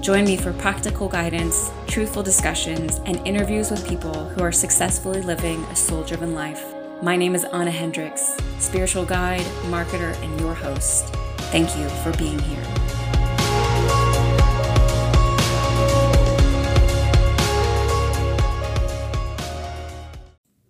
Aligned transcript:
Join 0.00 0.24
me 0.24 0.38
for 0.38 0.54
practical 0.54 1.10
guidance, 1.10 1.70
truthful 1.86 2.22
discussions, 2.22 3.02
and 3.04 3.18
interviews 3.26 3.70
with 3.70 3.86
people 3.86 4.30
who 4.30 4.42
are 4.42 4.50
successfully 4.50 5.20
living 5.20 5.62
a 5.64 5.76
soul 5.76 6.02
driven 6.02 6.34
life. 6.34 6.64
My 7.02 7.16
name 7.16 7.34
is 7.34 7.44
Anna 7.44 7.70
Hendricks, 7.70 8.34
spiritual 8.58 9.04
guide, 9.04 9.44
marketer, 9.64 10.16
and 10.22 10.40
your 10.40 10.54
host. 10.54 11.14
Thank 11.52 11.76
you 11.76 11.86
for 12.02 12.16
being 12.16 12.38
here. 12.38 12.64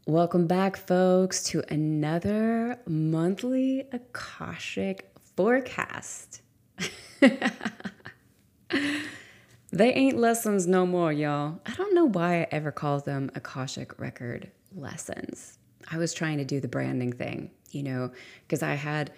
Welcome 0.06 0.48
back, 0.48 0.76
folks, 0.76 1.44
to 1.44 1.62
another 1.68 2.80
monthly 2.84 3.84
Akashic 3.92 5.08
forecast. 5.36 6.42
They 9.72 9.92
ain't 9.92 10.18
lessons 10.18 10.66
no 10.66 10.84
more, 10.84 11.12
y'all. 11.12 11.60
I 11.64 11.74
don't 11.74 11.94
know 11.94 12.06
why 12.06 12.40
I 12.40 12.48
ever 12.50 12.72
called 12.72 13.04
them 13.04 13.30
Akashic 13.36 14.00
Record 14.00 14.50
lessons. 14.74 15.58
I 15.90 15.96
was 15.96 16.12
trying 16.12 16.38
to 16.38 16.44
do 16.44 16.60
the 16.60 16.68
branding 16.68 17.12
thing, 17.12 17.50
you 17.70 17.84
know, 17.84 18.10
because 18.42 18.64
I 18.64 18.74
had 18.74 19.12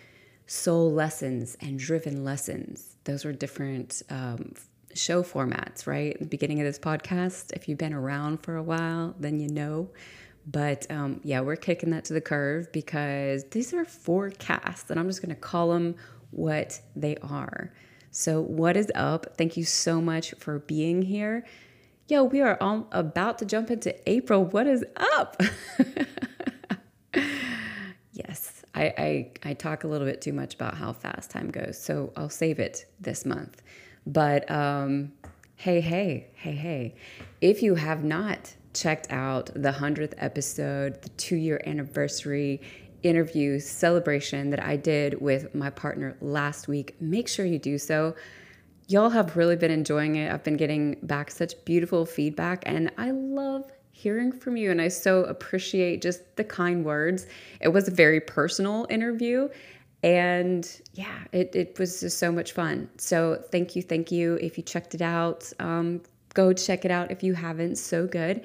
soul 0.46 0.92
lessons 0.92 1.56
and 1.60 1.78
driven 1.78 2.22
lessons. 2.22 2.96
Those 3.04 3.24
were 3.24 3.32
different 3.32 4.02
um, 4.10 4.52
show 4.94 5.22
formats, 5.22 5.86
right? 5.86 6.18
The 6.18 6.26
beginning 6.26 6.60
of 6.60 6.66
this 6.66 6.78
podcast, 6.78 7.52
if 7.54 7.66
you've 7.66 7.78
been 7.78 7.94
around 7.94 8.42
for 8.42 8.56
a 8.56 8.62
while, 8.62 9.14
then 9.18 9.40
you 9.40 9.48
know. 9.48 9.88
But 10.46 10.90
um, 10.90 11.20
yeah, 11.24 11.40
we're 11.40 11.56
kicking 11.56 11.90
that 11.90 12.04
to 12.06 12.12
the 12.12 12.20
curve 12.20 12.70
because 12.72 13.44
these 13.44 13.72
are 13.72 13.86
forecasts, 13.86 14.90
and 14.90 15.00
I'm 15.00 15.08
just 15.08 15.22
going 15.22 15.34
to 15.34 15.40
call 15.40 15.70
them 15.70 15.94
what 16.30 16.78
they 16.94 17.16
are. 17.18 17.72
So, 18.14 18.42
what 18.42 18.76
is 18.76 18.92
up? 18.94 19.38
Thank 19.38 19.56
you 19.56 19.64
so 19.64 20.02
much 20.02 20.34
for 20.38 20.58
being 20.58 21.00
here. 21.00 21.46
Yo, 22.08 22.24
we 22.24 22.42
are 22.42 22.58
all 22.60 22.86
about 22.92 23.38
to 23.38 23.46
jump 23.46 23.70
into 23.70 23.96
April. 24.06 24.44
What 24.44 24.66
is 24.66 24.84
up? 25.16 25.40
yes, 28.12 28.64
I, 28.74 28.84
I, 28.98 29.32
I 29.44 29.54
talk 29.54 29.84
a 29.84 29.88
little 29.88 30.06
bit 30.06 30.20
too 30.20 30.34
much 30.34 30.52
about 30.52 30.74
how 30.74 30.92
fast 30.92 31.30
time 31.30 31.50
goes, 31.50 31.80
so 31.80 32.12
I'll 32.14 32.28
save 32.28 32.58
it 32.58 32.84
this 33.00 33.24
month. 33.24 33.62
But 34.06 34.48
um, 34.50 35.12
hey, 35.56 35.80
hey, 35.80 36.28
hey, 36.34 36.52
hey, 36.52 36.94
if 37.40 37.62
you 37.62 37.76
have 37.76 38.04
not 38.04 38.54
checked 38.74 39.10
out 39.10 39.46
the 39.54 39.72
100th 39.72 40.12
episode, 40.18 41.00
the 41.00 41.08
two 41.10 41.36
year 41.36 41.62
anniversary 41.64 42.60
interview 43.02 43.58
celebration 43.58 44.50
that 44.50 44.62
I 44.62 44.76
did 44.76 45.20
with 45.20 45.54
my 45.54 45.70
partner 45.70 46.16
last 46.20 46.68
week. 46.68 46.96
Make 47.00 47.28
sure 47.28 47.44
you 47.44 47.58
do 47.58 47.78
so. 47.78 48.14
Y'all 48.88 49.10
have 49.10 49.36
really 49.36 49.56
been 49.56 49.70
enjoying 49.70 50.16
it. 50.16 50.32
I've 50.32 50.44
been 50.44 50.56
getting 50.56 50.96
back 51.02 51.30
such 51.30 51.54
beautiful 51.64 52.04
feedback, 52.04 52.62
and 52.66 52.90
I 52.98 53.12
love 53.12 53.70
hearing 53.92 54.32
from 54.32 54.56
you. 54.56 54.70
And 54.70 54.80
I 54.80 54.88
so 54.88 55.22
appreciate 55.24 56.02
just 56.02 56.36
the 56.36 56.44
kind 56.44 56.84
words. 56.84 57.26
It 57.60 57.68
was 57.68 57.86
a 57.88 57.92
very 57.92 58.20
personal 58.20 58.86
interview. 58.90 59.48
And 60.02 60.68
yeah, 60.94 61.18
it, 61.30 61.54
it 61.54 61.78
was 61.78 62.00
just 62.00 62.18
so 62.18 62.32
much 62.32 62.52
fun. 62.52 62.90
So 62.98 63.42
thank 63.52 63.76
you, 63.76 63.82
thank 63.82 64.10
you. 64.10 64.34
If 64.40 64.58
you 64.58 64.64
checked 64.64 64.94
it 64.94 65.02
out, 65.02 65.50
um, 65.60 66.02
go 66.34 66.52
check 66.52 66.84
it 66.84 66.90
out 66.90 67.12
if 67.12 67.22
you 67.22 67.34
haven't. 67.34 67.76
So 67.76 68.06
good. 68.06 68.44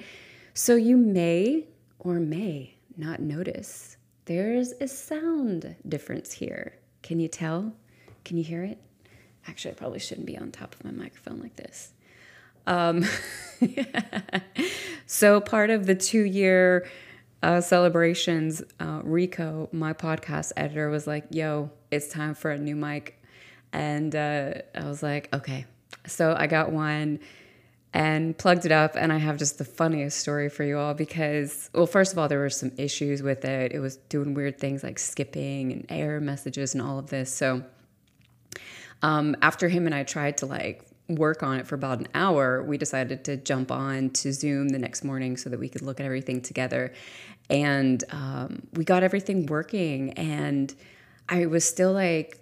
So 0.54 0.76
you 0.76 0.96
may 0.96 1.66
or 1.98 2.20
may 2.20 2.74
not 2.96 3.20
notice 3.20 3.97
there's 4.28 4.72
a 4.72 4.86
sound 4.86 5.74
difference 5.88 6.32
here. 6.32 6.74
Can 7.02 7.18
you 7.18 7.28
tell? 7.28 7.72
Can 8.26 8.36
you 8.36 8.44
hear 8.44 8.62
it? 8.62 8.78
Actually, 9.46 9.70
I 9.70 9.74
probably 9.74 10.00
shouldn't 10.00 10.26
be 10.26 10.36
on 10.36 10.52
top 10.52 10.74
of 10.74 10.84
my 10.84 10.90
microphone 10.90 11.40
like 11.40 11.56
this. 11.56 11.92
Um, 12.66 13.06
so, 15.06 15.40
part 15.40 15.70
of 15.70 15.86
the 15.86 15.94
two 15.94 16.24
year 16.24 16.86
uh, 17.42 17.62
celebrations, 17.62 18.62
uh, 18.78 19.00
Rico, 19.02 19.70
my 19.72 19.94
podcast 19.94 20.52
editor, 20.58 20.90
was 20.90 21.06
like, 21.06 21.24
yo, 21.30 21.70
it's 21.90 22.08
time 22.08 22.34
for 22.34 22.50
a 22.50 22.58
new 22.58 22.76
mic. 22.76 23.18
And 23.72 24.14
uh, 24.14 24.52
I 24.74 24.84
was 24.84 25.02
like, 25.02 25.34
okay. 25.34 25.64
So, 26.06 26.36
I 26.38 26.48
got 26.48 26.70
one 26.70 27.20
and 27.94 28.36
plugged 28.36 28.66
it 28.66 28.72
up 28.72 28.96
and 28.96 29.12
i 29.12 29.16
have 29.16 29.36
just 29.36 29.58
the 29.58 29.64
funniest 29.64 30.18
story 30.18 30.48
for 30.48 30.62
you 30.62 30.78
all 30.78 30.94
because 30.94 31.70
well 31.74 31.86
first 31.86 32.12
of 32.12 32.18
all 32.18 32.28
there 32.28 32.38
were 32.38 32.50
some 32.50 32.72
issues 32.76 33.22
with 33.22 33.44
it. 33.44 33.72
It 33.72 33.80
was 33.80 33.96
doing 34.08 34.34
weird 34.34 34.58
things 34.58 34.82
like 34.82 34.98
skipping 34.98 35.72
and 35.72 35.86
error 35.88 36.20
messages 36.20 36.74
and 36.74 36.82
all 36.82 36.98
of 36.98 37.08
this. 37.10 37.32
So 37.32 37.62
um, 39.02 39.36
after 39.42 39.68
him 39.68 39.86
and 39.86 39.94
i 39.94 40.02
tried 40.02 40.38
to 40.38 40.46
like 40.46 40.84
work 41.08 41.42
on 41.42 41.58
it 41.58 41.66
for 41.66 41.74
about 41.74 41.98
an 42.00 42.08
hour 42.14 42.62
we 42.62 42.76
decided 42.76 43.24
to 43.24 43.36
jump 43.36 43.70
on 43.70 44.10
to 44.10 44.32
zoom 44.32 44.68
the 44.68 44.78
next 44.78 45.04
morning 45.04 45.38
so 45.38 45.48
that 45.48 45.58
we 45.58 45.68
could 45.68 45.80
look 45.82 46.00
at 46.00 46.04
everything 46.04 46.40
together. 46.42 46.92
And 47.48 48.04
um, 48.10 48.66
we 48.74 48.84
got 48.84 49.02
everything 49.02 49.46
working 49.46 50.12
and 50.12 50.74
i 51.28 51.46
was 51.46 51.64
still 51.64 51.92
like 51.92 52.38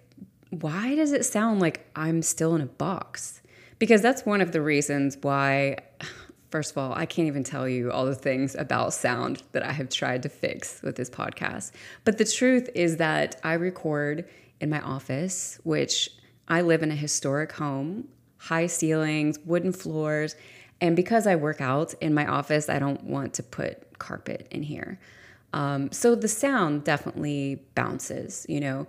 why 0.49 0.95
does 0.95 1.11
it 1.11 1.25
sound 1.25 1.59
like 1.59 1.85
i'm 1.95 2.21
still 2.21 2.55
in 2.55 2.61
a 2.61 2.65
box 2.65 3.41
because 3.79 4.01
that's 4.01 4.25
one 4.25 4.41
of 4.41 4.51
the 4.51 4.61
reasons 4.61 5.17
why 5.21 5.77
first 6.49 6.71
of 6.71 6.77
all, 6.77 6.93
I 6.93 7.05
can't 7.05 7.27
even 7.27 7.43
tell 7.43 7.67
you 7.67 7.91
all 7.91 8.05
the 8.05 8.15
things 8.15 8.55
about 8.55 8.93
sound 8.93 9.43
that 9.51 9.63
I 9.63 9.71
have 9.71 9.89
tried 9.89 10.23
to 10.23 10.29
fix 10.29 10.81
with 10.81 10.95
this 10.95 11.09
podcast. 11.09 11.71
But 12.03 12.17
the 12.17 12.25
truth 12.25 12.69
is 12.73 12.97
that 12.97 13.39
I 13.43 13.53
record 13.53 14.27
in 14.59 14.69
my 14.69 14.81
office, 14.81 15.59
which 15.63 16.09
I 16.47 16.61
live 16.61 16.83
in 16.83 16.91
a 16.91 16.95
historic 16.95 17.51
home, 17.51 18.07
high 18.37 18.67
ceilings, 18.67 19.39
wooden 19.45 19.73
floors. 19.73 20.35
And 20.79 20.95
because 20.95 21.27
I 21.27 21.35
work 21.35 21.59
out 21.59 21.93
in 22.01 22.13
my 22.13 22.25
office, 22.25 22.69
I 22.69 22.79
don't 22.79 23.03
want 23.03 23.33
to 23.35 23.43
put 23.43 23.99
carpet 23.99 24.47
in 24.51 24.63
here. 24.63 24.99
Um, 25.53 25.91
so 25.91 26.15
the 26.15 26.27
sound 26.27 26.83
definitely 26.83 27.61
bounces, 27.75 28.45
you 28.47 28.59
know. 28.59 28.87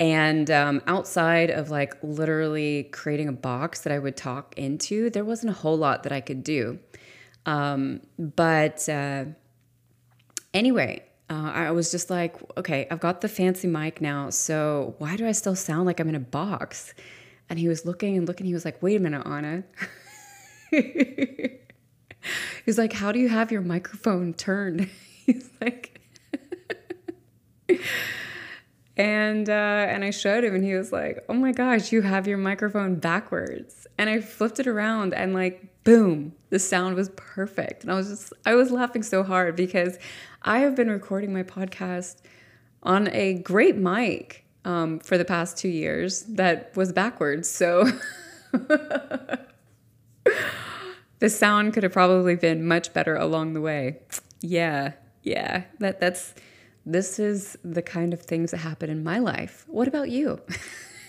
And 0.00 0.50
um, 0.50 0.82
outside 0.86 1.50
of 1.50 1.70
like 1.70 1.94
literally 2.02 2.84
creating 2.84 3.28
a 3.28 3.32
box 3.32 3.80
that 3.80 3.92
I 3.92 3.98
would 3.98 4.16
talk 4.16 4.54
into, 4.56 5.10
there 5.10 5.24
wasn't 5.24 5.50
a 5.50 5.54
whole 5.54 5.76
lot 5.76 6.04
that 6.04 6.12
I 6.12 6.20
could 6.20 6.44
do. 6.44 6.78
Um, 7.46 8.02
but 8.18 8.88
uh, 8.88 9.24
anyway, 10.54 11.02
uh, 11.30 11.52
I 11.54 11.70
was 11.72 11.90
just 11.90 12.10
like, 12.10 12.36
okay, 12.56 12.86
I've 12.90 13.00
got 13.00 13.20
the 13.20 13.28
fancy 13.28 13.66
mic 13.66 14.00
now. 14.00 14.30
So 14.30 14.94
why 14.98 15.16
do 15.16 15.26
I 15.26 15.32
still 15.32 15.56
sound 15.56 15.86
like 15.86 16.00
I'm 16.00 16.08
in 16.08 16.14
a 16.14 16.20
box? 16.20 16.94
And 17.50 17.58
he 17.58 17.68
was 17.68 17.84
looking 17.84 18.16
and 18.16 18.26
looking. 18.28 18.46
He 18.46 18.54
was 18.54 18.64
like, 18.64 18.82
wait 18.82 18.96
a 18.96 19.00
minute, 19.00 19.26
Anna. 19.26 19.64
He's 22.64 22.78
like, 22.78 22.92
how 22.92 23.12
do 23.12 23.18
you 23.18 23.28
have 23.28 23.50
your 23.50 23.62
microphone 23.62 24.34
turned? 24.34 24.88
He's 25.26 25.50
like, 25.60 26.00
and 28.98 29.48
uh, 29.48 29.86
and 29.88 30.04
I 30.04 30.10
showed 30.10 30.44
him, 30.44 30.54
and 30.54 30.64
he 30.64 30.74
was 30.74 30.92
like, 30.92 31.24
"Oh 31.28 31.34
my 31.34 31.52
gosh, 31.52 31.92
you 31.92 32.02
have 32.02 32.26
your 32.26 32.36
microphone 32.38 32.96
backwards." 32.96 33.86
And 33.96 34.10
I 34.10 34.20
flipped 34.20 34.60
it 34.60 34.66
around, 34.66 35.14
and 35.14 35.32
like, 35.32 35.82
boom, 35.88 36.34
the 36.50 36.58
sound 36.58 36.96
was 36.96 37.08
perfect. 37.16 37.82
And 37.82 37.90
I 37.90 37.94
was 37.94 38.08
just, 38.08 38.32
I 38.44 38.54
was 38.54 38.70
laughing 38.70 39.02
so 39.02 39.22
hard 39.22 39.56
because 39.56 39.96
I 40.42 40.58
have 40.58 40.74
been 40.74 40.90
recording 40.90 41.32
my 41.32 41.42
podcast 41.42 42.16
on 42.82 43.08
a 43.08 43.34
great 43.34 43.74
mic 43.74 44.44
um, 44.66 44.98
for 44.98 45.16
the 45.16 45.24
past 45.24 45.56
two 45.56 45.70
years 45.70 46.24
that 46.24 46.76
was 46.76 46.92
backwards. 46.92 47.48
So 47.48 47.86
the 48.52 49.38
sound 51.28 51.72
could 51.72 51.84
have 51.84 51.92
probably 51.92 52.36
been 52.36 52.66
much 52.66 52.92
better 52.92 53.16
along 53.16 53.54
the 53.54 53.62
way. 53.62 54.00
Yeah, 54.42 54.92
yeah, 55.22 55.64
that 55.78 56.00
that's 56.00 56.34
this 56.88 57.18
is 57.18 57.58
the 57.62 57.82
kind 57.82 58.14
of 58.14 58.22
things 58.22 58.50
that 58.52 58.56
happen 58.58 58.88
in 58.88 59.04
my 59.04 59.18
life. 59.18 59.66
What 59.68 59.88
about 59.88 60.08
you? 60.08 60.40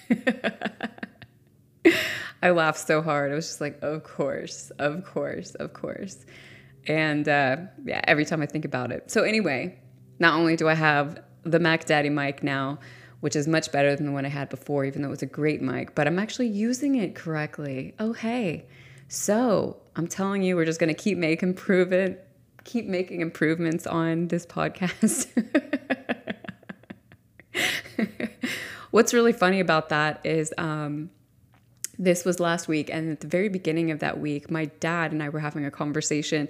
I 2.44 2.50
laughed 2.52 2.86
so 2.86 3.02
hard. 3.02 3.32
I 3.32 3.36
was 3.36 3.48
just 3.48 3.62
like, 3.62 3.80
of 3.82 4.04
course, 4.04 4.72
of 4.78 5.06
course, 5.06 5.56
of 5.56 5.72
course. 5.72 6.26
And 6.86 7.28
uh, 7.30 7.58
yeah, 7.86 8.02
every 8.04 8.26
time 8.26 8.42
I 8.42 8.46
think 8.46 8.66
about 8.66 8.92
it. 8.92 9.10
So, 9.10 9.24
anyway, 9.24 9.80
not 10.20 10.34
only 10.34 10.58
do 10.58 10.68
I 10.68 10.74
have 10.74 11.24
the 11.44 11.60
Mac 11.60 11.86
Daddy 11.86 12.10
mic 12.10 12.44
now, 12.44 12.80
which 13.22 13.38
is 13.38 13.48
much 13.48 13.72
better 13.72 13.96
than 13.96 14.06
the 14.06 14.12
one 14.12 14.26
I 14.26 14.30
had 14.30 14.50
before, 14.50 14.84
even 14.84 15.02
though 15.02 15.08
it 15.08 15.12
was 15.12 15.22
a 15.22 15.28
great 15.28 15.62
mic, 15.62 15.96
but 15.96 16.08
I'm 16.08 16.20
actually 16.20 16.48
using 16.48 16.96
it 16.96 17.16
correctly. 17.16 17.96
Oh, 18.00 18.12
hey. 18.12 18.66
So, 19.08 19.78
I'm 19.96 20.08
telling 20.08 20.44
you, 20.44 20.58
we're 20.58 20.66
just 20.66 20.80
going 20.80 20.94
to 20.94 21.02
keep 21.02 21.18
making 21.18 21.54
prove 21.54 21.94
it 21.94 22.29
keep 22.64 22.86
making 22.86 23.22
improvements 23.22 23.88
on 23.88 24.28
this 24.28 24.46
podcast. 24.46 25.28
What's 28.92 29.14
really 29.14 29.34
funny 29.34 29.60
about 29.60 29.90
that 29.90 30.20
is 30.24 30.54
um, 30.58 31.12
this 31.98 32.26
was 32.26 32.40
last 32.40 32.68
week, 32.68 32.90
and 32.92 33.12
at 33.12 33.20
the 33.20 33.28
very 33.28 33.50
beginning 33.50 33.92
of 33.92 34.00
that 34.00 34.20
week, 34.20 34.50
my 34.50 34.66
dad 34.80 35.12
and 35.12 35.22
I 35.22 35.30
were 35.30 35.40
having 35.40 35.66
a 35.66 35.72
conversation, 35.72 36.48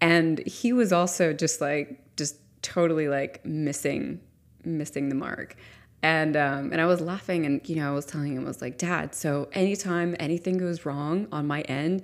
and 0.00 0.38
he 0.46 0.72
was 0.72 0.92
also 0.92 1.32
just 1.32 1.60
like, 1.60 1.98
just 2.16 2.36
totally 2.62 3.08
like 3.08 3.44
missing, 3.44 4.20
missing 4.64 5.08
the 5.08 5.14
mark. 5.14 5.56
And 6.02 6.36
um, 6.36 6.72
and 6.72 6.80
I 6.80 6.86
was 6.86 7.00
laughing, 7.00 7.44
and 7.44 7.66
you 7.68 7.76
know, 7.76 7.92
I 7.92 7.94
was 7.94 8.06
telling 8.06 8.34
him, 8.34 8.44
I 8.44 8.48
was 8.48 8.62
like, 8.62 8.78
Dad, 8.78 9.14
so 9.14 9.48
anytime 9.52 10.16
anything 10.18 10.58
goes 10.58 10.86
wrong 10.86 11.26
on 11.32 11.46
my 11.46 11.62
end, 11.62 12.02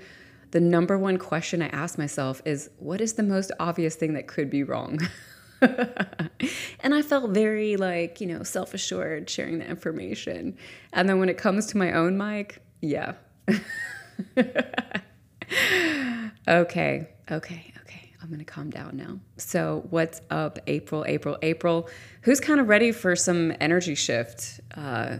the 0.50 0.60
number 0.60 0.96
one 0.98 1.18
question 1.18 1.62
I 1.62 1.68
ask 1.68 1.98
myself 1.98 2.40
is, 2.44 2.70
what 2.78 3.00
is 3.00 3.14
the 3.14 3.22
most 3.22 3.52
obvious 3.58 3.94
thing 3.96 4.14
that 4.14 4.26
could 4.26 4.50
be 4.50 4.62
wrong? 4.62 4.98
and 5.60 6.94
I 6.94 7.02
felt 7.02 7.30
very 7.30 7.76
like, 7.76 8.20
you 8.20 8.26
know, 8.26 8.42
self 8.42 8.74
assured 8.74 9.28
sharing 9.28 9.58
the 9.58 9.66
information. 9.66 10.56
And 10.92 11.08
then 11.08 11.18
when 11.18 11.28
it 11.28 11.38
comes 11.38 11.66
to 11.66 11.76
my 11.76 11.92
own 11.92 12.16
mic, 12.16 12.62
yeah. 12.80 13.14
okay, 16.48 17.08
okay, 17.30 17.72
okay. 17.82 18.12
I'm 18.22 18.28
going 18.28 18.38
to 18.38 18.44
calm 18.44 18.70
down 18.70 18.96
now. 18.96 19.20
So, 19.36 19.86
what's 19.90 20.20
up, 20.30 20.58
April, 20.66 21.04
April, 21.06 21.38
April? 21.42 21.88
Who's 22.22 22.40
kind 22.40 22.58
of 22.60 22.68
ready 22.68 22.90
for 22.90 23.14
some 23.14 23.52
energy 23.60 23.94
shift? 23.94 24.60
Uh, 24.76 25.18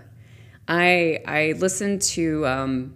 I 0.67 1.21
I 1.25 1.55
listened 1.59 2.03
to 2.03 2.47
um, 2.47 2.95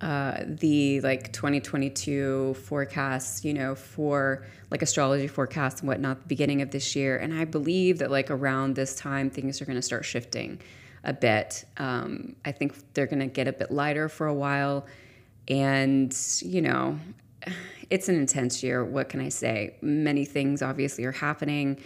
uh, 0.00 0.44
the 0.46 1.00
like 1.00 1.32
2022 1.32 2.54
forecasts, 2.54 3.44
you 3.44 3.52
know, 3.52 3.74
for 3.74 4.46
like 4.70 4.82
astrology 4.82 5.26
forecasts 5.26 5.80
and 5.80 5.88
whatnot, 5.88 6.20
the 6.20 6.26
beginning 6.28 6.62
of 6.62 6.70
this 6.70 6.94
year. 6.94 7.16
And 7.16 7.34
I 7.34 7.44
believe 7.44 7.98
that 7.98 8.10
like 8.10 8.30
around 8.30 8.76
this 8.76 8.94
time, 8.94 9.28
things 9.28 9.60
are 9.60 9.64
going 9.64 9.76
to 9.76 9.82
start 9.82 10.04
shifting 10.04 10.60
a 11.04 11.12
bit. 11.12 11.64
Um, 11.78 12.36
I 12.44 12.52
think 12.52 12.74
they're 12.94 13.06
going 13.06 13.20
to 13.20 13.26
get 13.26 13.48
a 13.48 13.52
bit 13.52 13.70
lighter 13.70 14.08
for 14.08 14.26
a 14.26 14.34
while. 14.34 14.86
And, 15.48 16.16
you 16.40 16.62
know, 16.62 16.98
it's 17.90 18.08
an 18.08 18.16
intense 18.16 18.62
year. 18.62 18.84
What 18.84 19.08
can 19.08 19.20
I 19.20 19.30
say? 19.30 19.76
Many 19.80 20.24
things 20.24 20.62
obviously 20.62 21.04
are 21.04 21.12
happening. 21.12 21.80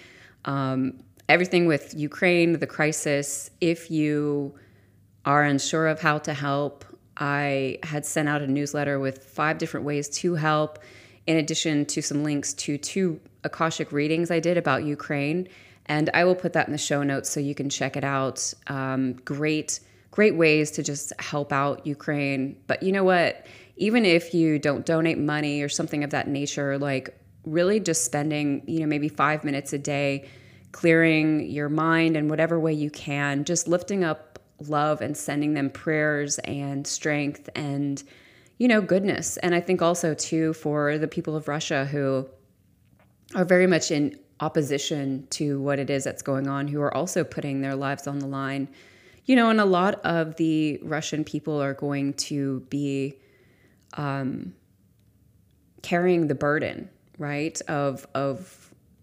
Um, 0.44 1.02
everything 1.28 1.66
with 1.66 1.94
Ukraine, 1.94 2.58
the 2.58 2.66
crisis, 2.66 3.50
if 3.60 3.90
you 3.90 4.54
are 5.24 5.44
unsure 5.44 5.86
of 5.86 6.00
how 6.00 6.18
to 6.18 6.34
help, 6.34 6.84
I 7.16 7.78
had 7.82 8.06
sent 8.06 8.28
out 8.28 8.42
a 8.42 8.46
newsletter 8.46 8.98
with 8.98 9.24
five 9.24 9.58
different 9.58 9.86
ways 9.86 10.08
to 10.10 10.34
help, 10.34 10.78
in 11.26 11.36
addition 11.36 11.86
to 11.86 12.02
some 12.02 12.24
links 12.24 12.54
to 12.54 12.78
two 12.78 13.20
Akashic 13.44 13.92
readings 13.92 14.30
I 14.30 14.40
did 14.40 14.56
about 14.56 14.84
Ukraine. 14.84 15.48
And 15.86 16.10
I 16.14 16.24
will 16.24 16.34
put 16.34 16.52
that 16.54 16.66
in 16.66 16.72
the 16.72 16.78
show 16.78 17.02
notes 17.02 17.28
so 17.28 17.40
you 17.40 17.54
can 17.54 17.68
check 17.68 17.96
it 17.96 18.04
out. 18.04 18.52
Um, 18.68 19.14
great, 19.24 19.80
great 20.10 20.36
ways 20.36 20.70
to 20.72 20.82
just 20.82 21.12
help 21.20 21.52
out 21.52 21.86
Ukraine. 21.86 22.56
But 22.66 22.82
you 22.82 22.92
know 22.92 23.04
what? 23.04 23.44
Even 23.76 24.04
if 24.04 24.32
you 24.32 24.58
don't 24.58 24.86
donate 24.86 25.18
money 25.18 25.62
or 25.62 25.68
something 25.68 26.04
of 26.04 26.10
that 26.10 26.28
nature, 26.28 26.78
like 26.78 27.18
really 27.44 27.80
just 27.80 28.04
spending, 28.04 28.62
you 28.66 28.80
know, 28.80 28.86
maybe 28.86 29.08
five 29.08 29.44
minutes 29.44 29.72
a 29.72 29.78
day 29.78 30.28
clearing 30.70 31.50
your 31.50 31.68
mind 31.68 32.16
in 32.16 32.28
whatever 32.28 32.58
way 32.58 32.72
you 32.72 32.90
can, 32.90 33.44
just 33.44 33.68
lifting 33.68 34.04
up 34.04 34.31
love 34.68 35.00
and 35.00 35.16
sending 35.16 35.54
them 35.54 35.70
prayers 35.70 36.38
and 36.40 36.86
strength 36.86 37.48
and 37.54 38.02
you 38.58 38.68
know 38.68 38.80
goodness. 38.80 39.36
And 39.38 39.54
i 39.54 39.60
think 39.60 39.82
also 39.82 40.14
too 40.14 40.52
for 40.54 40.98
the 40.98 41.08
people 41.08 41.36
of 41.36 41.48
russia 41.48 41.84
who 41.84 42.28
are 43.34 43.44
very 43.44 43.66
much 43.66 43.90
in 43.90 44.18
opposition 44.40 45.26
to 45.30 45.60
what 45.60 45.78
it 45.78 45.88
is 45.88 46.04
that's 46.04 46.22
going 46.22 46.48
on 46.48 46.68
who 46.68 46.80
are 46.80 46.94
also 46.94 47.22
putting 47.22 47.60
their 47.60 47.76
lives 47.76 48.06
on 48.06 48.18
the 48.18 48.26
line 48.26 48.68
you 49.24 49.36
know 49.36 49.50
and 49.50 49.60
a 49.60 49.64
lot 49.64 49.94
of 50.04 50.36
the 50.36 50.80
russian 50.82 51.22
people 51.22 51.62
are 51.62 51.74
going 51.74 52.12
to 52.14 52.60
be 52.68 53.14
um, 53.94 54.52
carrying 55.82 56.26
the 56.26 56.34
burden 56.34 56.88
right 57.18 57.60
of 57.68 58.06
of 58.14 58.62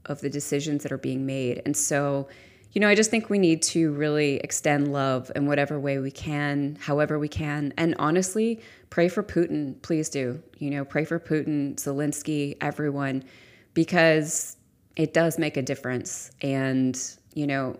of 0.09 0.19
the 0.21 0.29
decisions 0.29 0.83
that 0.83 0.91
are 0.91 0.97
being 0.97 1.25
made. 1.25 1.61
And 1.65 1.77
so 1.77 2.27
you 2.71 2.81
know, 2.81 2.87
I 2.87 2.95
just 2.95 3.09
think 3.09 3.29
we 3.29 3.39
need 3.39 3.63
to 3.63 3.91
really 3.93 4.35
extend 4.37 4.93
love 4.93 5.31
in 5.35 5.47
whatever 5.47 5.79
way 5.79 5.97
we 5.97 6.11
can, 6.11 6.77
however 6.79 7.17
we 7.17 7.27
can. 7.27 7.73
And 7.77 7.95
honestly, 7.97 8.61
pray 8.91 9.09
for 9.09 9.23
Putin. 9.23 9.81
Please 9.81 10.09
do. 10.09 10.41
You 10.59 10.69
know, 10.69 10.85
pray 10.85 11.03
for 11.03 11.19
Putin, 11.19 11.75
Zelensky, 11.75 12.57
everyone, 12.61 13.23
because 13.73 14.57
it 14.95 15.13
does 15.13 15.39
make 15.39 15.57
a 15.57 15.63
difference. 15.63 16.29
And, 16.41 16.99
you 17.33 17.47
know, 17.47 17.79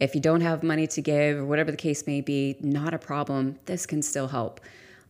if 0.00 0.14
you 0.14 0.20
don't 0.20 0.40
have 0.40 0.62
money 0.62 0.86
to 0.88 1.00
give 1.00 1.38
or 1.38 1.44
whatever 1.44 1.70
the 1.70 1.76
case 1.76 2.06
may 2.06 2.20
be, 2.20 2.56
not 2.60 2.94
a 2.94 2.98
problem. 2.98 3.58
This 3.66 3.86
can 3.86 4.02
still 4.02 4.26
help. 4.26 4.60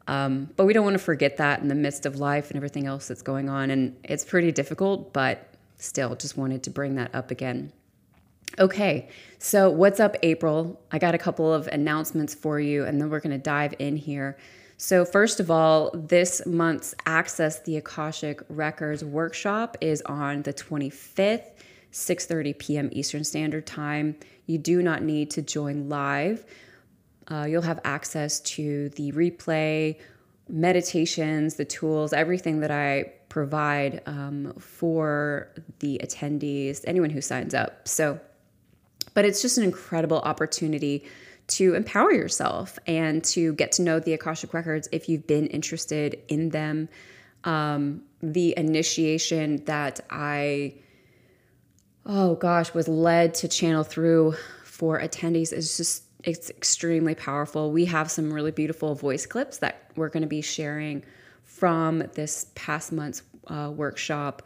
Um, 0.09 0.51
but 0.57 0.67
we 0.67 0.73
don't 0.73 0.85
want 0.85 0.95
to 0.95 1.03
forget 1.03 1.37
that 1.37 1.61
in 1.61 1.69
the 1.69 1.75
midst 1.75 2.05
of 2.05 2.17
life 2.17 2.51
and 2.51 2.57
everything 2.57 2.87
else 2.87 3.09
that's 3.09 3.23
going 3.23 3.49
on. 3.49 3.71
And 3.71 3.97
it's 4.03 4.25
pretty 4.25 4.51
difficult, 4.53 5.13
but 5.13 5.55
still, 5.77 6.17
just 6.17 6.37
wanted 6.37 6.65
to 6.65 6.71
bring 6.71 6.97
that 6.97 7.15
up 7.15 7.31
again. 7.31 7.73
Okay, 8.59 9.09
so 9.39 9.71
what's 9.71 10.01
up, 10.01 10.17
April? 10.23 10.79
I 10.93 10.99
got 10.99 11.15
a 11.15 11.19
couple 11.19 11.53
of 11.53 11.67
announcements 11.69 12.35
for 12.35 12.61
you, 12.61 12.85
and 12.85 13.01
then 13.01 13.09
we're 13.09 13.21
going 13.21 13.31
to 13.31 13.39
dive 13.39 13.75
in 13.79 13.97
here. 13.97 14.37
So, 14.77 15.05
first 15.05 15.41
of 15.41 15.51
all, 15.51 15.91
this 15.95 16.45
month's 16.47 16.95
Access 17.07 17.61
the 17.61 17.77
Akashic 17.77 18.43
Records 18.49 19.05
workshop 19.05 19.77
is 19.81 20.03
on 20.03 20.43
the 20.43 20.53
25th, 20.53 21.53
6:30 21.93 22.59
p.m. 22.59 22.89
Eastern 22.93 23.25
Standard 23.25 23.67
Time. 23.67 24.17
You 24.47 24.59
do 24.59 24.83
not 24.83 25.03
need 25.03 25.31
to 25.33 25.43
join 25.43 25.89
live. 25.89 26.45
Uh, 27.29 27.47
you'll 27.49 27.63
have 27.63 27.81
access 27.85 28.41
to 28.41 28.89
the 28.91 29.13
replay, 29.13 29.97
meditations, 30.49 31.55
the 31.55 31.65
tools, 31.65 32.13
everything 32.13 32.61
that 32.61 32.71
I 32.71 33.13
provide 33.29 34.03
um, 34.07 34.53
for 34.59 35.51
the 35.79 36.01
attendees, 36.03 36.83
anyone 36.87 37.11
who 37.11 37.21
signs 37.21 37.55
up. 37.55 37.87
So 37.87 38.21
but 39.21 39.27
it's 39.27 39.43
just 39.43 39.59
an 39.59 39.65
incredible 39.65 40.19
opportunity 40.21 41.05
to 41.47 41.75
empower 41.75 42.11
yourself 42.11 42.79
and 42.87 43.23
to 43.23 43.53
get 43.53 43.71
to 43.73 43.83
know 43.83 44.01
the 44.01 44.15
Akashic 44.15 44.55
Records 44.55 44.89
if 44.93 45.11
you've 45.11 45.27
been 45.27 45.47
interested 45.49 46.19
in 46.29 46.49
them. 46.49 46.89
Um, 47.45 48.05
the 48.23 48.55
initiation 48.57 49.63
that 49.67 50.01
I, 50.09 50.77
oh 52.07 52.35
gosh, 52.37 52.73
was 52.73 52.89
led 52.89 53.35
to 53.35 53.49
channel 53.49 53.85
through 53.85 54.37
for 54.65 54.99
attendees 54.99 55.53
is 55.53 55.77
just 55.77 56.05
it's 56.25 56.49
extremely 56.49 57.15
powerful. 57.15 57.73
We 57.73 57.85
have 57.85 58.11
some 58.11 58.33
really 58.33 58.53
beautiful 58.53 58.95
voice 58.95 59.27
clips 59.27 59.59
that 59.59 59.91
we're 59.97 60.09
going 60.09 60.23
to 60.23 60.29
be 60.31 60.41
sharing 60.41 61.05
from 61.45 62.05
this 62.15 62.47
past 62.55 62.91
month's 62.91 63.23
uh, 63.49 63.71
workshop 63.71 64.41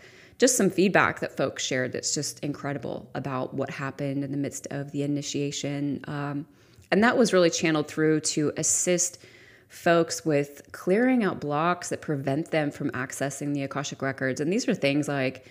just 0.45 0.59
some 0.59 0.69
feedback 0.69 1.21
that 1.21 1.35
folks 1.35 1.65
shared 1.65 1.93
that's 1.93 2.13
just 2.13 2.39
incredible 2.41 3.09
about 3.15 3.55
what 3.55 3.71
happened 3.71 4.23
in 4.23 4.31
the 4.31 4.37
midst 4.37 4.67
of 4.71 4.93
the 4.93 5.03
initiation. 5.03 6.05
Um, 6.07 6.45
and 6.91 7.03
that 7.03 7.17
was 7.17 7.33
really 7.33 7.49
channeled 7.49 7.89
through 7.89 8.21
to 8.21 8.53
assist 8.59 9.23
folks 9.71 10.27
with 10.27 10.61
clearing 10.73 11.25
out 11.25 11.41
blocks 11.41 11.89
that 11.89 12.03
prevent 12.03 12.51
them 12.51 12.71
from 12.71 12.91
accessing 12.91 13.55
the 13.55 13.63
Akashic 13.63 14.03
records. 14.03 14.39
And 14.39 14.53
these 14.53 14.69
are 14.69 14.75
things 14.75 15.09
like, 15.09 15.47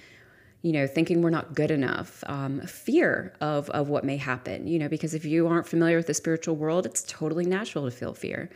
you 0.62 0.72
know, 0.72 0.86
thinking 0.86 1.24
we're 1.24 1.32
not 1.32 1.56
good 1.56 1.72
enough, 1.72 2.24
um, 2.28 2.62
fear 2.62 3.34
of, 3.42 3.72
of 3.72 3.90
what 3.90 4.04
may 4.04 4.18
happen, 4.18 4.68
you 4.68 4.78
know, 4.78 4.90
because 4.90 5.16
if 5.16 5.26
you 5.26 5.48
aren't 5.48 5.66
familiar 5.66 5.98
with 5.98 6.06
the 6.06 6.14
spiritual 6.14 6.56
world, 6.56 6.86
it's 6.86 7.02
totally 7.08 7.48
natural 7.48 7.86
to 7.86 7.92
feel 7.92 8.14
fear 8.14 8.48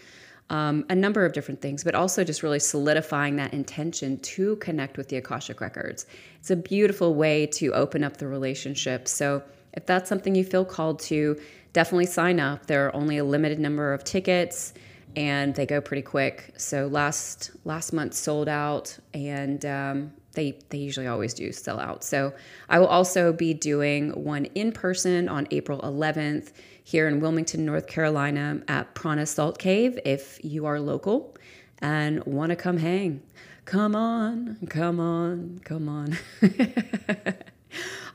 um, 0.49 0.85
a 0.89 0.95
number 0.95 1.25
of 1.25 1.33
different 1.33 1.61
things, 1.61 1.83
but 1.83 1.93
also 1.93 2.23
just 2.23 2.41
really 2.43 2.59
solidifying 2.59 3.35
that 3.35 3.53
intention 3.53 4.17
to 4.19 4.55
connect 4.57 4.97
with 4.97 5.09
the 5.09 5.17
Akashic 5.17 5.59
Records. 5.59 6.05
It's 6.39 6.51
a 6.51 6.55
beautiful 6.55 7.15
way 7.15 7.47
to 7.47 7.73
open 7.73 8.03
up 8.03 8.17
the 8.17 8.27
relationship. 8.27 9.07
So 9.07 9.43
if 9.73 9.85
that's 9.85 10.07
something 10.07 10.35
you 10.35 10.45
feel 10.45 10.65
called 10.65 10.99
to, 11.01 11.39
definitely 11.73 12.05
sign 12.05 12.39
up. 12.39 12.65
There 12.65 12.87
are 12.87 12.95
only 12.95 13.17
a 13.17 13.23
limited 13.23 13.59
number 13.59 13.93
of 13.93 14.03
tickets 14.03 14.73
and 15.15 15.53
they 15.55 15.65
go 15.65 15.81
pretty 15.81 16.01
quick. 16.01 16.53
So 16.57 16.87
last 16.87 17.51
last 17.65 17.91
month 17.91 18.13
sold 18.13 18.47
out 18.47 18.97
and 19.13 19.65
um, 19.65 20.13
they 20.33 20.57
they 20.69 20.77
usually 20.77 21.07
always 21.07 21.33
do 21.33 21.51
sell 21.51 21.79
out. 21.79 22.03
So 22.03 22.33
I 22.69 22.79
will 22.79 22.87
also 22.87 23.33
be 23.33 23.53
doing 23.53 24.11
one 24.23 24.45
in 24.45 24.71
person 24.71 25.27
on 25.27 25.47
April 25.51 25.79
11th 25.81 26.51
here 26.87 27.09
in 27.09 27.19
Wilmington, 27.19 27.65
North 27.65 27.85
Carolina 27.85 28.61
at 28.69 28.95
Prana 28.95 29.25
Salt 29.25 29.59
Cave 29.59 29.99
if 30.05 30.39
you 30.41 30.65
are 30.65 30.79
local 30.79 31.35
and 31.79 32.23
want 32.23 32.51
to 32.51 32.55
come 32.55 32.77
hang. 32.77 33.21
Come 33.65 33.93
on, 33.93 34.55
come 34.69 34.97
on, 34.97 35.59
come 35.65 35.89
on. 35.89 36.17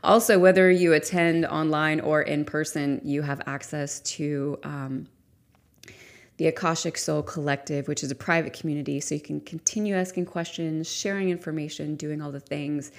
also, 0.02 0.38
whether 0.38 0.71
you 0.71 0.95
attend 0.95 1.45
online 1.45 2.00
or 2.00 2.23
in 2.23 2.47
person, 2.47 2.99
you 3.05 3.21
have 3.21 3.43
access 3.45 4.00
to 4.00 4.59
um, 4.62 5.07
the 6.38 6.47
Akashic 6.47 6.97
Soul 6.97 7.23
Collective, 7.23 7.88
which 7.88 8.02
is 8.02 8.11
a 8.11 8.14
private 8.14 8.55
community. 8.55 9.00
So 9.00 9.14
you 9.14 9.21
can 9.21 9.43
continue 9.43 9.95
asking 9.95 10.25
questions, 10.25 10.91
sharing 10.91 11.29
information, 11.29 11.95
doing 11.95 12.23
all 12.23 12.33
the 12.33 12.41
things. 12.41 12.91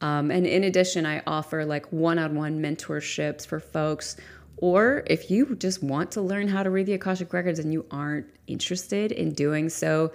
Um, 0.00 0.32
and 0.32 0.44
in 0.48 0.64
addition, 0.64 1.06
I 1.06 1.22
offer 1.28 1.64
like 1.64 1.92
one 1.92 2.18
on 2.18 2.34
one 2.34 2.60
mentorships 2.60 3.46
for 3.46 3.60
folks. 3.60 4.16
Or 4.62 5.02
if 5.08 5.28
you 5.28 5.56
just 5.56 5.82
want 5.82 6.12
to 6.12 6.22
learn 6.22 6.46
how 6.46 6.62
to 6.62 6.70
read 6.70 6.86
the 6.86 6.92
Akashic 6.92 7.32
Records 7.32 7.58
and 7.58 7.72
you 7.72 7.84
aren't 7.90 8.26
interested 8.46 9.10
in 9.10 9.32
doing 9.32 9.68
so 9.68 10.12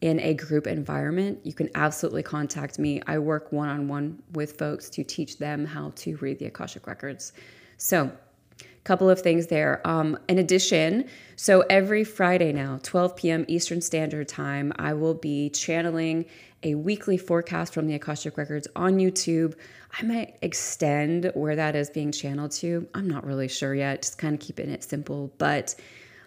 in 0.00 0.18
a 0.20 0.32
group 0.32 0.66
environment, 0.66 1.40
you 1.44 1.52
can 1.52 1.68
absolutely 1.74 2.22
contact 2.22 2.78
me. 2.78 3.02
I 3.06 3.18
work 3.18 3.52
one 3.52 3.68
on 3.68 3.88
one 3.88 4.22
with 4.32 4.56
folks 4.56 4.88
to 4.90 5.04
teach 5.04 5.36
them 5.36 5.66
how 5.66 5.92
to 5.96 6.16
read 6.16 6.38
the 6.38 6.46
Akashic 6.46 6.86
Records. 6.86 7.34
So, 7.76 8.10
a 8.60 8.82
couple 8.84 9.10
of 9.10 9.20
things 9.20 9.48
there. 9.48 9.86
Um, 9.86 10.18
in 10.30 10.38
addition, 10.38 11.06
so 11.36 11.60
every 11.68 12.02
Friday 12.02 12.54
now, 12.54 12.80
12 12.82 13.16
p.m. 13.16 13.44
Eastern 13.48 13.82
Standard 13.82 14.28
Time, 14.28 14.72
I 14.78 14.94
will 14.94 15.12
be 15.12 15.50
channeling 15.50 16.24
a 16.62 16.74
weekly 16.74 17.16
forecast 17.16 17.72
from 17.72 17.86
the 17.86 17.94
Akashic 17.94 18.36
Records 18.36 18.68
on 18.76 18.98
YouTube. 18.98 19.54
I 19.98 20.04
might 20.04 20.36
extend 20.42 21.30
where 21.34 21.56
that 21.56 21.74
is 21.74 21.90
being 21.90 22.12
channeled 22.12 22.52
to. 22.52 22.86
I'm 22.94 23.08
not 23.08 23.24
really 23.24 23.48
sure 23.48 23.74
yet, 23.74 24.02
just 24.02 24.18
kind 24.18 24.34
of 24.34 24.40
keeping 24.40 24.70
it 24.70 24.84
simple. 24.84 25.32
But 25.38 25.74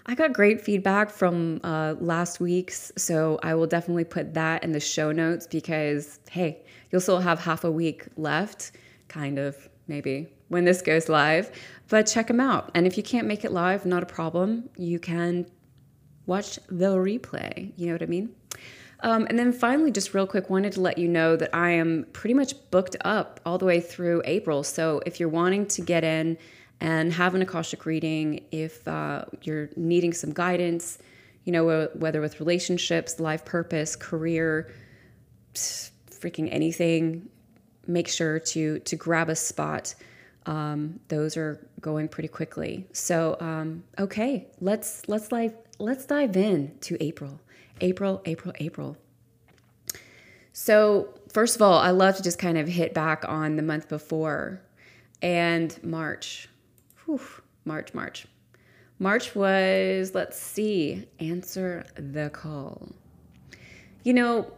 I 0.05 0.15
got 0.15 0.33
great 0.33 0.59
feedback 0.59 1.09
from 1.09 1.61
uh, 1.63 1.95
last 1.99 2.39
week's, 2.39 2.91
so 2.97 3.39
I 3.41 3.55
will 3.55 3.67
definitely 3.67 4.03
put 4.03 4.33
that 4.33 4.63
in 4.63 4.73
the 4.73 4.79
show 4.79 5.11
notes 5.11 5.47
because, 5.47 6.19
hey, 6.29 6.63
you'll 6.91 7.01
still 7.01 7.19
have 7.19 7.39
half 7.39 7.63
a 7.63 7.71
week 7.71 8.07
left, 8.17 8.73
kind 9.07 9.39
of, 9.39 9.69
maybe, 9.87 10.27
when 10.49 10.65
this 10.65 10.81
goes 10.81 11.07
live. 11.07 11.51
But 11.87 12.07
check 12.07 12.27
them 12.27 12.41
out. 12.41 12.71
And 12.73 12.85
if 12.85 12.97
you 12.97 13.03
can't 13.03 13.27
make 13.27 13.45
it 13.45 13.51
live, 13.53 13.85
not 13.85 14.03
a 14.03 14.07
problem. 14.07 14.69
You 14.77 14.99
can 14.99 15.45
watch 16.25 16.59
the 16.67 16.95
replay. 16.97 17.71
You 17.77 17.87
know 17.87 17.93
what 17.93 18.03
I 18.03 18.07
mean? 18.07 18.35
Um, 19.03 19.27
and 19.29 19.38
then 19.38 19.51
finally, 19.51 19.91
just 19.91 20.13
real 20.13 20.25
quick, 20.25 20.50
wanted 20.50 20.72
to 20.74 20.81
let 20.81 20.98
you 20.98 21.10
know 21.10 21.36
that 21.36 21.53
I 21.53 21.72
am 21.72 22.07
pretty 22.13 22.33
much 22.33 22.53
booked 22.72 22.95
up 23.03 23.41
all 23.45 23.57
the 23.57 23.65
way 23.65 23.81
through 23.81 24.22
April. 24.25 24.63
So 24.63 25.01
if 25.05 25.19
you're 25.19 25.29
wanting 25.29 25.67
to 25.67 25.81
get 25.81 26.05
in 26.05 26.38
and 26.79 27.12
have 27.12 27.36
an 27.36 27.41
Akashic 27.41 27.86
reading, 27.86 28.45
if 28.51 28.88
uh, 28.88 29.25
you're 29.41 29.69
needing 29.75 30.13
some 30.13 30.31
guidance, 30.31 31.00
you 31.43 31.51
know, 31.51 31.89
whether 31.95 32.22
with 32.22 32.39
relationships, 32.39 33.19
life 33.19 33.43
purpose, 33.43 33.98
career, 33.98 34.72
freaking 35.53 36.48
anything, 36.51 37.27
make 37.86 38.07
sure 38.07 38.39
to 38.39 38.79
to 38.79 38.95
grab 38.95 39.29
a 39.29 39.36
spot. 39.36 39.95
Um, 40.45 41.00
those 41.10 41.36
are 41.38 41.67
going 41.81 42.07
pretty 42.07 42.29
quickly. 42.29 42.88
So 42.93 43.36
um, 43.41 43.83
okay, 44.00 44.48
let's 44.62 45.07
let's 45.10 45.27
dive 45.27 45.53
let's 45.79 46.05
dive 46.05 46.38
in 46.38 46.77
to 46.81 47.01
April. 47.03 47.41
April, 47.83 48.21
April, 48.25 48.53
April. 48.59 48.97
So, 50.53 51.13
first 51.31 51.55
of 51.55 51.61
all, 51.61 51.77
I 51.77 51.91
love 51.91 52.15
to 52.15 52.23
just 52.23 52.39
kind 52.39 52.57
of 52.57 52.67
hit 52.67 52.93
back 52.93 53.25
on 53.27 53.57
the 53.57 53.61
month 53.61 53.89
before 53.89 54.61
and 55.21 55.77
March. 55.83 56.47
Whew, 57.05 57.19
March, 57.65 57.93
March. 57.93 58.25
March 58.99 59.35
was, 59.35 60.15
let's 60.15 60.39
see, 60.39 61.05
answer 61.19 61.85
the 61.95 62.29
call. 62.29 62.87
You 64.03 64.13
know, 64.13 64.53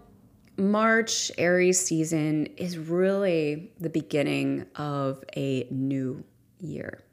March, 0.57 1.31
Aries 1.39 1.83
season 1.83 2.45
is 2.57 2.77
really 2.77 3.71
the 3.79 3.89
beginning 3.89 4.65
of 4.75 5.23
a 5.35 5.67
new 5.71 6.23
year 6.59 7.04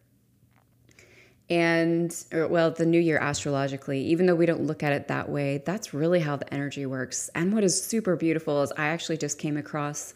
and 1.52 2.24
or, 2.32 2.48
well 2.48 2.70
the 2.70 2.86
new 2.86 2.98
year 2.98 3.18
astrologically 3.18 4.00
even 4.00 4.24
though 4.24 4.34
we 4.34 4.46
don't 4.46 4.62
look 4.62 4.82
at 4.82 4.90
it 4.90 5.08
that 5.08 5.28
way 5.28 5.62
that's 5.66 5.92
really 5.92 6.18
how 6.18 6.34
the 6.34 6.52
energy 6.52 6.86
works. 6.86 7.28
And 7.34 7.52
what 7.52 7.62
is 7.62 7.80
super 7.80 8.16
beautiful 8.16 8.62
is 8.62 8.72
i 8.72 8.86
actually 8.86 9.18
just 9.18 9.38
came 9.38 9.58
across 9.58 10.14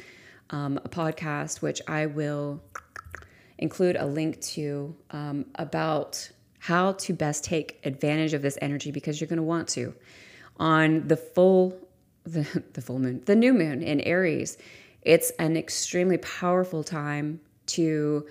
um, 0.48 0.80
a 0.84 0.88
podcast 0.88 1.60
which 1.60 1.82
i 1.86 2.06
will 2.06 2.62
include 3.58 3.96
a 3.96 4.06
link 4.06 4.40
to 4.40 4.96
um, 5.10 5.44
about 5.56 6.30
how 6.58 6.92
to 6.92 7.12
best 7.12 7.44
take 7.44 7.80
advantage 7.84 8.32
of 8.32 8.40
this 8.40 8.56
energy 8.62 8.90
because 8.90 9.20
you're 9.20 9.28
going 9.28 9.36
to 9.36 9.42
want 9.42 9.68
to. 9.68 9.94
On 10.58 11.06
the 11.06 11.16
full 11.16 11.78
the, 12.24 12.62
the 12.72 12.80
full 12.80 12.98
moon 12.98 13.22
the 13.26 13.36
new 13.36 13.52
moon 13.52 13.82
in 13.82 14.00
aries 14.00 14.58
it's 15.02 15.30
an 15.38 15.56
extremely 15.56 16.16
powerful 16.18 16.82
time 16.82 17.40
to 17.66 18.26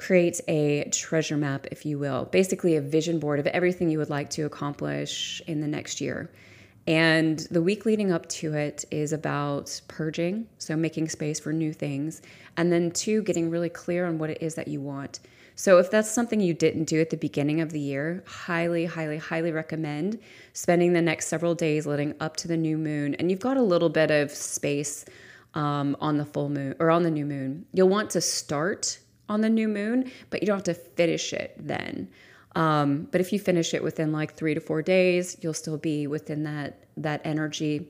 create 0.00 0.40
a 0.48 0.88
treasure 0.90 1.36
map, 1.36 1.66
if 1.70 1.84
you 1.84 1.98
will, 1.98 2.24
basically 2.24 2.74
a 2.74 2.80
vision 2.80 3.18
board 3.18 3.38
of 3.38 3.46
everything 3.48 3.90
you 3.90 3.98
would 3.98 4.08
like 4.08 4.30
to 4.30 4.46
accomplish 4.46 5.42
in 5.46 5.60
the 5.60 5.66
next 5.66 6.00
year. 6.00 6.30
And 6.86 7.38
the 7.50 7.60
week 7.60 7.84
leading 7.84 8.10
up 8.10 8.26
to 8.30 8.54
it 8.54 8.86
is 8.90 9.12
about 9.12 9.78
purging, 9.88 10.48
so 10.56 10.74
making 10.74 11.10
space 11.10 11.38
for 11.38 11.52
new 11.52 11.74
things, 11.74 12.22
and 12.56 12.72
then 12.72 12.92
two, 12.92 13.22
getting 13.22 13.50
really 13.50 13.68
clear 13.68 14.06
on 14.06 14.16
what 14.16 14.30
it 14.30 14.38
is 14.40 14.54
that 14.54 14.68
you 14.68 14.80
want. 14.80 15.20
So, 15.54 15.76
if 15.76 15.90
that's 15.90 16.10
something 16.10 16.40
you 16.40 16.54
didn't 16.54 16.84
do 16.84 16.98
at 17.02 17.10
the 17.10 17.18
beginning 17.18 17.60
of 17.60 17.70
the 17.70 17.80
year, 17.80 18.24
highly, 18.26 18.86
highly, 18.86 19.18
highly 19.18 19.52
recommend 19.52 20.18
spending 20.54 20.94
the 20.94 21.02
next 21.02 21.26
several 21.26 21.54
days 21.54 21.86
leading 21.86 22.14
up 22.20 22.38
to 22.38 22.48
the 22.48 22.56
new 22.56 22.78
moon. 22.78 23.14
And 23.16 23.30
you've 23.30 23.40
got 23.40 23.58
a 23.58 23.62
little 23.62 23.90
bit 23.90 24.10
of 24.10 24.30
space 24.30 25.04
um, 25.52 25.94
on 26.00 26.16
the 26.16 26.24
full 26.24 26.48
moon 26.48 26.74
or 26.80 26.90
on 26.90 27.02
the 27.02 27.10
new 27.10 27.26
moon. 27.26 27.66
You'll 27.74 27.90
want 27.90 28.08
to 28.10 28.22
start 28.22 28.98
on 29.30 29.40
the 29.40 29.48
new 29.48 29.68
moon, 29.68 30.10
but 30.28 30.42
you 30.42 30.46
don't 30.46 30.56
have 30.56 30.64
to 30.64 30.74
finish 30.74 31.32
it 31.32 31.54
then. 31.58 32.10
Um, 32.56 33.08
but 33.12 33.20
if 33.20 33.32
you 33.32 33.38
finish 33.38 33.72
it 33.72 33.82
within 33.82 34.12
like 34.12 34.34
three 34.34 34.54
to 34.54 34.60
four 34.60 34.82
days, 34.82 35.36
you'll 35.40 35.54
still 35.54 35.78
be 35.78 36.06
within 36.06 36.42
that 36.42 36.84
that 36.96 37.20
energy. 37.24 37.88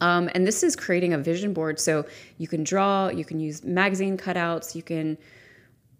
Um, 0.00 0.28
and 0.34 0.46
this 0.46 0.62
is 0.62 0.76
creating 0.76 1.14
a 1.14 1.18
vision 1.18 1.54
board, 1.54 1.80
so 1.80 2.04
you 2.36 2.46
can 2.46 2.62
draw, 2.62 3.08
you 3.08 3.24
can 3.24 3.40
use 3.40 3.64
magazine 3.64 4.18
cutouts, 4.18 4.74
you 4.74 4.82
can 4.82 5.16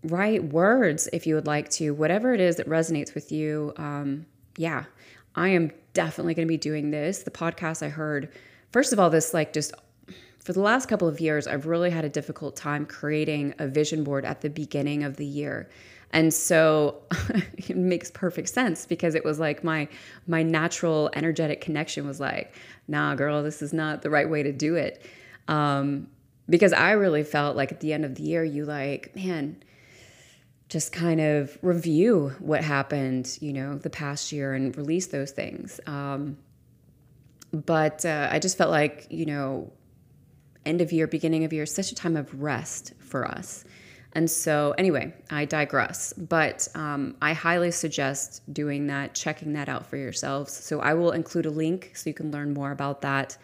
write 0.03 0.45
words 0.45 1.09
if 1.13 1.27
you 1.27 1.35
would 1.37 1.47
like 1.47 1.71
to, 1.71 1.95
whatever 1.95 2.35
it 2.35 2.41
is 2.41 2.57
that 2.57 2.69
resonates 2.69 3.15
with 3.15 3.33
you. 3.33 3.73
Um, 3.79 4.27
yeah, 4.59 4.85
I 5.35 5.49
am 5.49 5.71
definitely 5.95 6.35
going 6.35 6.47
to 6.47 6.53
be 6.53 6.59
doing 6.59 6.91
this. 6.91 7.23
The 7.23 7.31
podcast 7.31 7.83
I 7.83 7.89
heard, 7.89 8.31
first 8.73 8.93
of 8.93 8.99
all, 8.99 9.09
this 9.09 9.33
like 9.33 9.55
just 9.55 9.73
for 10.45 10.53
the 10.53 10.61
last 10.61 10.87
couple 10.87 11.09
of 11.09 11.21
years, 11.21 11.47
I've 11.47 11.67
really 11.67 11.91
had 11.91 12.05
a 12.05 12.09
difficult 12.11 12.55
time 12.55 12.85
creating 12.85 13.55
a 13.59 13.67
vision 13.67 14.05
board 14.05 14.27
at 14.27 14.43
the 14.43 14.51
beginning 14.51 15.03
of 15.03 15.17
the 15.17 15.25
year. 15.25 15.71
And 16.13 16.33
so 16.33 17.03
it 17.57 17.77
makes 17.77 18.11
perfect 18.11 18.51
sense 18.51 18.85
because 18.85 19.15
it 19.15 19.25
was 19.25 19.41
like 19.41 19.65
my 19.65 19.89
my 20.27 20.43
natural 20.43 21.11
energetic 21.15 21.63
connection 21.63 22.07
was 22.07 22.21
like, 22.21 22.55
nah, 22.87 23.15
girl, 23.15 23.43
this 23.43 23.63
is 23.63 23.73
not 23.73 24.03
the 24.03 24.11
right 24.11 24.29
way 24.29 24.43
to 24.43 24.53
do 24.53 24.77
it. 24.77 25.05
Um, 25.49 26.09
because 26.49 26.75
I 26.75 26.93
really 26.93 27.25
felt 27.25 27.57
like 27.57 27.73
at 27.73 27.81
the 27.81 27.95
end 27.95 28.05
of 28.05 28.15
the 28.15 28.23
year, 28.23 28.45
you 28.45 28.67
like, 28.67 29.17
man, 29.17 29.63
just 30.69 30.93
kind 30.93 31.23
of 31.23 31.59
review 31.63 32.33
what 32.39 32.63
happened, 32.63 33.39
you 33.41 33.55
know, 33.55 33.79
the 33.79 33.89
past 33.89 34.31
year 34.31 34.53
and 34.53 34.77
release 34.77 35.07
those 35.07 35.31
things. 35.31 35.81
Um, 35.87 36.37
but 37.51 38.05
uh, 38.05 38.29
I 38.31 38.41
just 38.41 38.59
felt 38.59 38.71
like, 38.71 39.07
you 39.09 39.25
know, 39.25 39.73
end 40.67 40.81
of 40.81 40.93
year, 40.93 41.07
beginning 41.07 41.45
of 41.45 41.53
year, 41.53 41.67
such 41.67 41.93
a 41.93 41.95
time 41.95 42.17
of 42.17 42.43
rest 42.43 42.95
for 42.99 43.27
us. 43.27 43.65
And 44.15 44.31
so, 44.31 44.75
anyway, 44.79 45.13
I 45.31 45.45
digress, 45.45 46.13
but 46.13 46.69
um, 46.77 47.17
I 47.21 47.33
highly 47.33 47.73
suggest 47.73 48.43
doing 48.53 48.87
that, 48.87 49.15
checking 49.15 49.55
that 49.55 49.69
out 49.69 49.87
for 49.87 49.97
yourselves. 49.97 50.53
So, 50.53 50.81
I 50.81 50.95
will 50.95 51.11
include 51.11 51.47
a 51.47 51.51
link 51.51 51.93
so 51.95 52.11
you 52.11 52.15
can 52.15 52.31
learn 52.31 52.55
more 52.55 52.71
about 52.71 53.01
that. 53.01 53.37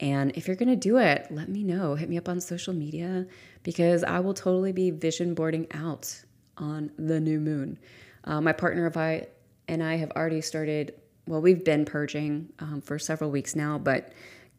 And 0.00 0.32
if 0.32 0.46
you're 0.46 0.56
going 0.56 0.68
to 0.68 0.76
do 0.76 0.98
it, 0.98 1.28
let 1.30 1.48
me 1.48 1.64
know. 1.64 1.94
Hit 1.94 2.10
me 2.10 2.18
up 2.18 2.28
on 2.28 2.40
social 2.40 2.74
media 2.74 3.26
because 3.62 4.04
I 4.04 4.18
will 4.18 4.34
totally 4.34 4.72
be 4.72 4.90
vision 4.90 5.32
boarding 5.32 5.66
out 5.72 6.24
on 6.58 6.90
the 6.98 7.20
new 7.20 7.40
moon. 7.40 7.78
Uh, 8.24 8.40
my 8.40 8.52
partner 8.52 8.84
of 8.86 8.96
I 8.96 9.28
and 9.68 9.82
I 9.82 9.96
have 9.96 10.10
already 10.12 10.40
started. 10.40 10.94
Well, 11.26 11.40
we've 11.40 11.64
been 11.64 11.84
purging 11.84 12.52
um, 12.58 12.80
for 12.80 12.98
several 12.98 13.30
weeks 13.30 13.54
now, 13.54 13.78
but 13.78 14.12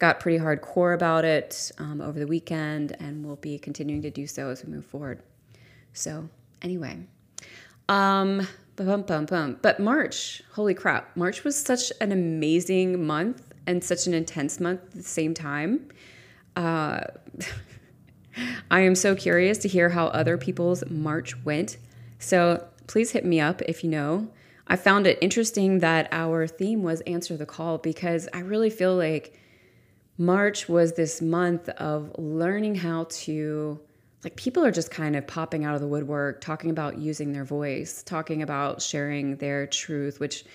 got 0.03 0.19
pretty 0.19 0.37
hardcore 0.37 0.93
about 0.93 1.23
it 1.23 1.71
um, 1.77 2.01
over 2.01 2.19
the 2.19 2.27
weekend 2.27 2.93
and 2.99 3.25
will 3.25 3.37
be 3.37 3.57
continuing 3.57 4.01
to 4.01 4.11
do 4.11 4.27
so 4.27 4.49
as 4.49 4.61
we 4.61 4.69
move 4.69 4.85
forward. 4.85 5.23
So, 5.93 6.27
anyway, 6.61 6.99
um, 7.87 8.45
bum, 8.75 9.03
bum, 9.03 9.25
bum. 9.25 9.59
but 9.61 9.79
March, 9.79 10.43
holy 10.51 10.73
crap, 10.73 11.15
March 11.15 11.45
was 11.45 11.55
such 11.55 11.93
an 12.01 12.11
amazing 12.11 13.07
month 13.07 13.53
and 13.65 13.81
such 13.81 14.05
an 14.05 14.13
intense 14.13 14.59
month 14.59 14.81
at 14.87 14.91
the 14.91 15.03
same 15.03 15.33
time. 15.33 15.87
Uh, 16.57 17.05
I 18.69 18.81
am 18.81 18.95
so 18.95 19.15
curious 19.15 19.57
to 19.59 19.69
hear 19.69 19.87
how 19.87 20.07
other 20.07 20.37
people's 20.37 20.83
March 20.89 21.41
went. 21.45 21.77
So, 22.19 22.67
please 22.87 23.11
hit 23.11 23.23
me 23.23 23.39
up 23.39 23.61
if 23.61 23.85
you 23.85 23.89
know. 23.89 24.27
I 24.67 24.75
found 24.75 25.07
it 25.07 25.17
interesting 25.21 25.79
that 25.79 26.09
our 26.11 26.45
theme 26.45 26.83
was 26.83 26.99
answer 27.01 27.37
the 27.37 27.45
call 27.45 27.77
because 27.77 28.27
I 28.33 28.39
really 28.39 28.69
feel 28.69 28.97
like 28.97 29.39
March 30.17 30.69
was 30.69 30.93
this 30.93 31.21
month 31.21 31.69
of 31.69 32.11
learning 32.17 32.75
how 32.75 33.05
to, 33.09 33.79
like, 34.23 34.35
people 34.35 34.63
are 34.63 34.71
just 34.71 34.91
kind 34.91 35.15
of 35.15 35.25
popping 35.27 35.65
out 35.65 35.75
of 35.75 35.81
the 35.81 35.87
woodwork, 35.87 36.39
talking 36.41 36.69
about 36.69 36.97
using 36.99 37.33
their 37.33 37.45
voice, 37.45 38.03
talking 38.03 38.41
about 38.41 38.81
sharing 38.81 39.37
their 39.37 39.67
truth, 39.67 40.19
which 40.19 40.45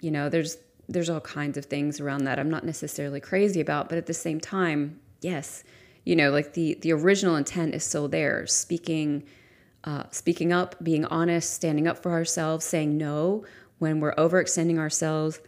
You 0.00 0.10
know, 0.10 0.28
there's 0.28 0.58
there's 0.88 1.10
all 1.10 1.20
kinds 1.20 1.56
of 1.56 1.64
things 1.64 2.00
around 2.00 2.24
that 2.24 2.38
I'm 2.38 2.50
not 2.50 2.64
necessarily 2.64 3.20
crazy 3.20 3.60
about, 3.60 3.88
but 3.88 3.98
at 3.98 4.06
the 4.06 4.14
same 4.14 4.40
time, 4.40 5.00
yes, 5.20 5.64
you 6.04 6.14
know, 6.14 6.30
like 6.30 6.52
the 6.52 6.74
the 6.82 6.92
original 6.92 7.36
intent 7.36 7.74
is 7.74 7.82
still 7.84 8.08
there. 8.08 8.46
Speaking 8.46 9.24
uh, 9.84 10.04
speaking 10.10 10.52
up, 10.52 10.76
being 10.82 11.04
honest, 11.06 11.52
standing 11.54 11.86
up 11.86 12.02
for 12.02 12.12
ourselves, 12.12 12.64
saying 12.64 12.96
no 12.98 13.44
when 13.78 14.00
we're 14.00 14.14
overextending 14.16 14.78
ourselves, 14.78 15.40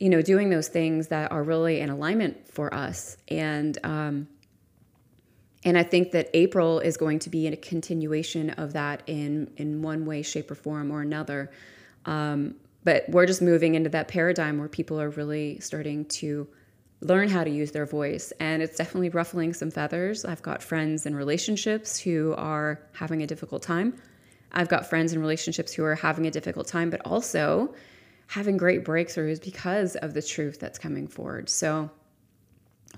you 0.00 0.08
know, 0.08 0.22
doing 0.22 0.50
those 0.50 0.68
things 0.68 1.08
that 1.08 1.30
are 1.30 1.42
really 1.42 1.80
in 1.80 1.90
alignment 1.90 2.48
for 2.48 2.72
us. 2.74 3.16
And 3.28 3.78
um, 3.84 4.28
and 5.62 5.76
I 5.76 5.82
think 5.82 6.12
that 6.12 6.30
April 6.32 6.80
is 6.80 6.96
going 6.96 7.18
to 7.20 7.30
be 7.30 7.46
a 7.46 7.56
continuation 7.56 8.50
of 8.50 8.72
that 8.72 9.02
in 9.06 9.52
in 9.58 9.82
one 9.82 10.06
way, 10.06 10.22
shape, 10.22 10.50
or 10.50 10.54
form 10.54 10.90
or 10.90 11.02
another. 11.02 11.52
Um, 12.06 12.54
but 12.82 13.04
we're 13.10 13.26
just 13.26 13.42
moving 13.42 13.74
into 13.74 13.90
that 13.90 14.08
paradigm 14.08 14.58
where 14.58 14.68
people 14.68 14.98
are 14.98 15.10
really 15.10 15.60
starting 15.60 16.06
to 16.06 16.48
learn 17.02 17.28
how 17.28 17.44
to 17.44 17.50
use 17.50 17.72
their 17.72 17.84
voice. 17.84 18.32
And 18.40 18.62
it's 18.62 18.76
definitely 18.76 19.10
ruffling 19.10 19.52
some 19.52 19.70
feathers. 19.70 20.24
I've 20.24 20.40
got 20.40 20.62
friends 20.62 21.04
in 21.04 21.14
relationships 21.14 21.98
who 21.98 22.34
are 22.38 22.80
having 22.92 23.22
a 23.22 23.26
difficult 23.26 23.62
time. 23.62 24.00
I've 24.52 24.68
got 24.68 24.88
friends 24.88 25.12
in 25.12 25.20
relationships 25.20 25.74
who 25.74 25.84
are 25.84 25.94
having 25.94 26.26
a 26.26 26.30
difficult 26.30 26.66
time, 26.66 26.88
but 26.88 27.02
also 27.04 27.74
having 28.30 28.56
great 28.56 28.84
breakthroughs 28.84 29.42
because 29.42 29.96
of 29.96 30.14
the 30.14 30.22
truth 30.22 30.60
that's 30.60 30.78
coming 30.78 31.08
forward. 31.08 31.48
So, 31.48 31.90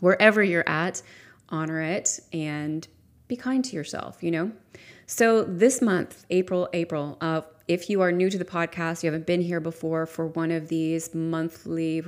wherever 0.00 0.42
you're 0.42 0.68
at, 0.68 1.00
honor 1.48 1.80
it 1.80 2.20
and 2.34 2.86
be 3.28 3.36
kind 3.36 3.64
to 3.64 3.74
yourself, 3.74 4.22
you 4.22 4.30
know? 4.30 4.52
So, 5.06 5.42
this 5.42 5.80
month, 5.80 6.26
April, 6.28 6.68
April, 6.74 7.16
uh, 7.22 7.40
if 7.66 7.88
you 7.88 8.02
are 8.02 8.12
new 8.12 8.28
to 8.28 8.36
the 8.36 8.44
podcast, 8.44 9.02
you 9.02 9.06
haven't 9.06 9.26
been 9.26 9.40
here 9.40 9.60
before 9.60 10.04
for 10.04 10.26
one 10.26 10.50
of 10.50 10.68
these 10.68 11.14
monthly 11.14 12.04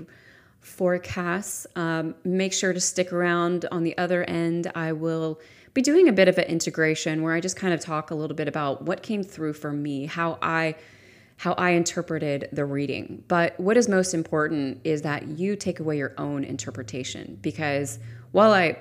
forecasts. 0.60 1.66
Um, 1.76 2.14
make 2.24 2.52
sure 2.52 2.74
to 2.74 2.80
stick 2.80 3.10
around 3.10 3.64
on 3.72 3.84
the 3.84 3.96
other 3.96 4.24
end. 4.24 4.70
I 4.74 4.92
will 4.92 5.40
be 5.72 5.80
doing 5.80 6.08
a 6.08 6.12
bit 6.12 6.28
of 6.28 6.36
an 6.36 6.44
integration 6.44 7.22
where 7.22 7.32
I 7.32 7.40
just 7.40 7.56
kind 7.56 7.72
of 7.72 7.80
talk 7.80 8.10
a 8.10 8.14
little 8.14 8.36
bit 8.36 8.48
about 8.48 8.82
what 8.82 9.02
came 9.02 9.22
through 9.22 9.54
for 9.54 9.72
me, 9.72 10.04
how 10.04 10.38
I 10.42 10.74
how 11.36 11.52
I 11.54 11.70
interpreted 11.70 12.48
the 12.52 12.64
reading. 12.64 13.24
But 13.28 13.58
what 13.58 13.76
is 13.76 13.88
most 13.88 14.14
important 14.14 14.80
is 14.84 15.02
that 15.02 15.26
you 15.26 15.56
take 15.56 15.80
away 15.80 15.98
your 15.98 16.14
own 16.16 16.44
interpretation 16.44 17.38
because 17.42 17.98
while 18.32 18.52
I 18.52 18.78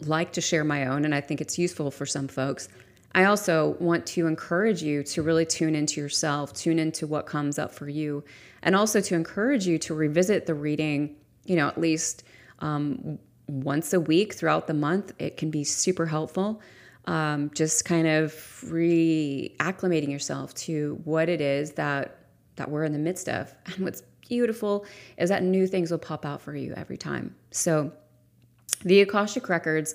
like 0.00 0.32
to 0.32 0.40
share 0.40 0.64
my 0.64 0.86
own 0.86 1.04
and 1.04 1.14
I 1.14 1.20
think 1.20 1.40
it's 1.40 1.58
useful 1.58 1.90
for 1.90 2.06
some 2.06 2.28
folks, 2.28 2.68
I 3.12 3.24
also 3.24 3.76
want 3.80 4.06
to 4.08 4.26
encourage 4.26 4.82
you 4.82 5.02
to 5.04 5.22
really 5.22 5.46
tune 5.46 5.74
into 5.74 6.00
yourself, 6.00 6.52
tune 6.52 6.78
into 6.78 7.06
what 7.06 7.26
comes 7.26 7.58
up 7.58 7.72
for 7.72 7.88
you, 7.88 8.22
and 8.62 8.76
also 8.76 9.00
to 9.00 9.14
encourage 9.14 9.66
you 9.66 9.78
to 9.80 9.94
revisit 9.94 10.46
the 10.46 10.54
reading, 10.54 11.16
you 11.44 11.56
know, 11.56 11.68
at 11.68 11.80
least 11.80 12.22
um, 12.60 13.18
once 13.46 13.92
a 13.92 14.00
week 14.00 14.34
throughout 14.34 14.66
the 14.66 14.74
month. 14.74 15.12
It 15.18 15.36
can 15.36 15.50
be 15.50 15.64
super 15.64 16.06
helpful. 16.06 16.60
Um, 17.08 17.50
just 17.54 17.86
kind 17.86 18.06
of 18.06 18.32
reacclimating 18.66 20.10
yourself 20.10 20.52
to 20.54 21.00
what 21.04 21.30
it 21.30 21.40
is 21.40 21.72
that 21.72 22.18
that 22.56 22.70
we're 22.70 22.84
in 22.84 22.92
the 22.92 22.98
midst 22.98 23.28
of. 23.28 23.54
And 23.66 23.78
what's 23.78 24.02
beautiful 24.28 24.84
is 25.16 25.30
that 25.30 25.42
new 25.42 25.66
things 25.66 25.90
will 25.90 25.98
pop 25.98 26.26
out 26.26 26.42
for 26.42 26.54
you 26.54 26.74
every 26.76 26.98
time. 26.98 27.34
So, 27.50 27.92
the 28.84 29.00
Akashic 29.00 29.48
Records 29.48 29.94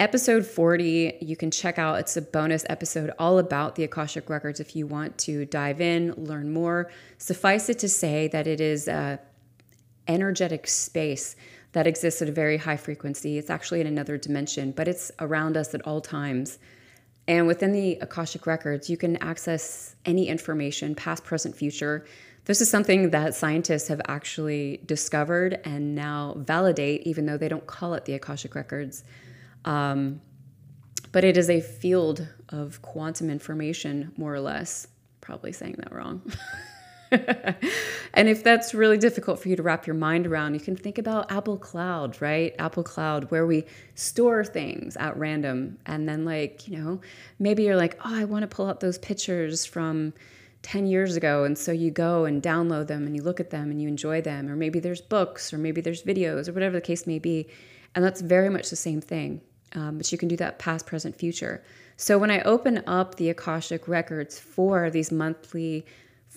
episode 0.00 0.46
40 0.46 1.18
you 1.20 1.36
can 1.36 1.50
check 1.50 1.76
out 1.76 1.98
it's 1.98 2.16
a 2.16 2.22
bonus 2.22 2.64
episode 2.68 3.10
all 3.18 3.40
about 3.40 3.74
the 3.74 3.82
akashic 3.82 4.30
records 4.30 4.60
if 4.60 4.76
you 4.76 4.86
want 4.86 5.18
to 5.18 5.44
dive 5.46 5.80
in 5.80 6.12
learn 6.12 6.52
more 6.52 6.88
suffice 7.18 7.68
it 7.68 7.80
to 7.80 7.88
say 7.88 8.28
that 8.28 8.46
it 8.46 8.60
is 8.60 8.86
a 8.86 9.18
energetic 10.06 10.68
space 10.68 11.34
that 11.72 11.86
exists 11.86 12.22
at 12.22 12.28
a 12.28 12.32
very 12.32 12.56
high 12.56 12.76
frequency 12.76 13.38
it's 13.38 13.50
actually 13.50 13.80
in 13.80 13.86
another 13.86 14.16
dimension 14.16 14.70
but 14.72 14.88
it's 14.88 15.10
around 15.20 15.56
us 15.56 15.74
at 15.74 15.86
all 15.86 16.00
times 16.00 16.58
and 17.26 17.46
within 17.46 17.72
the 17.72 17.98
akashic 18.00 18.46
records 18.46 18.88
you 18.88 18.96
can 18.96 19.16
access 19.22 19.94
any 20.04 20.28
information 20.28 20.94
past 20.94 21.24
present 21.24 21.54
future 21.54 22.06
this 22.44 22.60
is 22.62 22.70
something 22.70 23.10
that 23.10 23.34
scientists 23.34 23.88
have 23.88 24.00
actually 24.08 24.80
discovered 24.86 25.60
and 25.64 25.94
now 25.94 26.34
validate 26.38 27.02
even 27.02 27.26
though 27.26 27.36
they 27.36 27.48
don't 27.48 27.66
call 27.66 27.94
it 27.94 28.04
the 28.06 28.14
akashic 28.14 28.54
records 28.54 29.04
um, 29.64 30.20
but 31.12 31.24
it 31.24 31.36
is 31.36 31.50
a 31.50 31.60
field 31.60 32.26
of 32.50 32.82
quantum 32.82 33.30
information, 33.30 34.12
more 34.16 34.34
or 34.34 34.40
less. 34.40 34.86
Probably 35.20 35.52
saying 35.52 35.76
that 35.78 35.92
wrong. 35.92 36.22
and 38.14 38.28
if 38.28 38.44
that's 38.44 38.74
really 38.74 38.98
difficult 38.98 39.40
for 39.40 39.48
you 39.48 39.56
to 39.56 39.62
wrap 39.62 39.86
your 39.86 39.94
mind 39.94 40.26
around, 40.26 40.54
you 40.54 40.60
can 40.60 40.76
think 40.76 40.98
about 40.98 41.30
Apple 41.30 41.56
Cloud, 41.56 42.20
right? 42.20 42.54
Apple 42.58 42.82
Cloud, 42.82 43.30
where 43.30 43.46
we 43.46 43.64
store 43.94 44.44
things 44.44 44.96
at 44.96 45.16
random. 45.16 45.78
And 45.86 46.08
then, 46.08 46.24
like, 46.24 46.68
you 46.68 46.78
know, 46.78 47.00
maybe 47.38 47.64
you're 47.64 47.76
like, 47.76 47.98
oh, 48.04 48.14
I 48.14 48.24
want 48.24 48.42
to 48.42 48.48
pull 48.48 48.66
out 48.68 48.80
those 48.80 48.98
pictures 48.98 49.64
from 49.64 50.12
10 50.62 50.86
years 50.86 51.16
ago. 51.16 51.44
And 51.44 51.56
so 51.56 51.72
you 51.72 51.90
go 51.90 52.24
and 52.24 52.42
download 52.42 52.88
them 52.88 53.06
and 53.06 53.16
you 53.16 53.22
look 53.22 53.40
at 53.40 53.50
them 53.50 53.70
and 53.70 53.80
you 53.80 53.88
enjoy 53.88 54.20
them. 54.20 54.50
Or 54.50 54.56
maybe 54.56 54.80
there's 54.80 55.00
books 55.00 55.52
or 55.52 55.58
maybe 55.58 55.80
there's 55.80 56.02
videos 56.02 56.48
or 56.48 56.52
whatever 56.52 56.74
the 56.74 56.80
case 56.80 57.06
may 57.06 57.18
be. 57.18 57.48
And 57.94 58.04
that's 58.04 58.20
very 58.20 58.50
much 58.50 58.70
the 58.70 58.76
same 58.76 59.00
thing 59.00 59.40
um, 59.74 59.98
but 59.98 60.10
you 60.10 60.18
can 60.18 60.28
do 60.28 60.36
that 60.36 60.58
past, 60.58 60.86
present, 60.86 61.16
future. 61.16 61.62
So 61.96 62.18
when 62.18 62.30
I 62.30 62.40
open 62.42 62.82
up 62.86 63.16
the 63.16 63.30
Akashic 63.30 63.88
records 63.88 64.38
for 64.38 64.90
these 64.90 65.10
monthly 65.10 65.84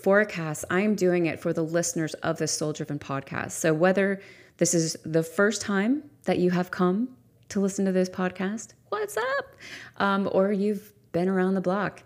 forecasts, 0.03 0.65
I'm 0.69 0.95
doing 0.95 1.25
it 1.25 1.39
for 1.39 1.53
the 1.53 1.63
listeners 1.63 2.13
of 2.15 2.37
the 2.37 2.47
Soul 2.47 2.73
Driven 2.73 2.99
podcast. 2.99 3.51
So 3.51 3.73
whether 3.73 4.21
this 4.57 4.73
is 4.73 4.97
the 5.05 5.23
first 5.23 5.61
time 5.61 6.03
that 6.23 6.39
you 6.39 6.51
have 6.51 6.71
come 6.71 7.09
to 7.49 7.59
listen 7.59 7.85
to 7.85 7.91
this 7.91 8.09
podcast, 8.09 8.73
what's 8.89 9.17
up? 9.17 9.55
Um, 9.97 10.29
or 10.31 10.51
you've 10.51 10.93
been 11.11 11.27
around 11.27 11.55
the 11.55 11.61
block. 11.61 12.03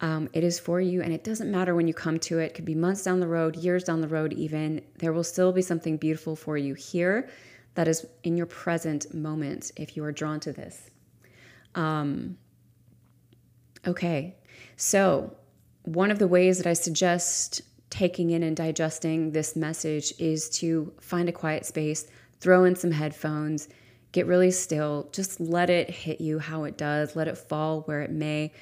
Um, 0.00 0.28
it 0.32 0.44
is 0.44 0.60
for 0.60 0.80
you, 0.80 1.02
and 1.02 1.12
it 1.12 1.24
doesn't 1.24 1.50
matter 1.50 1.74
when 1.74 1.88
you 1.88 1.94
come 1.94 2.18
to 2.20 2.38
it. 2.38 2.46
it. 2.46 2.54
Could 2.54 2.64
be 2.64 2.74
months 2.74 3.02
down 3.02 3.20
the 3.20 3.26
road, 3.26 3.56
years 3.56 3.84
down 3.84 4.00
the 4.00 4.08
road, 4.08 4.32
even. 4.32 4.80
There 4.98 5.12
will 5.12 5.24
still 5.24 5.52
be 5.52 5.62
something 5.62 5.96
beautiful 5.96 6.36
for 6.36 6.56
you 6.56 6.74
here 6.74 7.28
that 7.74 7.88
is 7.88 8.06
in 8.22 8.36
your 8.36 8.46
present 8.46 9.12
moment 9.12 9.72
if 9.76 9.96
you 9.96 10.04
are 10.04 10.12
drawn 10.12 10.40
to 10.40 10.52
this. 10.52 10.90
Um, 11.74 12.38
okay, 13.86 14.36
so 14.76 15.36
one 15.94 16.10
of 16.10 16.18
the 16.18 16.28
ways 16.28 16.58
that 16.58 16.66
I 16.66 16.74
suggest 16.74 17.62
taking 17.88 18.30
in 18.30 18.42
and 18.42 18.54
digesting 18.54 19.32
this 19.32 19.56
message 19.56 20.12
is 20.18 20.50
to 20.50 20.92
find 21.00 21.30
a 21.30 21.32
quiet 21.32 21.64
space, 21.64 22.06
throw 22.40 22.64
in 22.64 22.76
some 22.76 22.90
headphones, 22.90 23.68
get 24.12 24.26
really 24.26 24.50
still, 24.50 25.08
just 25.12 25.40
let 25.40 25.70
it 25.70 25.88
hit 25.88 26.20
you 26.20 26.38
how 26.38 26.64
it 26.64 26.76
does, 26.76 27.16
let 27.16 27.26
it 27.26 27.38
fall 27.38 27.82
where 27.82 28.02
it 28.02 28.10
may. 28.10 28.52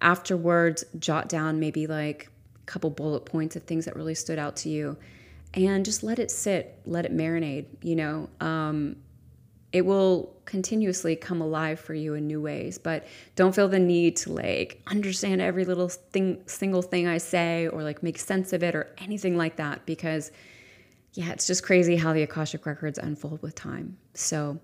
Afterwards, 0.00 0.84
jot 0.98 1.28
down 1.28 1.58
maybe 1.58 1.88
like 1.88 2.30
a 2.54 2.66
couple 2.66 2.90
bullet 2.90 3.24
points 3.24 3.56
of 3.56 3.64
things 3.64 3.86
that 3.86 3.96
really 3.96 4.14
stood 4.14 4.38
out 4.38 4.54
to 4.58 4.68
you 4.68 4.96
and 5.54 5.84
just 5.84 6.04
let 6.04 6.20
it 6.20 6.30
sit, 6.30 6.78
let 6.86 7.04
it 7.04 7.12
marinate, 7.16 7.66
you 7.82 7.96
know. 7.96 8.28
Um, 8.40 8.96
it 9.76 9.84
will 9.84 10.34
continuously 10.46 11.14
come 11.14 11.42
alive 11.42 11.78
for 11.78 11.92
you 11.92 12.14
in 12.14 12.26
new 12.26 12.40
ways, 12.40 12.78
but 12.78 13.06
don't 13.34 13.54
feel 13.54 13.68
the 13.68 13.78
need 13.78 14.16
to 14.16 14.32
like 14.32 14.80
understand 14.86 15.42
every 15.42 15.66
little 15.66 15.90
thing, 15.90 16.42
single 16.46 16.80
thing 16.80 17.06
I 17.06 17.18
say 17.18 17.68
or 17.68 17.82
like 17.82 18.02
make 18.02 18.18
sense 18.18 18.54
of 18.54 18.62
it 18.62 18.74
or 18.74 18.94
anything 18.96 19.36
like 19.36 19.56
that 19.56 19.84
because 19.84 20.32
yeah, 21.12 21.30
it's 21.30 21.46
just 21.46 21.62
crazy 21.62 21.94
how 21.94 22.14
the 22.14 22.22
Akashic 22.22 22.64
records 22.64 22.98
unfold 22.98 23.42
with 23.42 23.54
time. 23.54 23.98
So, 24.14 24.58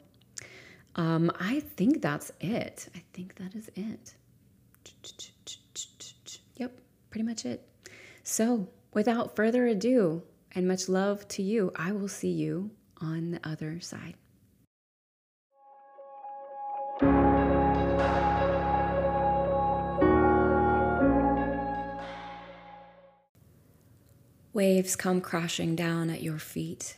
um, 0.96 1.30
I 1.38 1.60
think 1.60 2.00
that's 2.00 2.32
it. 2.40 2.88
I 2.94 3.02
think 3.12 3.34
that 3.34 3.54
is 3.54 3.70
it. 3.76 4.14
Yep, 6.56 6.80
pretty 7.10 7.24
much 7.24 7.44
it. 7.44 7.68
So, 8.22 8.66
without 8.94 9.36
further 9.36 9.66
ado, 9.66 10.22
and 10.54 10.68
much 10.68 10.88
love 10.88 11.26
to 11.28 11.42
you. 11.42 11.72
I 11.76 11.92
will 11.92 12.08
see 12.08 12.30
you 12.30 12.70
on 13.00 13.32
the 13.32 13.48
other 13.48 13.80
side. 13.80 14.14
Waves 24.52 24.96
come 24.96 25.20
crashing 25.20 25.74
down 25.74 26.10
at 26.10 26.22
your 26.22 26.38
feet. 26.38 26.96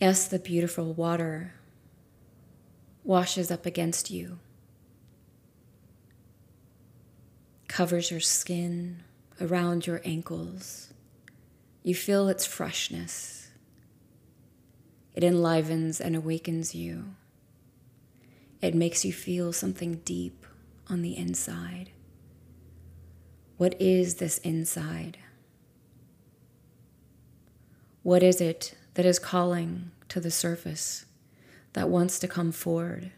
Yes, 0.00 0.26
the 0.28 0.38
beautiful 0.38 0.92
water 0.92 1.54
washes 3.04 3.50
up 3.50 3.66
against 3.66 4.10
you, 4.10 4.38
covers 7.68 8.10
your 8.10 8.20
skin 8.20 9.02
around 9.40 9.86
your 9.86 10.02
ankles 10.04 10.92
you 11.86 11.94
feel 11.94 12.28
its 12.28 12.44
freshness. 12.44 13.48
It 15.14 15.22
enlivens 15.22 16.00
and 16.00 16.16
awakens 16.16 16.74
you. 16.74 17.14
It 18.60 18.74
makes 18.74 19.04
you 19.04 19.12
feel 19.12 19.52
something 19.52 20.00
deep 20.04 20.44
on 20.90 21.02
the 21.02 21.16
inside. 21.16 21.90
What 23.56 23.74
is 23.80 24.16
this 24.16 24.38
inside? 24.38 25.18
What 28.02 28.22
is 28.22 28.40
it 28.40 28.74
that 28.94 29.06
is 29.06 29.18
calling 29.18 29.90
to 30.08 30.20
the 30.20 30.30
surface 30.30 31.06
that 31.72 31.88
wants 31.88 32.18
to 32.18 32.28
come 32.28 32.52
forward? 32.52 33.12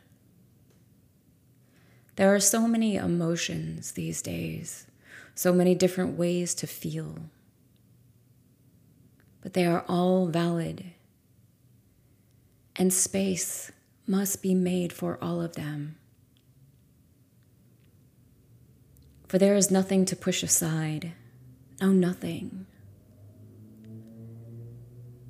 There 2.16 2.34
are 2.34 2.40
so 2.40 2.66
many 2.66 2.96
emotions 2.96 3.92
these 3.92 4.22
days, 4.22 4.86
so 5.34 5.52
many 5.52 5.74
different 5.74 6.16
ways 6.16 6.54
to 6.56 6.66
feel, 6.66 7.18
but 9.40 9.54
they 9.54 9.66
are 9.66 9.84
all 9.88 10.26
valid, 10.26 10.84
and 12.76 12.92
space 12.92 13.70
must 14.06 14.42
be 14.42 14.54
made 14.54 14.92
for 14.92 15.18
all 15.20 15.40
of 15.40 15.54
them. 15.54 15.96
For 19.28 19.36
there 19.36 19.56
is 19.56 19.70
nothing 19.70 20.06
to 20.06 20.16
push 20.16 20.42
aside, 20.42 21.12
no, 21.82 21.92
nothing. 21.92 22.66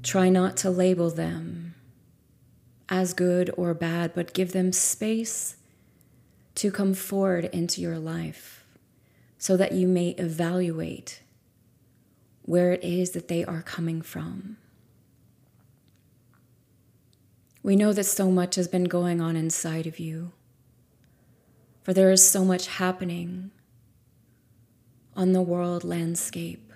Try 0.05 0.29
not 0.29 0.57
to 0.59 0.71
label 0.71 1.11
them 1.11 1.75
as 2.89 3.13
good 3.13 3.51
or 3.57 3.75
bad, 3.75 4.15
but 4.15 4.33
give 4.33 4.53
them 4.53 4.73
space 4.73 5.57
to 6.55 6.71
come 6.71 6.95
forward 6.95 7.47
into 7.47 7.81
your 7.81 7.99
life 7.99 8.65
so 9.37 9.57
that 9.57 9.73
you 9.73 9.89
may 9.89 10.11
evaluate 10.11 11.21
where 12.43 12.73
it 12.73 12.85
is 12.85 13.11
that 13.11 13.29
they 13.29 13.45
are 13.45 13.63
coming 13.63 14.01
from. 14.01 14.57
We 17.65 17.77
know 17.77 17.93
that 17.93 18.05
so 18.05 18.31
much 18.31 18.55
has 18.55 18.69
been 18.69 18.85
going 18.85 19.21
on 19.21 19.37
inside 19.37 19.87
of 19.87 19.99
you, 19.99 20.33
for 21.83 21.93
there 21.93 22.13
is 22.13 22.27
so 22.27 22.45
much 22.45 22.69
happening 22.69 23.51
on 25.19 25.33
the 25.33 25.43
world 25.43 25.83
landscape. 25.83 26.73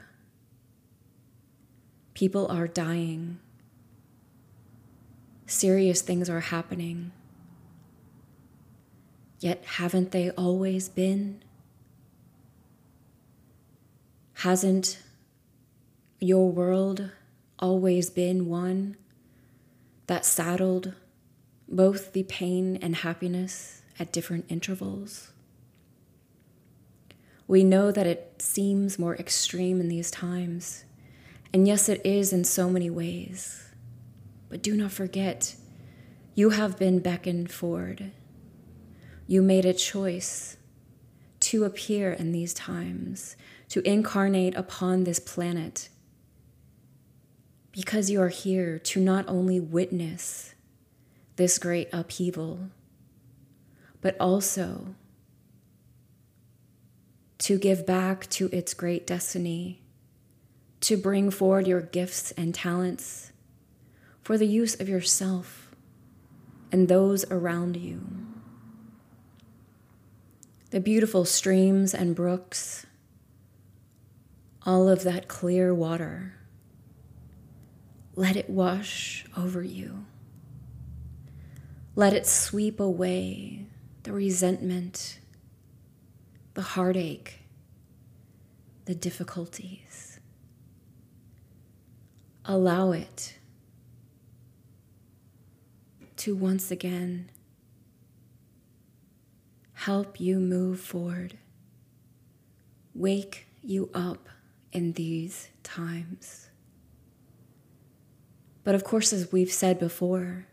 People 2.12 2.48
are 2.48 2.66
dying. 2.66 3.38
Serious 5.46 6.02
things 6.02 6.28
are 6.28 6.40
happening. 6.40 7.12
Yet, 9.38 9.64
haven't 9.64 10.10
they 10.10 10.30
always 10.30 10.88
been? 10.88 11.44
Hasn't 14.34 14.98
your 16.18 16.50
world 16.50 17.10
always 17.60 18.10
been 18.10 18.48
one 18.48 18.96
that 20.08 20.24
saddled 20.24 20.94
both 21.68 22.12
the 22.12 22.24
pain 22.24 22.76
and 22.82 22.96
happiness 22.96 23.82
at 24.00 24.12
different 24.12 24.46
intervals? 24.48 25.31
We 27.46 27.64
know 27.64 27.90
that 27.90 28.06
it 28.06 28.40
seems 28.40 28.98
more 28.98 29.16
extreme 29.16 29.80
in 29.80 29.88
these 29.88 30.10
times, 30.10 30.84
and 31.52 31.66
yes, 31.66 31.88
it 31.88 32.00
is 32.04 32.32
in 32.32 32.44
so 32.44 32.70
many 32.70 32.88
ways. 32.88 33.68
But 34.48 34.62
do 34.62 34.76
not 34.76 34.92
forget, 34.92 35.56
you 36.34 36.50
have 36.50 36.78
been 36.78 36.98
beckoned 36.98 37.50
forward. 37.50 38.12
You 39.26 39.42
made 39.42 39.64
a 39.64 39.74
choice 39.74 40.56
to 41.40 41.64
appear 41.64 42.12
in 42.12 42.32
these 42.32 42.54
times, 42.54 43.36
to 43.68 43.86
incarnate 43.88 44.54
upon 44.54 45.04
this 45.04 45.18
planet, 45.18 45.88
because 47.72 48.10
you 48.10 48.20
are 48.20 48.28
here 48.28 48.78
to 48.78 49.00
not 49.00 49.28
only 49.28 49.58
witness 49.58 50.54
this 51.36 51.58
great 51.58 51.88
upheaval, 51.92 52.70
but 54.00 54.16
also 54.20 54.94
to 57.42 57.58
give 57.58 57.86
back 57.86 58.28
to 58.30 58.48
its 58.52 58.74
great 58.74 59.06
destiny, 59.06 59.82
to 60.80 60.96
bring 60.96 61.30
forward 61.30 61.66
your 61.66 61.80
gifts 61.80 62.32
and 62.32 62.54
talents 62.54 63.30
for 64.22 64.36
the 64.36 64.46
use 64.46 64.78
of 64.80 64.88
yourself 64.88 65.70
and 66.72 66.88
those 66.88 67.24
around 67.30 67.76
you 67.76 68.22
the 70.72 70.80
beautiful 70.80 71.26
streams 71.26 71.92
and 71.92 72.16
brooks, 72.16 72.86
all 74.64 74.88
of 74.88 75.02
that 75.02 75.28
clear 75.28 75.74
water. 75.74 76.32
Let 78.16 78.36
it 78.36 78.48
wash 78.48 79.26
over 79.36 79.62
you. 79.62 80.06
Let 81.94 82.14
it 82.14 82.26
sweep 82.26 82.80
away 82.80 83.66
the 84.04 84.14
resentment, 84.14 85.18
the 86.54 86.62
heartache, 86.62 87.40
the 88.84 88.94
difficulties. 88.94 90.20
Allow 92.44 92.92
it 92.92 93.38
to 96.16 96.34
once 96.34 96.70
again 96.70 97.30
help 99.74 100.20
you 100.20 100.38
move 100.38 100.78
forward, 100.80 101.36
wake 102.94 103.46
you 103.62 103.90
up 103.94 104.28
in 104.72 104.92
these 104.92 105.48
times. 105.64 106.48
But 108.62 108.76
of 108.76 108.84
course, 108.84 109.12
as 109.12 109.32
we've 109.32 109.50
said 109.52 109.80
before, 109.80 110.46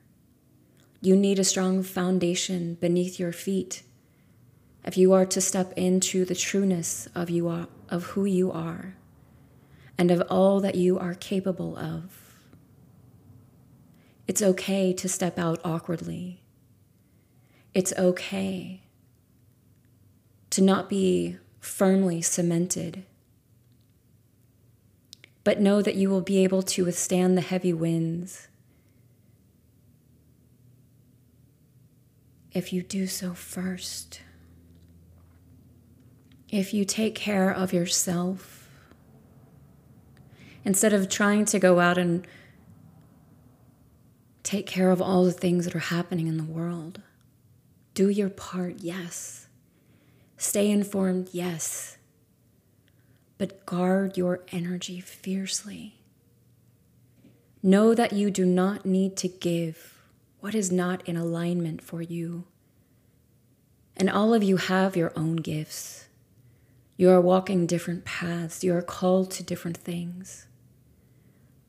you 1.01 1.15
need 1.15 1.38
a 1.38 1.43
strong 1.43 1.83
foundation 1.83 2.73
beneath 2.75 3.19
your 3.19 3.31
feet 3.31 3.83
if 4.89 4.97
you 4.97 5.13
are 5.13 5.23
to 5.23 5.39
step 5.39 5.71
into 5.73 6.25
the 6.25 6.34
trueness 6.34 7.08
of 7.13 7.30
you 7.30 7.47
are, 7.47 7.67
of 7.89 8.06
who 8.06 8.25
you 8.25 8.52
are 8.52 8.95
and 9.99 10.10
of 10.10 10.19
all 10.32 10.60
that 10.60 10.73
you 10.73 10.97
are 10.97 11.13
capable 11.13 11.78
of. 11.78 12.34
It's 14.28 14.41
okay 14.41 14.91
to 14.93 15.08
step 15.08 15.38
out 15.38 15.60
awkwardly. 15.63 16.41
It's 17.75 17.93
okay 17.99 18.82
to 20.49 20.60
not 20.60 20.89
be 20.89 21.38
firmly 21.60 22.23
cemented. 22.23 23.04
But 25.43 25.62
know 25.62 25.84
that 25.84 25.97
you 25.97 26.10
will 26.10 26.21
be 26.21 26.43
able 26.43 26.63
to 26.63 26.86
withstand 26.86 27.38
the 27.38 27.41
heavy 27.41 27.73
winds 27.73 28.47
if 32.52 32.73
you 32.73 32.82
do 32.82 33.06
so 33.06 33.36
first. 33.36 34.21
If 36.51 36.73
you 36.73 36.83
take 36.83 37.13
care 37.13 37.51
of 37.51 37.73
yourself, 37.73 38.67
instead 40.65 40.93
of 40.93 41.07
trying 41.07 41.45
to 41.45 41.59
go 41.59 41.79
out 41.79 41.97
and 41.97 42.25
take 44.41 44.65
care 44.65 44.89
of 44.89 44.99
all 45.01 45.25
the 45.25 45.31
things 45.31 45.65
that 45.65 45.75
are 45.75 45.79
happening 45.79 46.27
in 46.27 46.38
the 46.38 46.43
world, 46.43 47.01
do 47.93 48.09
your 48.09 48.29
part, 48.29 48.77
yes. 48.79 49.47
Stay 50.38 50.71
informed, 50.71 51.29
yes, 51.33 51.97
but 53.38 53.65
guard 53.65 54.17
your 54.17 54.41
energy 54.51 54.99
fiercely. 54.99 56.01
Know 57.62 57.93
that 57.93 58.13
you 58.13 58.31
do 58.31 58.45
not 58.45 58.85
need 58.85 59.17
to 59.17 59.27
give 59.27 59.99
what 60.39 60.55
is 60.55 60.71
not 60.71 61.07
in 61.07 61.15
alignment 61.15 61.81
for 61.83 62.01
you. 62.01 62.45
And 63.95 64.09
all 64.09 64.33
of 64.33 64.41
you 64.41 64.57
have 64.57 64.95
your 64.95 65.12
own 65.15 65.35
gifts. 65.35 66.09
You 66.99 67.09
are 67.12 67.21
walking 67.21 67.65
different 67.65 68.03
paths, 68.03 68.62
you 68.62 68.75
are 68.75 68.81
called 68.81 69.31
to 69.31 69.41
different 69.41 69.77
things. 69.77 70.47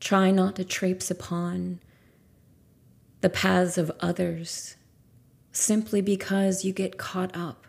Try 0.01 0.29
not 0.29 0.57
to 0.57 0.65
traipse 0.65 1.09
upon 1.09 1.79
the 3.21 3.29
paths 3.29 3.77
of 3.77 3.93
others 4.01 4.75
simply 5.53 6.01
because 6.01 6.65
you 6.65 6.73
get 6.73 6.97
caught 6.97 7.33
up 7.33 7.65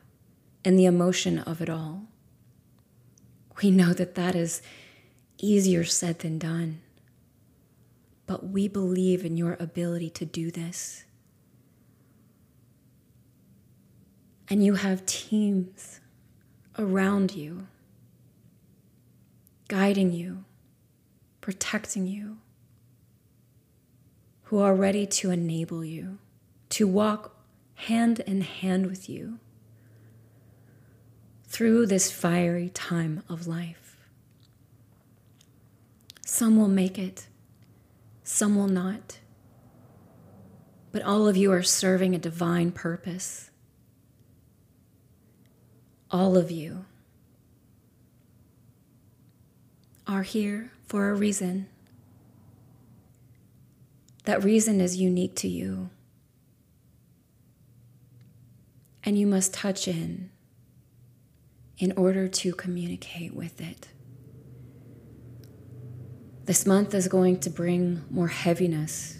in 0.64 0.74
the 0.74 0.86
emotion 0.86 1.38
of 1.38 1.62
it 1.62 1.70
all. 1.70 2.08
We 3.62 3.70
know 3.70 3.92
that 3.92 4.16
that 4.16 4.34
is 4.34 4.60
easier 5.38 5.84
said 5.84 6.18
than 6.18 6.40
done, 6.40 6.80
but 8.26 8.44
we 8.48 8.66
believe 8.66 9.24
in 9.24 9.36
your 9.36 9.56
ability 9.60 10.10
to 10.10 10.24
do 10.24 10.50
this. 10.50 11.04
And 14.48 14.64
you 14.64 14.74
have 14.74 15.06
teams 15.06 16.00
around 16.78 17.34
you, 17.34 17.66
guiding 19.68 20.12
you, 20.12 20.44
protecting 21.40 22.06
you, 22.06 22.38
who 24.44 24.58
are 24.58 24.74
ready 24.74 25.06
to 25.06 25.30
enable 25.30 25.84
you, 25.84 26.18
to 26.68 26.86
walk 26.86 27.36
hand 27.74 28.20
in 28.20 28.42
hand 28.42 28.86
with 28.86 29.08
you 29.08 29.38
through 31.46 31.86
this 31.86 32.10
fiery 32.10 32.68
time 32.70 33.22
of 33.28 33.46
life. 33.46 33.96
Some 36.24 36.56
will 36.56 36.68
make 36.68 36.98
it, 36.98 37.26
some 38.24 38.56
will 38.56 38.68
not. 38.68 39.18
But 40.92 41.02
all 41.02 41.28
of 41.28 41.36
you 41.36 41.52
are 41.52 41.62
serving 41.62 42.14
a 42.14 42.18
divine 42.18 42.72
purpose. 42.72 43.50
All 46.12 46.36
of 46.36 46.50
you 46.50 46.84
are 50.06 50.22
here 50.22 50.70
for 50.86 51.08
a 51.08 51.14
reason. 51.14 51.68
That 54.24 54.44
reason 54.44 54.82
is 54.82 54.98
unique 54.98 55.34
to 55.36 55.48
you. 55.48 55.88
And 59.02 59.18
you 59.18 59.26
must 59.26 59.54
touch 59.54 59.88
in 59.88 60.30
in 61.78 61.94
order 61.96 62.28
to 62.28 62.52
communicate 62.52 63.34
with 63.34 63.62
it. 63.62 63.88
This 66.44 66.66
month 66.66 66.94
is 66.94 67.08
going 67.08 67.40
to 67.40 67.50
bring 67.50 68.04
more 68.10 68.28
heaviness, 68.28 69.18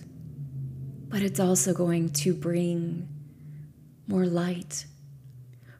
but 1.08 1.22
it's 1.22 1.40
also 1.40 1.72
going 1.72 2.10
to 2.10 2.34
bring 2.34 3.08
more 4.06 4.26
light. 4.26 4.84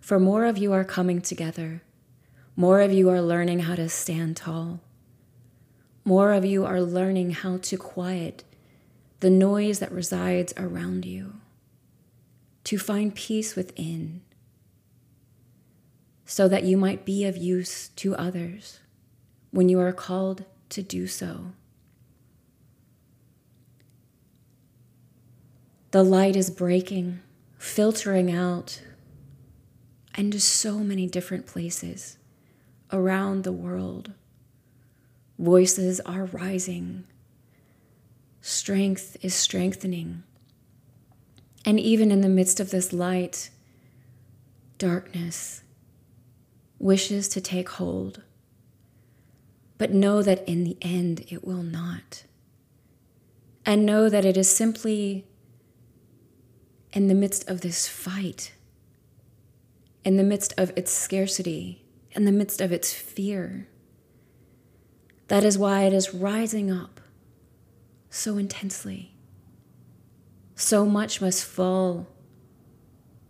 For 0.02 0.18
more 0.18 0.46
of 0.46 0.58
you 0.58 0.72
are 0.72 0.82
coming 0.82 1.20
together, 1.20 1.80
more 2.56 2.80
of 2.80 2.92
you 2.92 3.08
are 3.08 3.22
learning 3.22 3.60
how 3.60 3.76
to 3.76 3.88
stand 3.88 4.36
tall, 4.36 4.80
more 6.04 6.32
of 6.32 6.44
you 6.44 6.66
are 6.66 6.82
learning 6.82 7.30
how 7.30 7.58
to 7.58 7.76
quiet 7.76 8.42
the 9.20 9.30
noise 9.30 9.78
that 9.78 9.92
resides 9.92 10.52
around 10.56 11.04
you, 11.04 11.34
to 12.64 12.78
find 12.78 13.14
peace 13.14 13.54
within, 13.54 14.22
so 16.26 16.48
that 16.48 16.64
you 16.64 16.76
might 16.76 17.04
be 17.04 17.24
of 17.24 17.36
use 17.36 17.90
to 17.90 18.16
others 18.16 18.80
when 19.52 19.68
you 19.68 19.78
are 19.78 19.92
called 19.92 20.44
to 20.70 20.82
do 20.82 21.06
so. 21.06 21.52
The 25.92 26.02
light 26.02 26.34
is 26.34 26.50
breaking, 26.50 27.20
filtering 27.56 28.32
out 28.32 28.82
into 30.16 30.40
so 30.40 30.78
many 30.78 31.06
different 31.06 31.46
places 31.46 32.18
around 32.92 33.44
the 33.44 33.52
world. 33.52 34.12
Voices 35.38 36.00
are 36.00 36.26
rising 36.26 37.04
strength 38.42 39.16
is 39.22 39.34
strengthening. 39.34 40.24
And 41.64 41.80
even 41.80 42.10
in 42.10 42.20
the 42.20 42.28
midst 42.28 42.60
of 42.60 42.70
this 42.70 42.92
light, 42.92 43.50
darkness 44.78 45.62
wishes 46.78 47.28
to 47.28 47.40
take 47.40 47.68
hold. 47.70 48.22
But 49.78 49.92
know 49.92 50.22
that 50.22 50.46
in 50.48 50.64
the 50.64 50.76
end 50.82 51.24
it 51.30 51.44
will 51.44 51.62
not. 51.62 52.24
And 53.64 53.86
know 53.86 54.08
that 54.08 54.24
it 54.24 54.36
is 54.36 54.54
simply 54.54 55.24
in 56.92 57.06
the 57.06 57.14
midst 57.14 57.48
of 57.48 57.60
this 57.60 57.86
fight, 57.86 58.52
in 60.04 60.16
the 60.16 60.22
midst 60.22 60.52
of 60.56 60.72
its 60.76 60.90
scarcity, 60.90 61.84
in 62.12 62.24
the 62.24 62.32
midst 62.32 62.60
of 62.60 62.72
its 62.72 62.92
fear. 62.92 63.68
That 65.28 65.44
is 65.44 65.56
why 65.56 65.82
it 65.82 65.92
is 65.92 66.12
rising 66.12 66.70
up 66.70 67.00
so 68.10 68.36
intensely. 68.36 69.14
So 70.54 70.84
much 70.84 71.20
must 71.20 71.44
fall 71.44 72.08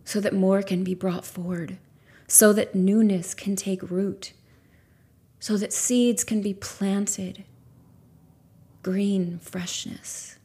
so 0.03 0.19
that 0.19 0.33
more 0.33 0.61
can 0.61 0.83
be 0.83 0.93
brought 0.93 1.25
forward, 1.25 1.77
so 2.27 2.51
that 2.53 2.75
newness 2.75 3.33
can 3.33 3.55
take 3.55 3.89
root, 3.89 4.33
so 5.39 5.57
that 5.57 5.71
seeds 5.71 6.23
can 6.23 6.41
be 6.41 6.53
planted, 6.53 7.45
green 8.81 9.39
freshness, 9.39 10.37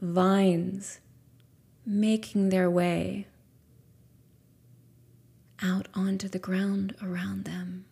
vines 0.00 0.98
making 1.84 2.48
their 2.48 2.68
way 2.68 3.26
out 5.62 5.88
onto 5.94 6.28
the 6.28 6.38
ground 6.38 6.94
around 7.02 7.44
them. 7.44 7.84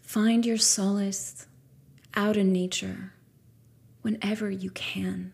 Find 0.00 0.46
your 0.46 0.56
solace 0.56 1.46
out 2.14 2.36
in 2.36 2.52
nature 2.52 3.12
whenever 4.02 4.50
you 4.50 4.70
can. 4.70 5.32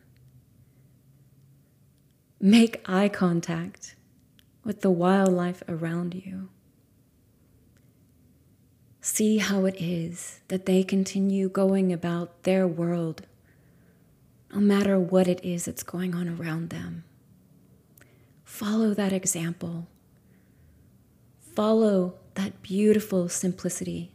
Make 2.40 2.82
eye 2.88 3.08
contact 3.08 3.94
with 4.64 4.80
the 4.80 4.90
wildlife 4.90 5.62
around 5.68 6.14
you. 6.14 6.48
See 9.00 9.38
how 9.38 9.66
it 9.66 9.76
is 9.78 10.40
that 10.48 10.66
they 10.66 10.82
continue 10.82 11.48
going 11.48 11.92
about 11.92 12.44
their 12.44 12.66
world, 12.66 13.26
no 14.52 14.60
matter 14.60 14.98
what 14.98 15.28
it 15.28 15.44
is 15.44 15.66
that's 15.66 15.82
going 15.82 16.14
on 16.14 16.28
around 16.28 16.70
them. 16.70 17.04
Follow 18.52 18.92
that 18.92 19.14
example. 19.14 19.86
Follow 21.56 22.16
that 22.34 22.60
beautiful 22.60 23.30
simplicity 23.30 24.12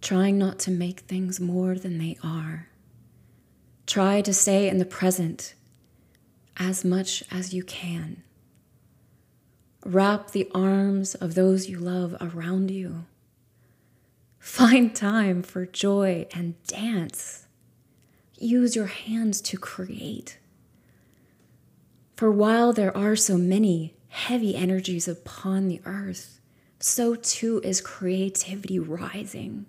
trying 0.00 0.38
not 0.38 0.58
to 0.60 0.70
make 0.70 1.00
things 1.00 1.40
more 1.40 1.74
than 1.74 1.98
they 1.98 2.16
are. 2.24 2.70
Try 3.86 4.22
to 4.22 4.32
stay 4.32 4.66
in 4.66 4.78
the 4.78 4.86
present 4.86 5.54
as 6.56 6.86
much 6.86 7.22
as 7.30 7.52
you 7.52 7.62
can. 7.62 8.22
Wrap 9.84 10.30
the 10.30 10.50
arms 10.54 11.14
of 11.16 11.34
those 11.34 11.68
you 11.68 11.78
love 11.78 12.16
around 12.18 12.70
you. 12.70 13.04
Find 14.38 14.96
time 14.96 15.42
for 15.42 15.66
joy 15.66 16.26
and 16.32 16.54
dance. 16.66 17.46
Use 18.40 18.74
your 18.74 18.86
hands 18.86 19.40
to 19.42 19.56
create. 19.56 20.38
For 22.16 22.32
while 22.32 22.72
there 22.72 22.96
are 22.96 23.14
so 23.14 23.38
many 23.38 23.94
heavy 24.08 24.56
energies 24.56 25.06
upon 25.06 25.68
the 25.68 25.80
earth, 25.84 26.40
so 26.80 27.14
too 27.14 27.60
is 27.62 27.80
creativity 27.80 28.80
rising 28.80 29.66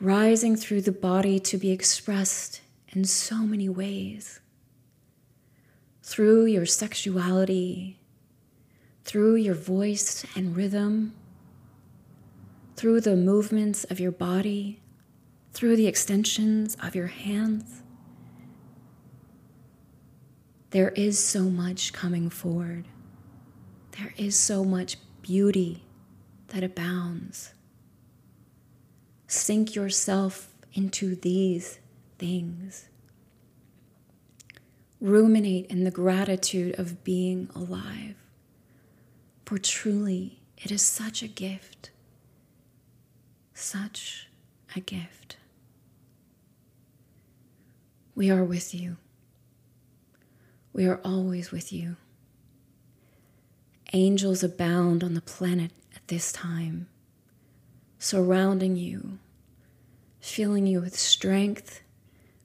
rising 0.00 0.56
through 0.56 0.80
the 0.80 0.92
body 0.92 1.38
to 1.38 1.58
be 1.58 1.70
expressed 1.70 2.62
in 2.88 3.04
so 3.04 3.36
many 3.36 3.68
ways. 3.68 4.40
Through 6.02 6.46
your 6.46 6.66
sexuality, 6.66 7.98
through 9.04 9.36
your 9.36 9.54
voice 9.54 10.24
and 10.34 10.56
rhythm, 10.56 11.12
through 12.76 13.02
the 13.02 13.14
movements 13.14 13.84
of 13.84 14.00
your 14.00 14.10
body, 14.10 14.79
through 15.52 15.76
the 15.76 15.86
extensions 15.86 16.76
of 16.82 16.94
your 16.94 17.08
hands. 17.08 17.82
There 20.70 20.90
is 20.90 21.18
so 21.18 21.44
much 21.44 21.92
coming 21.92 22.30
forward. 22.30 22.86
There 23.98 24.14
is 24.16 24.36
so 24.36 24.64
much 24.64 24.96
beauty 25.22 25.82
that 26.48 26.62
abounds. 26.62 27.52
Sink 29.26 29.74
yourself 29.74 30.54
into 30.72 31.16
these 31.16 31.80
things. 32.18 32.88
Ruminate 35.00 35.66
in 35.66 35.84
the 35.84 35.90
gratitude 35.90 36.78
of 36.78 37.02
being 37.02 37.48
alive. 37.54 38.14
For 39.44 39.58
truly, 39.58 40.40
it 40.58 40.70
is 40.70 40.82
such 40.82 41.22
a 41.22 41.28
gift. 41.28 41.90
Such 43.54 44.28
a 44.76 44.80
gift. 44.80 45.36
We 48.20 48.30
are 48.30 48.44
with 48.44 48.74
you. 48.74 48.98
We 50.74 50.86
are 50.86 51.00
always 51.02 51.50
with 51.50 51.72
you. 51.72 51.96
Angels 53.94 54.42
abound 54.42 55.02
on 55.02 55.14
the 55.14 55.22
planet 55.22 55.70
at 55.96 56.06
this 56.08 56.30
time 56.30 56.86
surrounding 57.98 58.76
you, 58.76 59.20
filling 60.20 60.66
you 60.66 60.82
with 60.82 60.98
strength, 60.98 61.80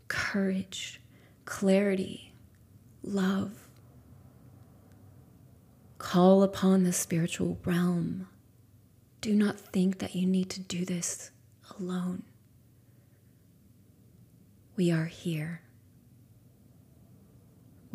courage, 0.07 1.01
clarity, 1.43 2.31
love. 3.03 3.67
Call 5.97 6.41
upon 6.41 6.85
the 6.85 6.93
spiritual 6.93 7.57
realm. 7.65 8.29
Do 9.19 9.35
not 9.35 9.59
think 9.59 9.99
that 9.99 10.15
you 10.15 10.25
need 10.25 10.49
to 10.51 10.61
do 10.61 10.85
this 10.85 11.31
alone. 11.77 12.23
We 14.77 14.89
are 14.89 15.07
here. 15.07 15.59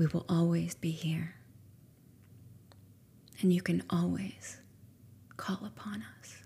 We 0.00 0.06
will 0.06 0.24
always 0.30 0.74
be 0.74 0.92
here. 0.92 1.34
And 3.42 3.52
you 3.52 3.60
can 3.60 3.82
always 3.90 4.56
call 5.36 5.58
upon 5.62 6.02
us. 6.18 6.38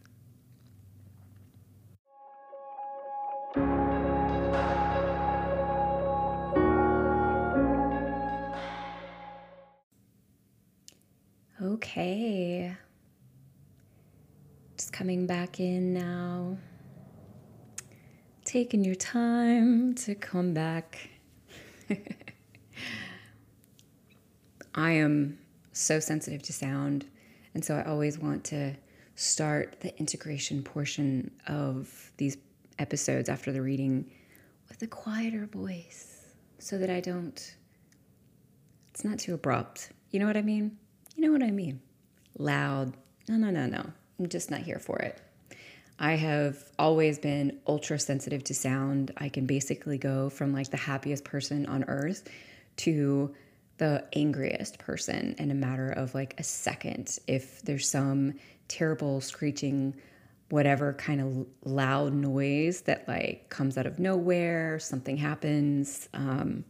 Okay. 11.63 12.77
Just 14.77 14.93
coming 14.93 15.29
back 15.29 15.61
in 15.61 15.95
now. 15.95 16.59
Taking 18.45 18.83
your 18.83 18.97
time 18.97 19.95
to 19.95 20.17
come 20.17 20.55
back. 20.55 21.11
I 24.75 24.93
am 24.93 25.39
so 25.73 26.01
sensitive 26.01 26.43
to 26.43 26.53
sound, 26.53 27.07
and 27.55 27.65
so 27.65 27.77
I 27.77 27.85
always 27.85 28.19
want 28.19 28.45
to 28.45 28.75
start 29.15 29.81
the 29.81 29.97
integration 29.99 30.63
portion 30.63 31.31
of 31.47 32.13
these 32.17 32.37
episodes 32.79 33.29
after 33.29 33.53
the 33.53 33.63
reading 33.63 34.11
with 34.69 34.83
a 34.83 34.87
quieter 34.87 35.47
voice 35.47 36.35
so 36.59 36.79
that 36.79 36.91
I 36.91 37.01
don't, 37.01 37.55
it's 38.93 39.05
not 39.05 39.19
too 39.19 39.35
abrupt. 39.35 39.91
You 40.11 40.19
know 40.19 40.27
what 40.27 40.37
I 40.37 40.43
mean? 40.43 40.77
You 41.17 41.27
know 41.27 41.33
what 41.33 41.43
I 41.43 41.53
mean? 41.53 41.81
Loud. 42.39 42.97
No, 43.29 43.37
no, 43.37 43.51
no, 43.51 43.67
no. 43.67 43.85
I'm 44.19 44.29
just 44.29 44.51
not 44.51 44.61
here 44.61 44.81
for 44.81 44.99
it. 44.99 45.21
I 46.01 46.15
have 46.15 46.65
always 46.77 47.21
been 47.21 47.61
ultra 47.69 48.01
sensitive 48.01 48.43
to 48.45 48.55
sound. 48.55 49.13
I 49.17 49.29
can 49.29 49.47
basically 49.47 49.99
go 49.99 50.29
from 50.29 50.53
like 50.53 50.71
the 50.71 50.77
happiest 50.77 51.25
person 51.25 51.67
on 51.67 51.85
earth 51.85 52.29
to 52.79 53.33
the 53.79 54.05
angriest 54.15 54.79
person 54.79 55.35
in 55.39 55.51
a 55.51 55.55
matter 55.55 55.91
of 55.91 56.15
like 56.15 56.35
a 56.39 56.43
second 56.43 57.19
if 57.27 57.63
there's 57.63 57.89
some 57.89 58.35
terrible 58.69 59.21
screeching 59.21 59.95
whatever 60.51 60.93
kind 60.93 61.21
of 61.21 61.47
loud 61.65 62.13
noise 62.13 62.83
that 62.83 63.07
like 63.09 63.49
comes 63.49 63.77
out 63.77 63.87
of 63.87 63.99
nowhere 63.99 64.79
something 64.79 65.17
happens 65.17 66.09
um, 66.15 66.65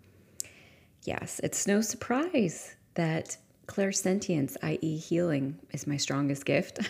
yes 1.03 1.41
it's 1.43 1.67
no 1.67 1.81
surprise 1.81 2.75
that 2.95 3.37
clairsentience 3.67 4.57
i.e 4.63 4.97
healing 4.97 5.59
is 5.73 5.87
my 5.87 5.97
strongest 5.97 6.45
gift. 6.45 6.81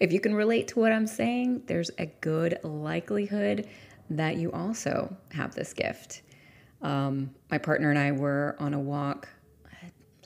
If 0.00 0.12
you 0.12 0.20
can 0.20 0.34
relate 0.34 0.68
to 0.68 0.80
what 0.80 0.92
i'm 0.92 1.06
saying 1.06 1.62
there's 1.66 1.90
a 1.98 2.04
good 2.20 2.58
likelihood 2.62 3.66
that 4.10 4.36
you 4.36 4.52
also 4.52 5.16
have 5.32 5.54
this 5.54 5.72
gift 5.72 6.20
um, 6.82 7.34
my 7.50 7.58
partner 7.58 7.90
and 7.90 7.98
I 7.98 8.12
were 8.12 8.56
on 8.58 8.74
a 8.74 8.78
walk 8.78 9.28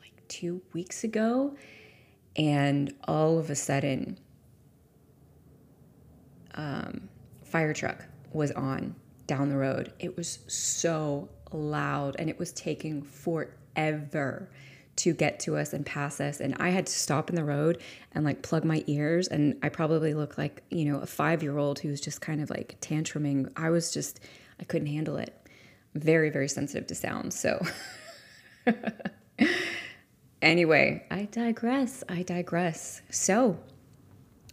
like 0.00 0.28
two 0.28 0.62
weeks 0.72 1.04
ago, 1.04 1.56
and 2.36 2.94
all 3.04 3.38
of 3.38 3.50
a 3.50 3.54
sudden, 3.54 4.18
um, 6.54 7.08
fire 7.44 7.72
truck 7.72 8.04
was 8.32 8.50
on 8.52 8.94
down 9.26 9.48
the 9.48 9.56
road. 9.56 9.92
It 9.98 10.16
was 10.16 10.40
so 10.48 11.28
loud, 11.52 12.16
and 12.18 12.28
it 12.28 12.38
was 12.38 12.52
taking 12.52 13.02
forever 13.02 14.50
to 14.94 15.14
get 15.14 15.40
to 15.40 15.56
us 15.56 15.72
and 15.72 15.86
pass 15.86 16.20
us 16.20 16.40
and 16.40 16.54
i 16.60 16.68
had 16.68 16.86
to 16.86 16.92
stop 16.92 17.30
in 17.30 17.36
the 17.36 17.44
road 17.44 17.80
and 18.12 18.24
like 18.24 18.42
plug 18.42 18.62
my 18.64 18.84
ears 18.86 19.26
and 19.26 19.56
i 19.62 19.68
probably 19.68 20.12
look 20.12 20.36
like 20.36 20.62
you 20.70 20.84
know 20.84 20.98
a 20.98 21.06
five 21.06 21.42
year 21.42 21.56
old 21.56 21.78
who's 21.78 22.00
just 22.00 22.20
kind 22.20 22.42
of 22.42 22.50
like 22.50 22.78
tantruming 22.80 23.50
i 23.56 23.70
was 23.70 23.92
just 23.92 24.20
i 24.60 24.64
couldn't 24.64 24.88
handle 24.88 25.16
it 25.16 25.34
very, 25.94 26.30
very 26.30 26.48
sensitive 26.48 26.86
to 26.88 26.94
sound. 26.94 27.32
So, 27.34 27.64
anyway, 30.42 31.04
I 31.10 31.24
digress. 31.30 32.04
I 32.08 32.22
digress. 32.22 33.02
So, 33.10 33.58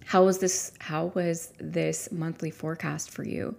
how 0.05 0.23
was 0.25 0.39
this? 0.39 0.73
How 0.79 1.07
was 1.07 1.53
this 1.59 2.11
monthly 2.11 2.51
forecast 2.51 3.11
for 3.11 3.23
you? 3.23 3.55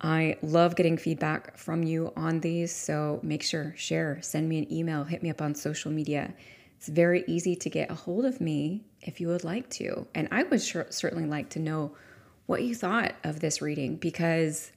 I 0.00 0.36
love 0.42 0.76
getting 0.76 0.96
feedback 0.96 1.56
from 1.56 1.82
you 1.82 2.12
on 2.16 2.40
these. 2.40 2.72
So 2.72 3.18
make 3.22 3.42
sure, 3.42 3.74
share, 3.76 4.20
send 4.22 4.48
me 4.48 4.58
an 4.58 4.72
email, 4.72 5.04
hit 5.04 5.22
me 5.22 5.30
up 5.30 5.42
on 5.42 5.54
social 5.54 5.90
media. 5.90 6.34
It's 6.76 6.88
very 6.88 7.24
easy 7.26 7.56
to 7.56 7.68
get 7.68 7.90
a 7.90 7.94
hold 7.94 8.24
of 8.24 8.40
me 8.40 8.84
if 9.02 9.20
you 9.20 9.26
would 9.28 9.42
like 9.42 9.68
to. 9.70 10.06
And 10.14 10.28
I 10.30 10.44
would 10.44 10.62
sure, 10.62 10.86
certainly 10.90 11.26
like 11.26 11.48
to 11.50 11.58
know 11.58 11.96
what 12.46 12.62
you 12.62 12.74
thought 12.74 13.14
of 13.24 13.40
this 13.40 13.60
reading 13.60 13.96
because 13.96 14.70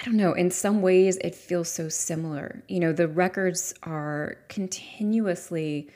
I 0.00 0.04
don't 0.04 0.16
know, 0.16 0.32
in 0.32 0.50
some 0.50 0.82
ways 0.82 1.16
it 1.18 1.34
feels 1.34 1.68
so 1.68 1.88
similar. 1.88 2.62
You 2.68 2.80
know, 2.80 2.92
the 2.92 3.08
records 3.08 3.74
are 3.82 4.38
continuously 4.48 5.90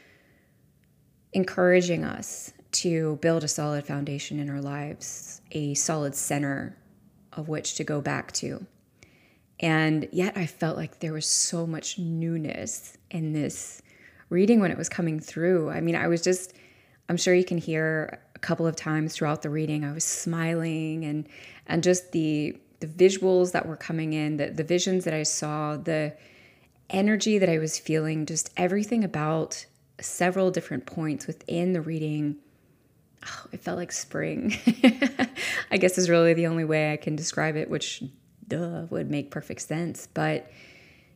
encouraging 1.33 2.05
us 2.05 2.53
to 2.73 3.17
build 3.17 3.43
a 3.43 3.49
solid 3.49 3.87
foundation 3.87 4.39
in 4.39 4.51
our 4.51 4.61
lives, 4.61 5.41
a 5.53 5.75
solid 5.75 6.15
center 6.15 6.77
of 7.33 7.49
which 7.49 7.75
to 7.77 7.85
go 7.85 8.01
back 8.01 8.33
to. 8.33 8.67
And 9.61 10.09
yet 10.13 10.37
I 10.37 10.47
felt 10.47 10.77
like 10.77 11.01
there 11.01 11.13
was 11.13 11.27
so 11.27 11.67
much 11.67 11.99
newness 11.99 12.97
in 13.11 13.33
this 13.33 13.81
reading 14.29 14.61
when 14.61 14.71
it 14.71 14.79
was 14.79 14.89
coming 14.89 15.21
through. 15.21 15.71
I 15.71 15.81
mean, 15.81 15.97
I 15.97 16.09
was 16.09 16.21
just, 16.21 16.53
I'm 17.09 17.17
sure 17.17 17.35
you 17.35 17.45
can 17.45 17.59
hear 17.59 18.21
a 18.35 18.39
couple 18.39 18.67
of 18.67 18.77
times 18.77 19.15
throughout 19.15 19.43
the 19.43 19.51
reading, 19.51 19.85
I 19.85 19.93
was 19.93 20.05
smiling 20.05 21.05
and 21.05 21.29
and 21.67 21.83
just 21.83 22.13
the 22.13 22.57
the 22.87 23.05
visuals 23.05 23.53
that 23.53 23.67
were 23.67 23.77
coming 23.77 24.13
in, 24.13 24.37
the, 24.37 24.51
the 24.51 24.65
visions 24.65 25.05
that 25.05 25.15
I 25.15 25.23
saw, 25.23 25.77
the 25.77 26.15
energy 26.91 27.39
that 27.39 27.49
I 27.49 27.59
was 27.59 27.79
feeling, 27.79 28.27
just 28.27 28.51
everything 28.57 29.05
about 29.05 29.67
several 30.01 30.51
different 30.51 30.87
points 30.87 31.27
within 31.27 31.73
the 31.73 31.81
reading. 31.81 32.37
Oh, 33.27 33.47
it 33.53 33.61
felt 33.61 33.79
like 33.79 33.93
spring. 33.93 34.57
I 35.71 35.79
guess 35.79 35.99
is 35.99 36.09
really 36.09 36.35
the 36.35 36.47
only 36.47 36.65
way 36.65 36.93
I 36.93 36.97
can 36.97 37.17
describe 37.17 37.57
it, 37.57 37.71
which 37.71 38.03
duh 38.47 38.87
would 38.91 39.11
make 39.11 39.31
perfect 39.31 39.63
sense. 39.63 40.09
But 40.13 40.51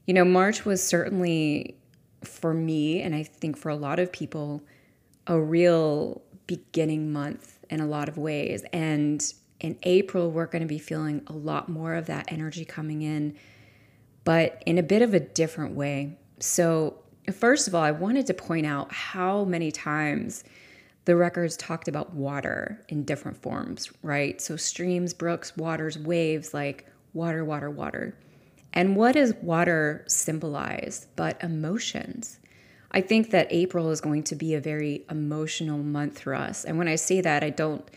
you 0.07 0.15
know, 0.15 0.25
March 0.25 0.65
was 0.65 0.85
certainly 0.85 1.77
for 2.25 2.53
me, 2.53 3.01
and 3.01 3.15
I 3.15 3.23
think 3.23 3.57
for 3.57 3.69
a 3.69 3.77
lot 3.77 3.99
of 3.99 4.11
people, 4.11 4.63
a 5.27 5.39
real 5.39 6.23
beginning 6.47 7.13
month 7.13 7.59
in 7.71 7.81
a 7.81 7.87
lot 7.87 8.09
of 8.09 8.19
ways. 8.19 8.65
And 8.73 9.23
in 9.61 9.79
April, 9.83 10.31
we're 10.31 10.47
going 10.47 10.63
to 10.63 10.69
be 10.69 10.79
feeling 10.79 11.23
a 11.27 11.33
lot 11.33 11.69
more 11.69 11.95
of 11.95 12.07
that 12.07 12.33
energy 12.33 12.65
coming 12.65 13.03
in, 13.03 13.37
but 14.25 14.63
in 14.67 14.79
a 14.79 14.83
bit 14.83 15.03
of 15.03 15.15
a 15.15 15.21
different 15.21 15.75
way. 15.75 16.19
So, 16.41 16.99
first 17.33 17.69
of 17.69 17.75
all, 17.75 17.83
I 17.83 17.91
wanted 17.91 18.27
to 18.27 18.35
point 18.35 18.67
out 18.67 18.91
how 18.93 19.45
many 19.45 19.71
times 19.71 20.45
the 21.05 21.17
records 21.17 21.57
talked 21.57 21.89
about 21.89 22.15
water 22.15 22.85
in 22.89 23.05
different 23.05 23.37
forms, 23.37 23.91
right? 24.03 24.41
So, 24.41 24.57
streams, 24.57 25.13
brooks, 25.13 25.57
waters, 25.57 25.99
waves, 25.99 26.55
like 26.55 26.87
water, 27.13 27.45
water, 27.45 27.71
water. 27.71 28.17
And 28.73 28.97
what 28.97 29.13
does 29.13 29.35
water 29.35 30.05
symbolize 30.09 31.09
but 31.17 31.43
emotions? 31.43 32.39
I 32.93 33.01
think 33.01 33.31
that 33.31 33.49
April 33.51 33.91
is 33.91 34.01
going 34.01 34.25
to 34.25 34.35
be 34.35 34.55
a 34.55 34.61
very 34.61 35.05
emotional 35.11 35.79
month 35.79 36.21
for 36.21 36.35
us. 36.35 36.65
And 36.65 36.79
when 36.79 36.89
I 36.89 36.97
say 36.97 37.21
that, 37.21 37.45
I 37.45 37.51
don't 37.51 37.89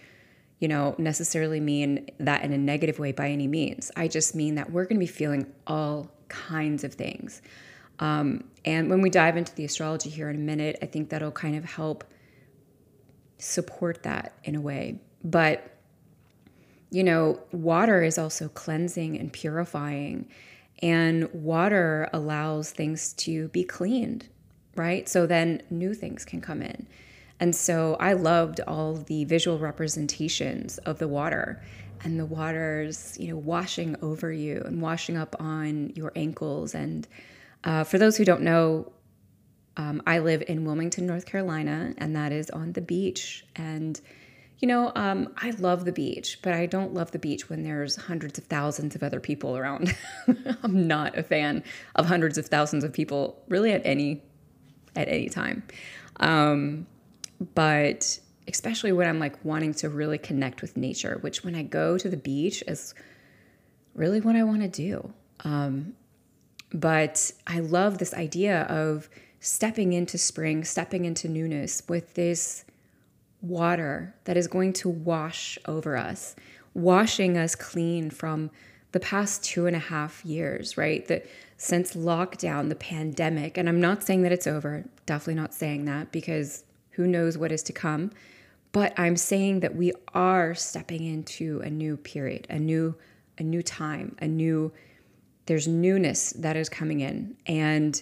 you 0.59 0.67
know, 0.67 0.95
necessarily 0.97 1.59
mean 1.59 2.09
that 2.19 2.43
in 2.43 2.53
a 2.53 2.57
negative 2.57 2.99
way 2.99 3.11
by 3.11 3.29
any 3.29 3.47
means. 3.47 3.91
I 3.95 4.07
just 4.07 4.33
mean 4.33 4.55
that 4.55 4.71
we're 4.71 4.85
going 4.85 4.95
to 4.95 4.99
be 4.99 5.07
feeling 5.07 5.45
all 5.67 6.09
kinds 6.29 6.83
of 6.83 6.93
things. 6.93 7.41
Um, 7.99 8.45
and 8.65 8.89
when 8.89 9.01
we 9.01 9.09
dive 9.09 9.37
into 9.37 9.53
the 9.55 9.65
astrology 9.65 10.09
here 10.09 10.29
in 10.29 10.35
a 10.35 10.39
minute, 10.39 10.79
I 10.81 10.85
think 10.85 11.09
that'll 11.09 11.31
kind 11.31 11.55
of 11.55 11.65
help 11.65 12.03
support 13.37 14.03
that 14.03 14.33
in 14.43 14.55
a 14.55 14.61
way. 14.61 14.99
But, 15.23 15.77
you 16.89 17.03
know, 17.03 17.39
water 17.51 18.03
is 18.03 18.17
also 18.17 18.47
cleansing 18.49 19.19
and 19.19 19.31
purifying, 19.31 20.27
and 20.81 21.31
water 21.33 22.09
allows 22.13 22.71
things 22.71 23.13
to 23.13 23.47
be 23.49 23.63
cleaned, 23.63 24.27
right? 24.75 25.07
So 25.07 25.25
then 25.25 25.61
new 25.69 25.93
things 25.93 26.25
can 26.25 26.41
come 26.41 26.61
in. 26.61 26.87
And 27.43 27.53
so 27.53 27.97
I 27.99 28.13
loved 28.13 28.61
all 28.67 28.93
the 28.95 29.25
visual 29.25 29.59
representations 29.59 30.77
of 30.77 30.97
the 30.97 31.09
water 31.09 31.61
and 32.01 32.17
the 32.17 32.25
water's, 32.25 33.17
you 33.19 33.27
know, 33.27 33.35
washing 33.35 33.97
over 34.01 34.31
you 34.31 34.63
and 34.65 34.81
washing 34.81 35.17
up 35.17 35.35
on 35.41 35.91
your 35.93 36.13
ankles. 36.15 36.73
And 36.73 37.05
uh, 37.65 37.83
for 37.83 37.97
those 37.97 38.15
who 38.15 38.23
don't 38.23 38.43
know, 38.43 38.93
um, 39.75 40.01
I 40.07 40.19
live 40.19 40.41
in 40.47 40.63
Wilmington, 40.63 41.05
North 41.05 41.25
Carolina, 41.25 41.93
and 41.97 42.15
that 42.15 42.31
is 42.31 42.49
on 42.49 42.71
the 42.71 42.81
beach. 42.81 43.45
And 43.57 43.99
you 44.59 44.67
know, 44.69 44.93
um, 44.95 45.33
I 45.35 45.49
love 45.49 45.83
the 45.83 45.91
beach, 45.91 46.39
but 46.43 46.53
I 46.53 46.65
don't 46.65 46.93
love 46.93 47.11
the 47.11 47.19
beach 47.19 47.49
when 47.49 47.63
there's 47.63 47.97
hundreds 47.97 48.39
of 48.39 48.45
thousands 48.45 48.95
of 48.95 49.03
other 49.03 49.19
people 49.19 49.57
around. 49.57 49.93
I'm 50.63 50.87
not 50.87 51.17
a 51.17 51.23
fan 51.23 51.61
of 51.95 52.05
hundreds 52.05 52.37
of 52.37 52.45
thousands 52.45 52.85
of 52.85 52.93
people, 52.93 53.43
really, 53.49 53.73
at 53.73 53.81
any 53.83 54.23
at 54.95 55.09
any 55.09 55.27
time. 55.27 55.63
Um, 56.21 56.87
but 57.53 58.19
especially 58.47 58.91
when 58.91 59.07
I'm 59.07 59.19
like 59.19 59.43
wanting 59.43 59.73
to 59.75 59.89
really 59.89 60.17
connect 60.17 60.61
with 60.61 60.75
nature, 60.75 61.17
which 61.21 61.43
when 61.43 61.55
I 61.55 61.63
go 61.63 61.97
to 61.97 62.09
the 62.09 62.17
beach 62.17 62.63
is 62.67 62.93
really 63.95 64.19
what 64.19 64.35
I 64.35 64.43
want 64.43 64.61
to 64.61 64.67
do. 64.67 65.13
Um, 65.43 65.93
but 66.73 67.31
I 67.47 67.59
love 67.59 67.99
this 67.99 68.13
idea 68.13 68.63
of 68.63 69.09
stepping 69.39 69.93
into 69.93 70.17
spring, 70.17 70.63
stepping 70.63 71.05
into 71.05 71.27
newness 71.29 71.83
with 71.87 72.15
this 72.15 72.65
water 73.41 74.15
that 74.23 74.37
is 74.37 74.47
going 74.47 74.73
to 74.73 74.89
wash 74.89 75.59
over 75.67 75.95
us, 75.97 76.35
washing 76.73 77.37
us 77.37 77.55
clean 77.55 78.09
from 78.09 78.49
the 78.93 78.99
past 78.99 79.43
two 79.43 79.67
and 79.67 79.75
a 79.75 79.79
half 79.79 80.23
years, 80.25 80.77
right? 80.77 81.07
That 81.07 81.25
since 81.57 81.93
lockdown, 81.93 82.69
the 82.69 82.75
pandemic, 82.75 83.57
and 83.57 83.67
I'm 83.67 83.81
not 83.81 84.03
saying 84.03 84.21
that 84.23 84.31
it's 84.31 84.47
over, 84.47 84.85
definitely 85.05 85.41
not 85.41 85.53
saying 85.53 85.85
that 85.85 86.11
because 86.11 86.63
who 86.93 87.07
knows 87.07 87.37
what 87.37 87.51
is 87.51 87.63
to 87.63 87.73
come? 87.73 88.11
But 88.71 88.93
I'm 88.97 89.15
saying 89.15 89.59
that 89.59 89.75
we 89.75 89.93
are 90.13 90.55
stepping 90.55 91.05
into 91.05 91.61
a 91.63 91.69
new 91.69 91.97
period, 91.97 92.47
a 92.49 92.59
new 92.59 92.95
a 93.37 93.43
new 93.43 93.63
time, 93.63 94.15
a 94.19 94.27
new 94.27 94.71
there's 95.45 95.67
newness 95.67 96.31
that 96.33 96.55
is 96.55 96.69
coming 96.69 97.01
in. 97.01 97.35
And 97.45 98.01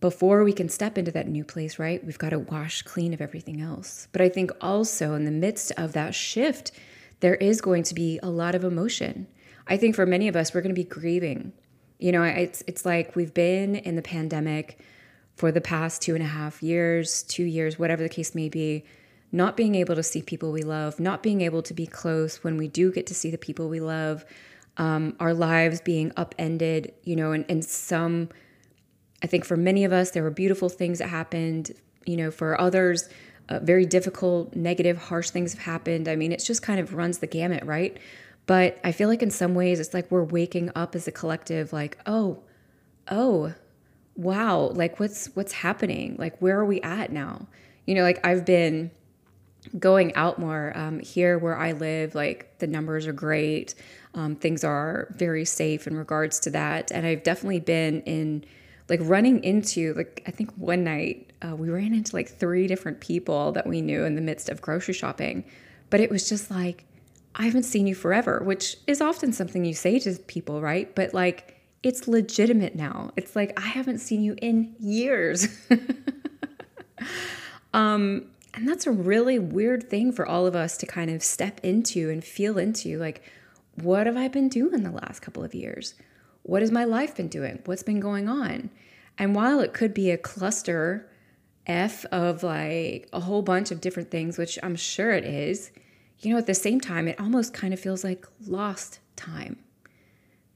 before 0.00 0.44
we 0.44 0.52
can 0.52 0.68
step 0.68 0.98
into 0.98 1.10
that 1.12 1.28
new 1.28 1.44
place, 1.44 1.78
right? 1.78 2.04
We've 2.04 2.18
got 2.18 2.30
to 2.30 2.38
wash 2.38 2.82
clean 2.82 3.12
of 3.12 3.20
everything 3.20 3.60
else. 3.60 4.08
But 4.12 4.20
I 4.20 4.28
think 4.28 4.50
also 4.60 5.14
in 5.14 5.24
the 5.24 5.30
midst 5.30 5.72
of 5.76 5.92
that 5.92 6.14
shift, 6.14 6.72
there 7.20 7.34
is 7.36 7.60
going 7.60 7.82
to 7.84 7.94
be 7.94 8.18
a 8.22 8.30
lot 8.30 8.54
of 8.54 8.64
emotion. 8.64 9.26
I 9.66 9.76
think 9.76 9.94
for 9.94 10.06
many 10.06 10.26
of 10.28 10.36
us, 10.36 10.52
we're 10.52 10.62
going 10.62 10.74
to 10.74 10.80
be 10.80 10.88
grieving. 10.88 11.52
You 11.98 12.12
know, 12.12 12.22
it's 12.22 12.62
it's 12.66 12.84
like 12.84 13.14
we've 13.14 13.34
been 13.34 13.76
in 13.76 13.96
the 13.96 14.02
pandemic 14.02 14.78
for 15.40 15.50
the 15.50 15.60
past 15.62 16.02
two 16.02 16.14
and 16.14 16.22
a 16.22 16.26
half 16.26 16.62
years, 16.62 17.22
two 17.22 17.44
years, 17.44 17.78
whatever 17.78 18.02
the 18.02 18.10
case 18.10 18.34
may 18.34 18.50
be, 18.50 18.84
not 19.32 19.56
being 19.56 19.74
able 19.74 19.94
to 19.94 20.02
see 20.02 20.20
people 20.20 20.52
we 20.52 20.62
love, 20.62 21.00
not 21.00 21.22
being 21.22 21.40
able 21.40 21.62
to 21.62 21.72
be 21.72 21.86
close 21.86 22.44
when 22.44 22.58
we 22.58 22.68
do 22.68 22.92
get 22.92 23.06
to 23.06 23.14
see 23.14 23.30
the 23.30 23.38
people 23.38 23.70
we 23.70 23.80
love, 23.80 24.26
um, 24.76 25.16
our 25.18 25.32
lives 25.32 25.80
being 25.80 26.12
upended, 26.14 26.92
you 27.04 27.16
know, 27.16 27.32
and, 27.32 27.46
and 27.48 27.64
some, 27.64 28.28
I 29.22 29.28
think 29.28 29.46
for 29.46 29.56
many 29.56 29.82
of 29.84 29.94
us, 29.94 30.10
there 30.10 30.22
were 30.22 30.30
beautiful 30.30 30.68
things 30.68 30.98
that 30.98 31.08
happened, 31.08 31.70
you 32.04 32.18
know, 32.18 32.30
for 32.30 32.60
others, 32.60 33.08
uh, 33.48 33.60
very 33.60 33.86
difficult, 33.86 34.54
negative, 34.54 34.98
harsh 34.98 35.30
things 35.30 35.54
have 35.54 35.62
happened. 35.62 36.06
I 36.06 36.16
mean, 36.16 36.32
it 36.32 36.44
just 36.44 36.60
kind 36.60 36.78
of 36.78 36.92
runs 36.92 37.16
the 37.16 37.26
gamut, 37.26 37.64
right? 37.64 37.96
But 38.44 38.78
I 38.84 38.92
feel 38.92 39.08
like 39.08 39.22
in 39.22 39.30
some 39.30 39.54
ways, 39.54 39.80
it's 39.80 39.94
like 39.94 40.10
we're 40.10 40.22
waking 40.22 40.70
up 40.74 40.94
as 40.94 41.08
a 41.08 41.12
collective, 41.12 41.72
like, 41.72 41.96
oh, 42.04 42.42
oh, 43.10 43.54
wow, 44.20 44.70
like 44.74 45.00
what's 45.00 45.34
what's 45.34 45.52
happening? 45.52 46.16
Like, 46.18 46.38
where 46.40 46.58
are 46.58 46.64
we 46.64 46.80
at 46.82 47.10
now? 47.10 47.48
You 47.86 47.94
know, 47.94 48.02
like 48.02 48.24
I've 48.24 48.44
been 48.44 48.90
going 49.78 50.14
out 50.14 50.38
more 50.38 50.72
um, 50.76 51.00
here 51.00 51.38
where 51.38 51.56
I 51.56 51.72
live. 51.72 52.14
Like 52.14 52.58
the 52.58 52.66
numbers 52.66 53.06
are 53.06 53.12
great. 53.12 53.74
Um, 54.14 54.36
things 54.36 54.62
are 54.62 55.08
very 55.16 55.44
safe 55.44 55.86
in 55.86 55.96
regards 55.96 56.40
to 56.40 56.50
that. 56.50 56.90
And 56.92 57.06
I've 57.06 57.22
definitely 57.22 57.60
been 57.60 58.02
in 58.02 58.44
like 58.88 59.00
running 59.02 59.42
into 59.42 59.94
like 59.94 60.22
I 60.26 60.30
think 60.30 60.52
one 60.56 60.84
night 60.84 61.32
uh, 61.42 61.56
we 61.56 61.70
ran 61.70 61.94
into 61.94 62.14
like 62.14 62.28
three 62.28 62.66
different 62.66 63.00
people 63.00 63.52
that 63.52 63.66
we 63.66 63.80
knew 63.80 64.04
in 64.04 64.16
the 64.16 64.20
midst 64.20 64.48
of 64.48 64.60
grocery 64.60 64.94
shopping, 64.94 65.44
but 65.88 66.00
it 66.00 66.10
was 66.10 66.28
just 66.28 66.50
like 66.50 66.84
I 67.34 67.44
haven't 67.44 67.62
seen 67.62 67.86
you 67.86 67.94
forever, 67.94 68.42
which 68.44 68.76
is 68.86 69.00
often 69.00 69.32
something 69.32 69.64
you 69.64 69.72
say 69.72 69.98
to 70.00 70.14
people, 70.26 70.60
right? 70.60 70.94
But 70.94 71.14
like 71.14 71.59
it's 71.82 72.06
legitimate 72.06 72.74
now. 72.74 73.12
It's 73.16 73.34
like 73.34 73.58
I 73.58 73.66
haven't 73.66 73.98
seen 73.98 74.22
you 74.22 74.36
in 74.40 74.74
years. 74.78 75.48
um 77.74 78.26
and 78.52 78.68
that's 78.68 78.86
a 78.86 78.90
really 78.90 79.38
weird 79.38 79.88
thing 79.88 80.12
for 80.12 80.26
all 80.26 80.46
of 80.46 80.56
us 80.56 80.76
to 80.78 80.86
kind 80.86 81.10
of 81.10 81.22
step 81.22 81.60
into 81.62 82.10
and 82.10 82.22
feel 82.24 82.58
into 82.58 82.98
like 82.98 83.22
what 83.76 84.06
have 84.06 84.16
I 84.16 84.28
been 84.28 84.48
doing 84.48 84.82
the 84.82 84.90
last 84.90 85.20
couple 85.20 85.44
of 85.44 85.54
years? 85.54 85.94
What 86.42 86.62
has 86.62 86.70
my 86.70 86.84
life 86.84 87.16
been 87.16 87.28
doing? 87.28 87.60
What's 87.64 87.82
been 87.82 88.00
going 88.00 88.28
on? 88.28 88.70
And 89.16 89.34
while 89.34 89.60
it 89.60 89.72
could 89.72 89.94
be 89.94 90.10
a 90.10 90.18
cluster 90.18 91.08
F 91.66 92.04
of 92.06 92.42
like 92.42 93.08
a 93.12 93.20
whole 93.20 93.42
bunch 93.42 93.70
of 93.70 93.80
different 93.80 94.10
things, 94.10 94.38
which 94.38 94.58
I'm 94.62 94.76
sure 94.76 95.12
it 95.12 95.24
is, 95.24 95.70
you 96.18 96.32
know, 96.32 96.38
at 96.38 96.46
the 96.46 96.54
same 96.54 96.80
time, 96.80 97.08
it 97.08 97.20
almost 97.20 97.54
kind 97.54 97.72
of 97.72 97.80
feels 97.80 98.02
like 98.02 98.26
lost 98.46 98.98
time. 99.16 99.58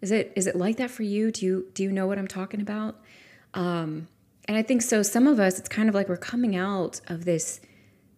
Is 0.05 0.11
it 0.11 0.35
is 0.37 0.47
it 0.47 0.55
like 0.55 0.77
that 0.77 0.91
for 0.91 1.03
you? 1.03 1.31
Do 1.31 1.47
you 1.47 1.67
do 1.73 1.83
you 1.83 1.91
know 1.91 2.07
what 2.07 2.19
I'm 2.19 2.29
talking 2.29 2.61
about? 2.61 3.01
Um, 3.55 4.07
and 4.45 4.55
I 4.59 4.63
think 4.63 4.83
so. 4.83 5.03
Some 5.03 5.27
of 5.27 5.41
us, 5.41 5.59
it's 5.59 5.71
kind 5.71 5.89
of 5.89 5.95
like 5.95 6.11
we're 6.11 6.19
coming 6.19 6.55
out 6.55 7.01
of 7.07 7.25
this 7.25 7.63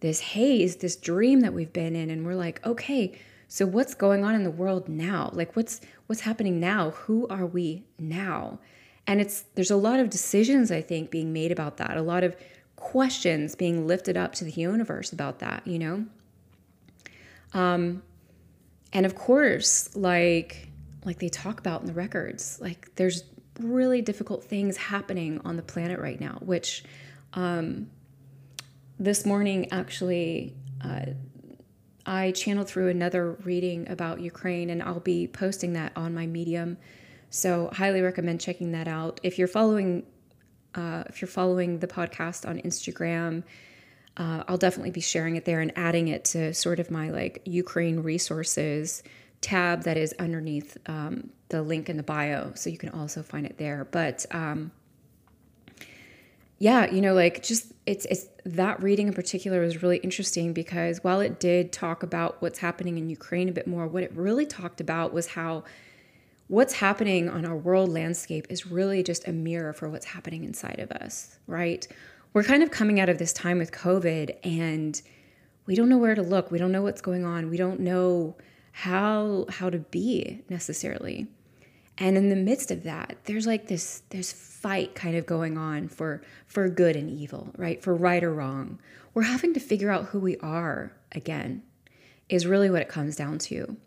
this 0.01 0.19
haze, 0.19 0.75
this 0.75 0.97
dream 0.97 1.39
that 1.39 1.53
we've 1.53 1.71
been 1.71 1.95
in, 1.95 2.09
and 2.09 2.25
we're 2.25 2.35
like, 2.35 2.59
okay, 2.65 3.17
so 3.47 3.65
what's 3.65 3.95
going 3.95 4.25
on 4.25 4.35
in 4.35 4.43
the 4.43 4.51
world 4.51 4.89
now? 4.89 5.29
Like 5.31 5.55
what's 5.55 5.79
what's 6.07 6.23
happening 6.23 6.59
now? 6.59 6.89
Who 6.89 7.25
are 7.29 7.45
we 7.45 7.85
now? 7.97 8.59
And 9.07 9.21
it's 9.21 9.45
there's 9.55 9.71
a 9.71 9.77
lot 9.77 10.01
of 10.01 10.09
decisions 10.09 10.73
I 10.73 10.81
think 10.81 11.09
being 11.09 11.31
made 11.31 11.53
about 11.53 11.77
that. 11.77 11.95
A 11.95 12.01
lot 12.01 12.25
of 12.25 12.35
questions 12.75 13.55
being 13.55 13.87
lifted 13.87 14.17
up 14.17 14.35
to 14.35 14.43
the 14.43 14.51
universe 14.51 15.13
about 15.13 15.39
that, 15.39 15.65
you 15.65 15.79
know? 15.79 16.05
Um 17.53 18.03
and 18.91 19.05
of 19.05 19.15
course, 19.15 19.95
like 19.95 20.66
like 21.07 21.19
they 21.19 21.29
talk 21.29 21.59
about 21.59 21.81
in 21.81 21.87
the 21.87 21.93
records, 21.93 22.59
like 22.61 22.93
there's 22.95 23.23
really 23.59 24.03
difficult 24.03 24.43
things 24.43 24.77
happening 24.77 25.41
on 25.43 25.55
the 25.55 25.63
planet 25.63 25.99
right 25.99 26.19
now, 26.19 26.37
which 26.41 26.83
um 27.33 27.89
this 28.99 29.25
morning 29.25 29.71
actually 29.71 30.55
uh, 30.81 31.05
I 32.05 32.31
channeled 32.31 32.69
through 32.69 32.89
another 32.89 33.33
reading 33.43 33.89
about 33.89 34.21
Ukraine, 34.21 34.69
and 34.69 34.81
I'll 34.81 35.01
be 35.01 35.27
posting 35.27 35.73
that 35.73 35.91
on 35.95 36.13
my 36.13 36.25
Medium. 36.25 36.77
So, 37.29 37.69
highly 37.73 38.01
recommend 38.01 38.39
checking 38.39 38.71
that 38.71 38.87
out. 38.87 39.19
If 39.23 39.37
you're 39.37 39.49
following, 39.49 40.05
uh, 40.73 41.03
if 41.07 41.21
you're 41.21 41.27
following 41.27 41.79
the 41.79 41.87
podcast 41.87 42.47
on 42.47 42.59
Instagram, 42.59 43.43
uh, 44.15 44.43
I'll 44.47 44.57
definitely 44.57 44.91
be 44.91 45.01
sharing 45.01 45.35
it 45.35 45.43
there 45.43 45.59
and 45.59 45.73
adding 45.75 46.07
it 46.07 46.23
to 46.25 46.53
sort 46.53 46.79
of 46.79 46.89
my 46.89 47.09
like 47.09 47.41
Ukraine 47.45 47.99
resources 47.99 49.03
tab 49.41 49.83
that 49.83 49.97
is 49.97 50.13
underneath 50.19 50.77
um, 50.87 51.29
the 51.49 51.61
link 51.61 51.89
in 51.89 51.97
the 51.97 52.03
bio, 52.03 52.53
so 52.55 52.69
you 52.69 52.77
can 52.77 52.89
also 52.89 53.21
find 53.21 53.45
it 53.45 53.57
there. 53.57 53.87
But 53.91 54.25
um, 54.31 54.71
yeah, 56.59 56.89
you 56.91 57.01
know, 57.01 57.13
like 57.13 57.43
just 57.43 57.71
it's 57.85 58.05
it's 58.05 58.27
that 58.45 58.81
reading 58.81 59.07
in 59.07 59.13
particular 59.13 59.61
was 59.61 59.83
really 59.83 59.97
interesting 59.97 60.53
because 60.53 61.03
while 61.03 61.21
it 61.21 61.39
did 61.39 61.71
talk 61.71 62.03
about 62.03 62.41
what's 62.41 62.59
happening 62.59 62.97
in 62.97 63.09
Ukraine 63.09 63.49
a 63.49 63.51
bit 63.51 63.67
more, 63.67 63.87
what 63.87 64.03
it 64.03 64.11
really 64.13 64.45
talked 64.45 64.81
about 64.81 65.13
was 65.13 65.27
how 65.27 65.63
what's 66.47 66.73
happening 66.73 67.29
on 67.29 67.45
our 67.45 67.55
world 67.55 67.89
landscape 67.89 68.47
is 68.49 68.65
really 68.65 69.03
just 69.03 69.27
a 69.27 69.31
mirror 69.31 69.73
for 69.73 69.89
what's 69.89 70.05
happening 70.05 70.43
inside 70.43 70.79
of 70.79 70.91
us, 70.91 71.37
right? 71.45 71.87
We're 72.33 72.43
kind 72.43 72.63
of 72.63 72.71
coming 72.71 72.99
out 72.99 73.09
of 73.09 73.17
this 73.17 73.33
time 73.33 73.57
with 73.57 73.71
COVID 73.71 74.35
and 74.43 74.99
we 75.65 75.75
don't 75.75 75.89
know 75.89 75.97
where 75.97 76.15
to 76.15 76.21
look. 76.21 76.49
We 76.49 76.57
don't 76.57 76.71
know 76.71 76.81
what's 76.81 77.01
going 77.01 77.25
on. 77.25 77.49
We 77.49 77.57
don't 77.57 77.81
know 77.81 78.37
how 78.81 79.47
how 79.49 79.71
to 79.71 79.79
be 79.79 80.43
necessarily. 80.49 81.25
And 81.97 82.15
in 82.15 82.29
the 82.29 82.35
midst 82.35 82.69
of 82.69 82.83
that, 82.83 83.17
there's 83.23 83.47
like 83.47 83.67
this 83.67 84.03
this 84.09 84.31
fight 84.31 84.93
kind 84.93 85.15
of 85.15 85.25
going 85.25 85.57
on 85.57 85.87
for 85.87 86.21
for 86.45 86.69
good 86.69 86.95
and 86.95 87.09
evil, 87.09 87.49
right? 87.57 87.81
For 87.81 87.95
right 87.95 88.23
or 88.23 88.31
wrong. 88.31 88.77
We're 89.15 89.23
having 89.23 89.55
to 89.55 89.59
figure 89.59 89.89
out 89.89 90.09
who 90.09 90.19
we 90.19 90.37
are 90.37 90.91
again. 91.11 91.63
Is 92.29 92.45
really 92.45 92.69
what 92.69 92.83
it 92.83 92.87
comes 92.87 93.15
down 93.15 93.39
to. 93.49 93.77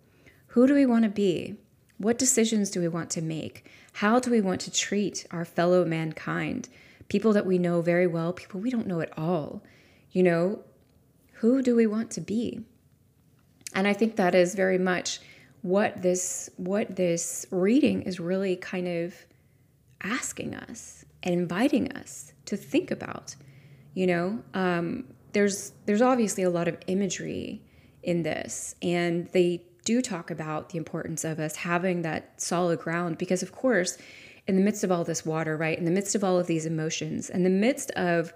Who 0.49 0.67
do 0.67 0.75
we 0.75 0.87
want 0.87 1.05
to 1.05 1.11
be? 1.11 1.55
What 1.99 2.19
decisions 2.19 2.69
do 2.69 2.81
we 2.81 2.89
want 2.89 3.11
to 3.11 3.23
make? 3.23 3.71
How 3.93 4.19
do 4.19 4.29
we 4.29 4.41
want 4.41 4.61
to 4.63 4.73
treat 4.73 5.25
our 5.31 5.45
fellow 5.45 5.85
mankind? 5.85 6.69
People 7.09 7.33
that 7.35 7.47
we 7.47 7.59
know 7.59 7.81
very 7.81 8.09
well, 8.09 8.33
people 8.33 8.61
we 8.61 8.71
don't 8.71 8.89
know 8.89 9.01
at 9.01 9.17
all. 9.17 9.63
You 10.11 10.25
know, 10.25 10.65
who 11.35 11.63
do 11.63 11.77
we 11.77 11.87
want 11.87 12.11
to 12.13 12.21
be? 12.21 12.65
And 13.75 13.87
I 13.87 13.93
think 13.93 14.17
that 14.17 14.35
is 14.35 14.55
very 14.55 14.79
much 14.79 15.21
what 15.63 16.01
this 16.03 16.51
what 16.57 16.97
this 16.97 17.47
reading 17.51 18.03
is 18.03 18.19
really 18.19 18.57
kind 18.57 18.89
of 18.89 19.15
asking 20.03 20.55
us 20.55 21.05
and 21.23 21.35
inviting 21.35 21.93
us 21.93 22.33
to 22.47 22.57
think 22.57 22.91
about 22.91 23.37
you 23.95 24.07
know? 24.07 24.43
Um, 24.55 25.05
there's 25.33 25.73
there's 25.87 26.03
obviously 26.03 26.43
a 26.43 26.51
lot 26.51 26.69
of 26.69 26.77
imagery 26.87 27.63
in 28.03 28.23
this 28.23 28.75
and 28.83 29.29
they 29.29 29.63
do 29.85 30.03
talk 30.03 30.31
about 30.31 30.71
the 30.71 30.79
importance 30.79 31.25
of 31.25 31.39
us 31.39 31.55
having 31.55 32.03
that 32.03 32.41
solid 32.41 32.79
ground 32.81 33.17
because 33.19 33.43
of 33.43 33.53
course 33.53 33.97
in 34.49 34.57
the 34.57 34.63
midst 34.63 34.83
of 34.83 34.91
all 34.91 35.05
this 35.05 35.25
water 35.25 35.57
right 35.57 35.79
in 35.79 35.85
the 35.85 35.91
midst 35.91 36.15
of 36.15 36.25
all 36.25 36.39
of 36.39 36.47
these 36.49 36.67
emotions 36.67 37.31
in 37.31 37.45
the 37.45 37.51
midst 37.51 37.91
of 37.93 38.33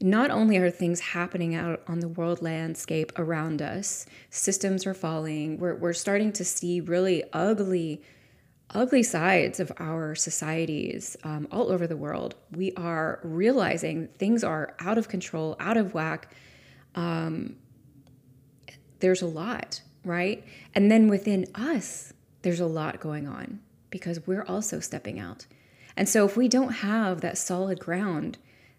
not 0.00 0.30
only 0.30 0.58
are 0.58 0.70
things 0.70 1.00
happening 1.00 1.54
out 1.54 1.82
on 1.86 2.00
the 2.00 2.08
world 2.08 2.42
landscape 2.42 3.12
around 3.18 3.62
us, 3.62 4.06
systems 4.28 4.86
are 4.86 4.94
falling, 4.94 5.58
we're, 5.58 5.74
we're 5.74 5.94
starting 5.94 6.32
to 6.32 6.44
see 6.44 6.80
really 6.80 7.24
ugly, 7.32 8.02
ugly 8.74 9.02
sides 9.02 9.58
of 9.58 9.72
our 9.78 10.14
societies 10.14 11.16
um, 11.24 11.48
all 11.50 11.70
over 11.70 11.86
the 11.86 11.96
world. 11.96 12.34
We 12.52 12.72
are 12.74 13.20
realizing 13.22 14.08
things 14.18 14.44
are 14.44 14.74
out 14.80 14.98
of 14.98 15.08
control, 15.08 15.56
out 15.60 15.78
of 15.78 15.94
whack. 15.94 16.30
Um, 16.94 17.56
there's 19.00 19.22
a 19.22 19.26
lot, 19.26 19.80
right? 20.04 20.44
And 20.74 20.90
then 20.90 21.08
within 21.08 21.46
us, 21.54 22.12
there's 22.42 22.60
a 22.60 22.66
lot 22.66 23.00
going 23.00 23.26
on 23.26 23.60
because 23.88 24.26
we're 24.26 24.44
also 24.44 24.78
stepping 24.78 25.18
out. 25.18 25.46
And 25.96 26.06
so 26.06 26.26
if 26.26 26.36
we 26.36 26.48
don't 26.48 26.72
have 26.72 27.22
that 27.22 27.38
solid 27.38 27.80
ground, 27.80 28.36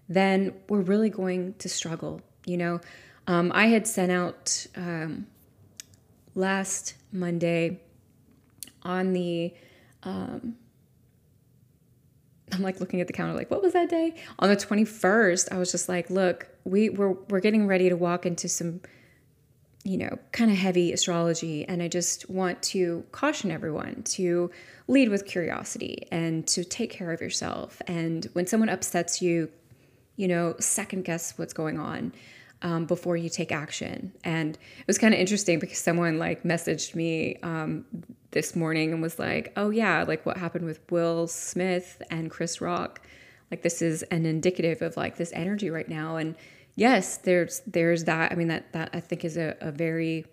then 0.09 0.53
we're 0.69 0.81
really 0.81 1.09
going 1.09 1.53
to 1.55 1.69
struggle. 1.69 2.21
You 2.45 2.57
know, 2.57 2.81
um, 3.27 3.51
I 3.53 3.67
had 3.67 3.87
sent 3.87 4.11
out 4.11 4.67
um, 4.75 5.27
last 6.35 6.95
Monday 7.11 7.81
on 8.83 9.13
the. 9.13 9.53
Um, 10.03 10.55
I'm 12.53 12.61
like 12.61 12.79
looking 12.79 13.01
at 13.01 13.07
the 13.07 13.13
calendar, 13.13 13.37
like, 13.37 13.51
what 13.51 13.61
was 13.61 13.73
that 13.73 13.89
day? 13.89 14.15
On 14.39 14.47
the 14.47 14.55
21st, 14.55 15.51
I 15.51 15.57
was 15.57 15.69
just 15.69 15.89
like, 15.89 16.09
look, 16.09 16.47
we 16.63 16.89
we're 16.89 17.11
we're 17.29 17.41
getting 17.41 17.67
ready 17.67 17.89
to 17.89 17.97
walk 17.97 18.25
into 18.25 18.47
some, 18.47 18.79
you 19.83 19.97
know, 19.97 20.17
kind 20.31 20.49
of 20.49 20.55
heavy 20.55 20.93
astrology. 20.93 21.65
And 21.67 21.83
I 21.83 21.89
just 21.89 22.29
want 22.29 22.63
to 22.63 23.03
caution 23.11 23.51
everyone 23.51 24.03
to 24.03 24.49
lead 24.87 25.09
with 25.09 25.25
curiosity 25.25 26.07
and 26.09 26.47
to 26.47 26.63
take 26.63 26.89
care 26.89 27.11
of 27.11 27.19
yourself. 27.19 27.81
And 27.85 28.25
when 28.31 28.47
someone 28.47 28.69
upsets 28.69 29.21
you, 29.21 29.49
you 30.17 30.27
know, 30.27 30.55
second 30.59 31.05
guess 31.05 31.37
what's 31.37 31.53
going 31.53 31.79
on. 31.79 32.13
Um, 32.63 32.87
before 32.87 33.15
you 33.15 33.29
take 33.29 33.51
action. 33.51 34.13
And 34.23 34.55
it 34.55 34.87
was 34.87 34.97
kind 34.97 35.13
of 35.13 35.19
interesting 35.19 35.59
because 35.59 35.77
someone 35.77 36.17
like 36.17 36.41
messaged 36.41 36.95
me 36.95 37.35
um, 37.43 37.85
this 38.31 38.55
morning 38.55 38.91
and 38.91 38.99
was 38.99 39.19
like, 39.19 39.53
"Oh 39.55 39.69
yeah, 39.69 40.03
like 40.07 40.25
what 40.25 40.37
happened 40.37 40.65
with 40.65 40.79
Will 40.89 41.27
Smith 41.27 42.01
and 42.09 42.31
Chris 42.31 42.59
Rock? 42.59 43.05
Like 43.51 43.61
this 43.61 43.83
is 43.83 44.01
an 44.03 44.25
indicative 44.25 44.81
of 44.81 44.97
like 44.97 45.17
this 45.17 45.31
energy 45.35 45.69
right 45.69 45.87
now." 45.87 46.15
And 46.15 46.35
yes, 46.75 47.17
there's 47.17 47.61
there's 47.67 48.05
that. 48.05 48.31
I 48.31 48.35
mean 48.35 48.47
that 48.47 48.73
that 48.73 48.89
I 48.91 49.01
think 49.01 49.23
is 49.23 49.37
a, 49.37 49.55
a 49.61 49.71
very 49.71 50.25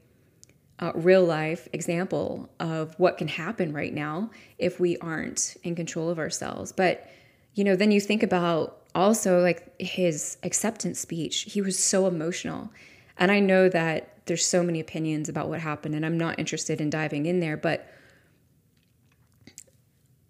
uh, 0.79 0.93
real 0.95 1.25
life 1.25 1.69
example 1.73 2.49
of 2.61 2.95
what 2.99 3.19
can 3.19 3.29
happen 3.29 3.73
right 3.73 3.93
now 3.93 4.31
if 4.59 4.81
we 4.81 4.97
aren't 4.99 5.57
in 5.63 5.75
control 5.75 6.11
of 6.11 6.19
ourselves. 6.19 6.73
But 6.73 7.09
you 7.55 7.65
know, 7.65 7.77
then 7.77 7.91
you 7.91 8.01
think 8.01 8.23
about 8.23 8.81
also 8.95 9.41
like 9.41 9.75
his 9.81 10.37
acceptance 10.43 11.01
speech. 11.01 11.43
He 11.43 11.61
was 11.61 11.79
so 11.83 12.07
emotional, 12.07 12.71
and 13.17 13.31
I 13.31 13.41
know 13.41 13.69
that 13.69 14.11
there's 14.27 14.45
so 14.45 14.63
many 14.63 14.81
opinions 14.81 15.29
about 15.29 15.49
what 15.49 15.61
happened, 15.61 15.95
and 15.95 16.05
I'm 16.05 16.19
not 16.19 16.39
interested 16.39 16.81
in 16.81 16.91
diving 16.91 17.27
in 17.27 17.41
there, 17.41 17.57
but 17.57 17.89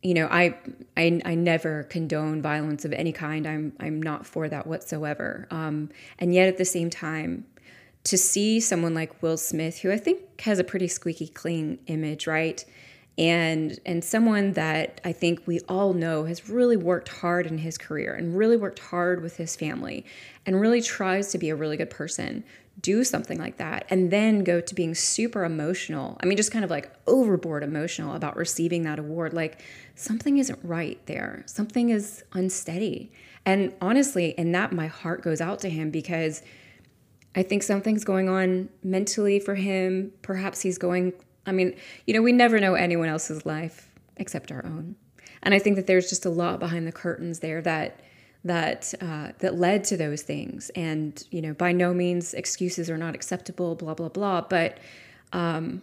you 0.04 0.12
know, 0.12 0.28
I, 0.30 0.54
I, 0.98 1.18
I 1.24 1.34
never 1.34 1.84
condone 1.84 2.42
violence 2.42 2.84
of 2.84 2.92
any 2.92 3.10
kind. 3.10 3.46
I'm, 3.46 3.72
I'm 3.80 4.02
not 4.02 4.26
for 4.26 4.50
that 4.50 4.66
whatsoever. 4.66 5.48
Um, 5.50 5.88
and 6.18 6.34
yet, 6.34 6.46
at 6.46 6.58
the 6.58 6.64
same 6.66 6.90
time, 6.90 7.46
to 8.04 8.18
see 8.18 8.60
someone 8.60 8.92
like 8.92 9.22
Will 9.22 9.38
Smith, 9.38 9.78
who 9.78 9.90
I 9.90 9.96
think 9.96 10.42
has 10.42 10.58
a 10.58 10.64
pretty 10.64 10.88
squeaky 10.88 11.26
clean 11.26 11.78
image, 11.86 12.26
right, 12.26 12.62
and 13.16 13.78
and 13.86 14.02
someone 14.02 14.52
that 14.54 15.00
I 15.04 15.12
think 15.12 15.46
we 15.46 15.60
all 15.68 15.92
know 15.92 16.24
has 16.24 16.48
really 16.48 16.76
worked 16.76 17.08
hard 17.08 17.46
in 17.46 17.58
his 17.58 17.78
career 17.78 18.14
and 18.14 18.36
really 18.36 18.56
worked 18.56 18.80
hard 18.80 19.22
with 19.22 19.36
his 19.36 19.54
family, 19.56 20.04
and 20.46 20.60
really 20.60 20.82
tries 20.82 21.30
to 21.32 21.38
be 21.38 21.50
a 21.50 21.56
really 21.56 21.76
good 21.76 21.90
person, 21.90 22.44
do 22.80 23.04
something 23.04 23.38
like 23.38 23.56
that 23.58 23.86
and 23.88 24.10
then 24.10 24.42
go 24.42 24.60
to 24.60 24.74
being 24.74 24.94
super 24.94 25.44
emotional. 25.44 26.18
I 26.20 26.26
mean, 26.26 26.36
just 26.36 26.50
kind 26.50 26.64
of 26.64 26.70
like 26.70 26.90
overboard 27.06 27.62
emotional 27.62 28.14
about 28.14 28.36
receiving 28.36 28.82
that 28.82 28.98
award. 28.98 29.32
Like 29.32 29.62
something 29.94 30.38
isn't 30.38 30.58
right 30.62 30.98
there, 31.06 31.44
something 31.46 31.90
is 31.90 32.24
unsteady. 32.32 33.12
And 33.46 33.74
honestly, 33.80 34.30
in 34.30 34.52
that, 34.52 34.72
my 34.72 34.86
heart 34.86 35.22
goes 35.22 35.40
out 35.40 35.60
to 35.60 35.70
him 35.70 35.90
because 35.90 36.42
I 37.36 37.42
think 37.42 37.62
something's 37.62 38.04
going 38.04 38.28
on 38.28 38.70
mentally 38.82 39.38
for 39.38 39.54
him. 39.54 40.12
Perhaps 40.22 40.62
he's 40.62 40.78
going, 40.78 41.12
I 41.46 41.52
mean, 41.52 41.76
you 42.06 42.14
know, 42.14 42.22
we 42.22 42.32
never 42.32 42.58
know 42.58 42.74
anyone 42.74 43.08
else's 43.08 43.44
life 43.44 43.88
except 44.16 44.50
our 44.52 44.64
own. 44.64 44.96
And 45.42 45.54
I 45.54 45.58
think 45.58 45.76
that 45.76 45.86
there's 45.86 46.08
just 46.08 46.24
a 46.24 46.30
lot 46.30 46.58
behind 46.58 46.86
the 46.86 46.92
curtains 46.92 47.40
there 47.40 47.60
that 47.62 48.00
that 48.44 48.92
uh, 49.00 49.32
that 49.38 49.58
led 49.58 49.84
to 49.84 49.96
those 49.96 50.22
things. 50.22 50.70
And 50.70 51.22
you 51.30 51.40
know, 51.42 51.54
by 51.54 51.72
no 51.72 51.94
means 51.94 52.34
excuses 52.34 52.90
are 52.90 52.98
not 52.98 53.14
acceptable. 53.14 53.74
Blah 53.74 53.94
blah 53.94 54.08
blah. 54.08 54.42
But 54.42 54.78
um, 55.32 55.82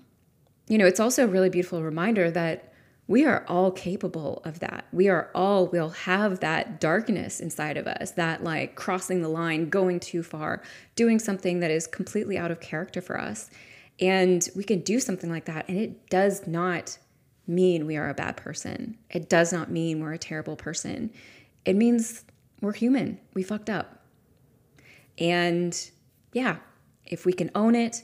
you 0.67 0.77
know, 0.77 0.85
it's 0.85 0.99
also 0.99 1.25
a 1.25 1.27
really 1.27 1.49
beautiful 1.49 1.83
reminder 1.83 2.31
that 2.31 2.71
we 3.07 3.25
are 3.25 3.43
all 3.47 3.71
capable 3.71 4.41
of 4.45 4.59
that. 4.59 4.85
We 4.93 5.09
are 5.09 5.29
all 5.35 5.67
will 5.67 5.89
have 5.89 6.39
that 6.39 6.79
darkness 6.79 7.39
inside 7.39 7.75
of 7.75 7.85
us, 7.85 8.11
that 8.11 8.43
like 8.43 8.75
crossing 8.75 9.21
the 9.21 9.27
line, 9.27 9.69
going 9.69 9.99
too 9.99 10.23
far, 10.23 10.61
doing 10.95 11.19
something 11.19 11.59
that 11.59 11.71
is 11.71 11.87
completely 11.87 12.37
out 12.37 12.51
of 12.51 12.61
character 12.61 13.01
for 13.01 13.19
us. 13.19 13.49
And 13.99 14.47
we 14.55 14.63
can 14.63 14.79
do 14.81 14.99
something 14.99 15.29
like 15.29 15.45
that, 15.45 15.67
and 15.67 15.77
it 15.77 16.09
does 16.09 16.47
not 16.47 16.97
mean 17.47 17.85
we 17.85 17.97
are 17.97 18.09
a 18.09 18.13
bad 18.13 18.37
person. 18.37 18.97
It 19.09 19.29
does 19.29 19.51
not 19.51 19.69
mean 19.69 19.99
we're 19.99 20.13
a 20.13 20.17
terrible 20.17 20.55
person. 20.55 21.11
It 21.65 21.75
means 21.75 22.23
we're 22.61 22.73
human. 22.73 23.19
We 23.33 23.43
fucked 23.43 23.69
up. 23.69 24.05
And 25.17 25.77
yeah, 26.33 26.57
if 27.05 27.25
we 27.25 27.33
can 27.33 27.51
own 27.53 27.75
it, 27.75 28.03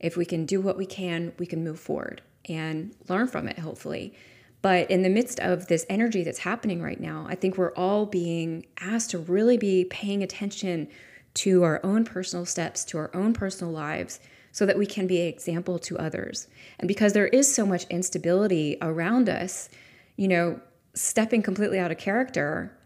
if 0.00 0.16
we 0.16 0.24
can 0.24 0.46
do 0.46 0.60
what 0.60 0.76
we 0.76 0.86
can, 0.86 1.32
we 1.38 1.46
can 1.46 1.62
move 1.62 1.78
forward 1.78 2.22
and 2.48 2.94
learn 3.08 3.28
from 3.28 3.46
it, 3.46 3.58
hopefully. 3.58 4.14
But 4.62 4.90
in 4.90 5.02
the 5.02 5.08
midst 5.08 5.40
of 5.40 5.68
this 5.68 5.86
energy 5.88 6.22
that's 6.22 6.38
happening 6.38 6.82
right 6.82 7.00
now, 7.00 7.26
I 7.28 7.34
think 7.34 7.56
we're 7.56 7.74
all 7.74 8.06
being 8.06 8.66
asked 8.80 9.10
to 9.10 9.18
really 9.18 9.56
be 9.56 9.84
paying 9.84 10.22
attention 10.22 10.88
to 11.34 11.62
our 11.62 11.80
own 11.84 12.04
personal 12.04 12.44
steps, 12.44 12.84
to 12.86 12.98
our 12.98 13.10
own 13.14 13.32
personal 13.32 13.72
lives, 13.72 14.20
so 14.52 14.66
that 14.66 14.78
we 14.78 14.86
can 14.86 15.06
be 15.06 15.20
an 15.20 15.28
example 15.28 15.78
to 15.78 15.98
others. 15.98 16.48
And 16.78 16.88
because 16.88 17.12
there 17.12 17.28
is 17.28 17.52
so 17.52 17.64
much 17.64 17.84
instability 17.84 18.76
around 18.82 19.28
us, 19.28 19.68
you 20.16 20.28
know, 20.28 20.60
stepping 20.94 21.42
completely 21.42 21.78
out 21.78 21.90
of 21.90 21.98
character 21.98 22.76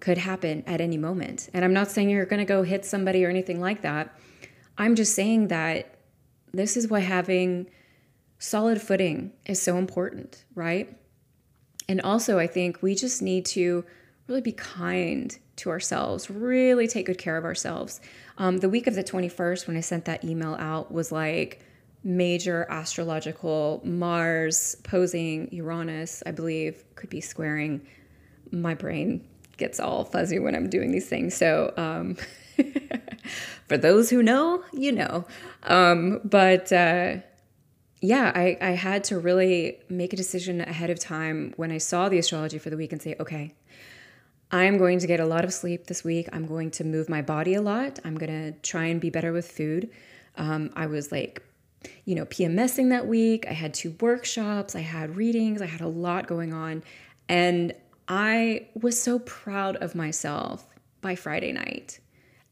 could 0.00 0.18
happen 0.18 0.62
at 0.66 0.80
any 0.80 0.98
moment. 0.98 1.48
And 1.54 1.64
I'm 1.64 1.72
not 1.72 1.90
saying 1.90 2.10
you're 2.10 2.26
going 2.26 2.40
to 2.40 2.44
go 2.44 2.62
hit 2.62 2.84
somebody 2.84 3.24
or 3.24 3.30
anything 3.30 3.60
like 3.60 3.82
that. 3.82 4.18
I'm 4.76 4.94
just 4.94 5.14
saying 5.14 5.48
that 5.48 5.98
this 6.52 6.76
is 6.76 6.88
why 6.88 7.00
having 7.00 7.70
solid 8.38 8.80
footing 8.82 9.32
is 9.46 9.60
so 9.60 9.78
important, 9.78 10.44
right? 10.54 10.96
And 11.88 12.00
also, 12.00 12.38
I 12.38 12.46
think 12.46 12.82
we 12.82 12.94
just 12.94 13.22
need 13.22 13.46
to 13.46 13.84
really 14.26 14.40
be 14.40 14.52
kind 14.52 15.38
to 15.56 15.70
ourselves, 15.70 16.30
really 16.30 16.86
take 16.86 17.06
good 17.06 17.18
care 17.18 17.36
of 17.36 17.44
ourselves. 17.44 18.00
Um, 18.38 18.58
the 18.58 18.68
week 18.68 18.86
of 18.86 18.94
the 18.94 19.04
21st, 19.04 19.66
when 19.66 19.76
I 19.76 19.80
sent 19.80 20.04
that 20.04 20.24
email 20.24 20.54
out, 20.58 20.92
was 20.92 21.10
like 21.10 21.62
major 22.04 22.66
astrological 22.70 23.80
Mars 23.84 24.76
posing 24.84 25.48
Uranus, 25.52 26.22
I 26.24 26.30
believe, 26.30 26.84
could 26.94 27.10
be 27.10 27.20
squaring 27.20 27.86
my 28.52 28.74
brain 28.74 29.26
gets 29.56 29.80
all 29.80 30.04
fuzzy 30.04 30.38
when 30.38 30.54
I'm 30.54 30.68
doing 30.68 30.92
these 30.92 31.08
things. 31.08 31.34
So, 31.34 31.72
um, 31.76 32.16
for 33.66 33.76
those 33.76 34.10
who 34.10 34.22
know, 34.22 34.62
you 34.72 34.92
know. 34.92 35.24
Um, 35.64 36.20
but 36.24 36.72
uh, 36.72 37.16
yeah, 38.00 38.32
I, 38.34 38.56
I 38.60 38.70
had 38.70 39.04
to 39.04 39.18
really 39.18 39.78
make 39.88 40.12
a 40.12 40.16
decision 40.16 40.60
ahead 40.60 40.90
of 40.90 40.98
time 40.98 41.54
when 41.56 41.72
I 41.72 41.78
saw 41.78 42.08
the 42.08 42.18
astrology 42.18 42.58
for 42.58 42.70
the 42.70 42.76
week 42.76 42.92
and 42.92 43.00
say, 43.00 43.16
okay, 43.18 43.54
I'm 44.50 44.78
going 44.78 45.00
to 45.00 45.06
get 45.06 45.20
a 45.20 45.26
lot 45.26 45.44
of 45.44 45.52
sleep 45.52 45.86
this 45.86 46.04
week. 46.04 46.28
I'm 46.32 46.46
going 46.46 46.70
to 46.72 46.84
move 46.84 47.08
my 47.08 47.22
body 47.22 47.54
a 47.54 47.62
lot. 47.62 47.98
I'm 48.04 48.16
going 48.16 48.30
to 48.30 48.58
try 48.60 48.86
and 48.86 49.00
be 49.00 49.10
better 49.10 49.32
with 49.32 49.50
food. 49.50 49.90
Um, 50.36 50.70
I 50.76 50.86
was 50.86 51.10
like, 51.10 51.42
you 52.04 52.14
know, 52.14 52.24
PMSing 52.26 52.90
that 52.90 53.06
week. 53.06 53.46
I 53.48 53.52
had 53.52 53.74
two 53.74 53.94
workshops, 54.00 54.74
I 54.74 54.80
had 54.80 55.16
readings, 55.16 55.62
I 55.62 55.66
had 55.66 55.80
a 55.80 55.88
lot 55.88 56.26
going 56.26 56.52
on. 56.52 56.82
And 57.28 57.74
I 58.08 58.68
was 58.80 59.00
so 59.00 59.18
proud 59.20 59.76
of 59.76 59.94
myself 59.94 60.66
by 61.00 61.16
Friday 61.16 61.52
night 61.52 61.98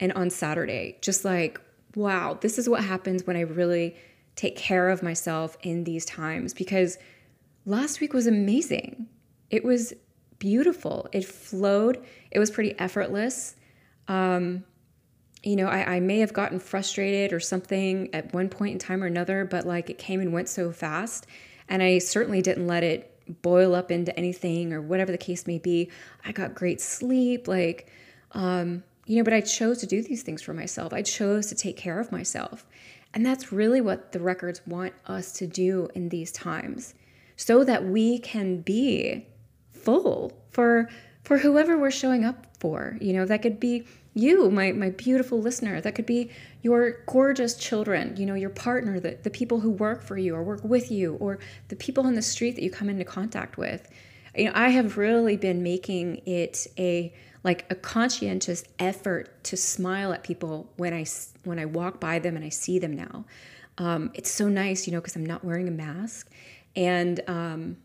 and 0.00 0.12
on 0.12 0.30
Saturday. 0.30 0.98
Just 1.00 1.24
like, 1.24 1.60
wow, 1.94 2.38
this 2.40 2.58
is 2.58 2.68
what 2.68 2.82
happens 2.82 3.26
when 3.26 3.36
I 3.36 3.42
really 3.42 3.96
take 4.36 4.56
care 4.56 4.90
of 4.90 5.02
myself 5.02 5.56
in 5.62 5.84
these 5.84 6.04
times 6.04 6.52
because 6.52 6.98
last 7.66 8.00
week 8.00 8.12
was 8.12 8.26
amazing. 8.26 9.06
It 9.50 9.64
was 9.64 9.94
beautiful. 10.44 11.08
It 11.10 11.24
flowed, 11.24 12.04
it 12.30 12.38
was 12.38 12.50
pretty 12.50 12.78
effortless. 12.78 13.56
Um, 14.08 14.62
you 15.42 15.56
know, 15.56 15.68
I, 15.68 15.94
I 15.94 16.00
may 16.00 16.18
have 16.18 16.34
gotten 16.34 16.58
frustrated 16.58 17.32
or 17.32 17.40
something 17.40 18.14
at 18.14 18.34
one 18.34 18.50
point 18.50 18.74
in 18.74 18.78
time 18.78 19.02
or 19.02 19.06
another, 19.06 19.46
but 19.46 19.66
like 19.66 19.88
it 19.88 19.96
came 19.96 20.20
and 20.20 20.34
went 20.34 20.50
so 20.50 20.70
fast. 20.70 21.26
And 21.70 21.82
I 21.82 21.96
certainly 21.96 22.42
didn't 22.42 22.66
let 22.66 22.84
it 22.84 23.10
boil 23.40 23.74
up 23.74 23.90
into 23.90 24.14
anything 24.18 24.74
or 24.74 24.82
whatever 24.82 25.10
the 25.10 25.16
case 25.16 25.46
may 25.46 25.58
be. 25.58 25.90
I 26.26 26.32
got 26.32 26.54
great 26.54 26.78
sleep, 26.78 27.48
like, 27.48 27.90
um, 28.32 28.84
you 29.06 29.16
know, 29.16 29.24
but 29.24 29.32
I 29.32 29.40
chose 29.40 29.78
to 29.78 29.86
do 29.86 30.02
these 30.02 30.22
things 30.22 30.42
for 30.42 30.52
myself. 30.52 30.92
I 30.92 31.00
chose 31.00 31.46
to 31.46 31.54
take 31.54 31.78
care 31.78 31.98
of 31.98 32.12
myself. 32.12 32.66
And 33.14 33.24
that's 33.24 33.50
really 33.50 33.80
what 33.80 34.12
the 34.12 34.20
records 34.20 34.60
want 34.66 34.92
us 35.06 35.32
to 35.38 35.46
do 35.46 35.88
in 35.94 36.10
these 36.10 36.32
times 36.32 36.92
so 37.34 37.64
that 37.64 37.86
we 37.86 38.18
can 38.18 38.60
be 38.60 39.26
full 39.84 40.32
for 40.50 40.88
for 41.22 41.38
whoever 41.38 41.78
we're 41.78 41.90
showing 41.90 42.24
up 42.24 42.46
for. 42.58 42.96
You 43.00 43.12
know, 43.14 43.24
that 43.24 43.42
could 43.42 43.58
be 43.58 43.86
you, 44.14 44.50
my, 44.50 44.72
my 44.72 44.90
beautiful 44.90 45.40
listener. 45.40 45.80
That 45.80 45.94
could 45.94 46.06
be 46.06 46.30
your 46.62 47.02
gorgeous 47.06 47.56
children, 47.56 48.16
you 48.16 48.26
know, 48.26 48.34
your 48.34 48.50
partner, 48.50 49.00
the, 49.00 49.18
the 49.22 49.30
people 49.30 49.60
who 49.60 49.70
work 49.70 50.02
for 50.02 50.16
you 50.16 50.34
or 50.34 50.42
work 50.42 50.62
with 50.62 50.90
you, 50.90 51.14
or 51.16 51.40
the 51.68 51.76
people 51.76 52.06
on 52.06 52.14
the 52.14 52.22
street 52.22 52.54
that 52.54 52.62
you 52.62 52.70
come 52.70 52.88
into 52.88 53.04
contact 53.04 53.56
with. 53.56 53.88
You 54.36 54.46
know, 54.46 54.52
I 54.54 54.68
have 54.68 54.96
really 54.96 55.36
been 55.36 55.62
making 55.62 56.22
it 56.26 56.66
a 56.78 57.12
like 57.42 57.66
a 57.70 57.74
conscientious 57.74 58.64
effort 58.78 59.44
to 59.44 59.56
smile 59.56 60.14
at 60.14 60.22
people 60.22 60.72
when 60.76 60.94
I 60.94 61.04
when 61.44 61.58
I 61.58 61.66
walk 61.66 62.00
by 62.00 62.18
them 62.18 62.36
and 62.36 62.44
I 62.44 62.48
see 62.48 62.78
them 62.78 62.94
now. 62.94 63.24
Um, 63.76 64.12
it's 64.14 64.30
so 64.30 64.48
nice, 64.48 64.86
you 64.86 64.92
know, 64.92 65.00
because 65.00 65.16
I'm 65.16 65.26
not 65.26 65.44
wearing 65.44 65.68
a 65.68 65.72
mask, 65.72 66.30
and 66.76 67.20
um, 67.28 67.76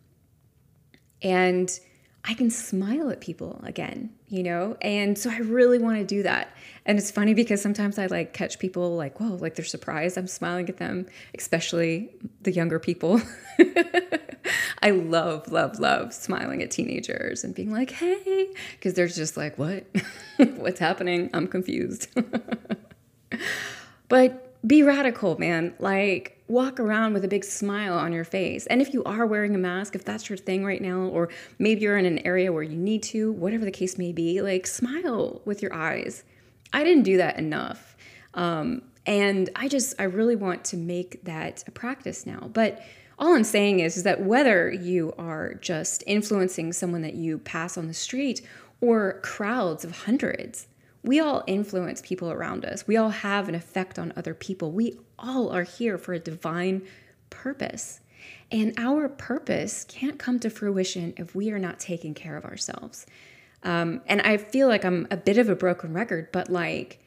and 1.21 1.79
I 2.25 2.33
can 2.33 2.49
smile 2.49 3.09
at 3.09 3.21
people 3.21 3.61
again, 3.63 4.11
you 4.27 4.43
know? 4.43 4.77
And 4.81 5.17
so 5.17 5.29
I 5.29 5.37
really 5.37 5.79
want 5.79 5.97
to 5.97 6.03
do 6.03 6.23
that. 6.23 6.55
And 6.85 6.97
it's 6.97 7.11
funny 7.11 7.33
because 7.33 7.61
sometimes 7.61 7.97
I 7.97 8.07
like 8.07 8.33
catch 8.33 8.59
people 8.59 8.95
like, 8.95 9.19
whoa, 9.19 9.35
like 9.35 9.55
they're 9.55 9.65
surprised 9.65 10.17
I'm 10.17 10.27
smiling 10.27 10.67
at 10.69 10.77
them, 10.77 11.05
especially 11.37 12.09
the 12.41 12.51
younger 12.51 12.77
people. 12.77 13.21
I 14.81 14.91
love, 14.91 15.51
love, 15.51 15.79
love 15.79 16.13
smiling 16.13 16.61
at 16.61 16.71
teenagers 16.71 17.43
and 17.43 17.55
being 17.55 17.71
like, 17.71 17.91
hey, 17.91 18.47
because 18.73 18.93
they're 18.93 19.07
just 19.07 19.37
like, 19.37 19.57
what? 19.57 19.85
What's 20.37 20.79
happening? 20.79 21.29
I'm 21.33 21.47
confused. 21.47 22.07
but 24.07 24.67
be 24.67 24.83
radical, 24.83 25.37
man. 25.37 25.73
Like, 25.79 26.38
walk 26.49 26.79
around 26.79 27.13
with 27.13 27.23
a 27.23 27.27
big 27.27 27.45
smile 27.45 27.93
on 27.93 28.11
your 28.11 28.23
face. 28.23 28.65
And 28.67 28.81
if 28.81 28.93
you 28.93 29.03
are 29.03 29.25
wearing 29.25 29.53
a 29.53 29.59
mask, 29.59 29.95
if 29.95 30.03
that's 30.03 30.29
your 30.29 30.37
thing 30.37 30.65
right 30.65 30.81
now, 30.81 31.01
or 31.01 31.29
maybe 31.59 31.81
you're 31.81 31.97
in 31.97 32.05
an 32.05 32.19
area 32.19 32.51
where 32.51 32.63
you 32.63 32.75
need 32.75 33.03
to, 33.03 33.31
whatever 33.33 33.63
the 33.63 33.71
case 33.71 33.97
may 33.97 34.11
be, 34.11 34.41
like, 34.41 34.65
smile 34.65 35.41
with 35.45 35.61
your 35.61 35.73
eyes. 35.73 36.23
I 36.73 36.83
didn't 36.83 37.03
do 37.03 37.17
that 37.17 37.37
enough. 37.37 37.95
Um, 38.33 38.81
and 39.05 39.49
I 39.55 39.67
just, 39.67 39.93
I 39.99 40.03
really 40.03 40.35
want 40.35 40.65
to 40.65 40.77
make 40.77 41.23
that 41.23 41.63
a 41.67 41.71
practice 41.71 42.25
now. 42.25 42.49
But 42.51 42.81
all 43.19 43.35
I'm 43.35 43.43
saying 43.43 43.79
is, 43.81 43.97
is 43.97 44.03
that 44.03 44.21
whether 44.21 44.71
you 44.71 45.13
are 45.17 45.53
just 45.55 46.03
influencing 46.07 46.73
someone 46.73 47.03
that 47.03 47.15
you 47.15 47.37
pass 47.37 47.77
on 47.77 47.87
the 47.87 47.93
street 47.93 48.41
or 48.81 49.19
crowds 49.21 49.83
of 49.83 50.03
hundreds, 50.05 50.67
we 51.03 51.19
all 51.19 51.43
influence 51.45 52.01
people 52.01 52.31
around 52.31 52.65
us. 52.65 52.87
We 52.87 52.97
all 52.97 53.09
have 53.09 53.47
an 53.49 53.55
effect 53.55 53.99
on 53.99 54.13
other 54.15 54.33
people. 54.33 54.71
We 54.71 54.99
all 55.21 55.49
are 55.49 55.63
here 55.63 55.97
for 55.97 56.13
a 56.13 56.19
divine 56.19 56.87
purpose. 57.29 58.01
And 58.51 58.73
our 58.77 59.07
purpose 59.07 59.85
can't 59.87 60.17
come 60.17 60.39
to 60.39 60.49
fruition 60.49 61.13
if 61.17 61.35
we 61.35 61.51
are 61.51 61.59
not 61.59 61.79
taking 61.79 62.13
care 62.13 62.35
of 62.35 62.45
ourselves. 62.45 63.05
Um, 63.63 64.01
and 64.07 64.21
I 64.21 64.37
feel 64.37 64.67
like 64.67 64.85
I'm 64.85 65.07
a 65.11 65.17
bit 65.17 65.37
of 65.37 65.49
a 65.49 65.55
broken 65.55 65.93
record, 65.93 66.31
but 66.31 66.49
like 66.49 66.99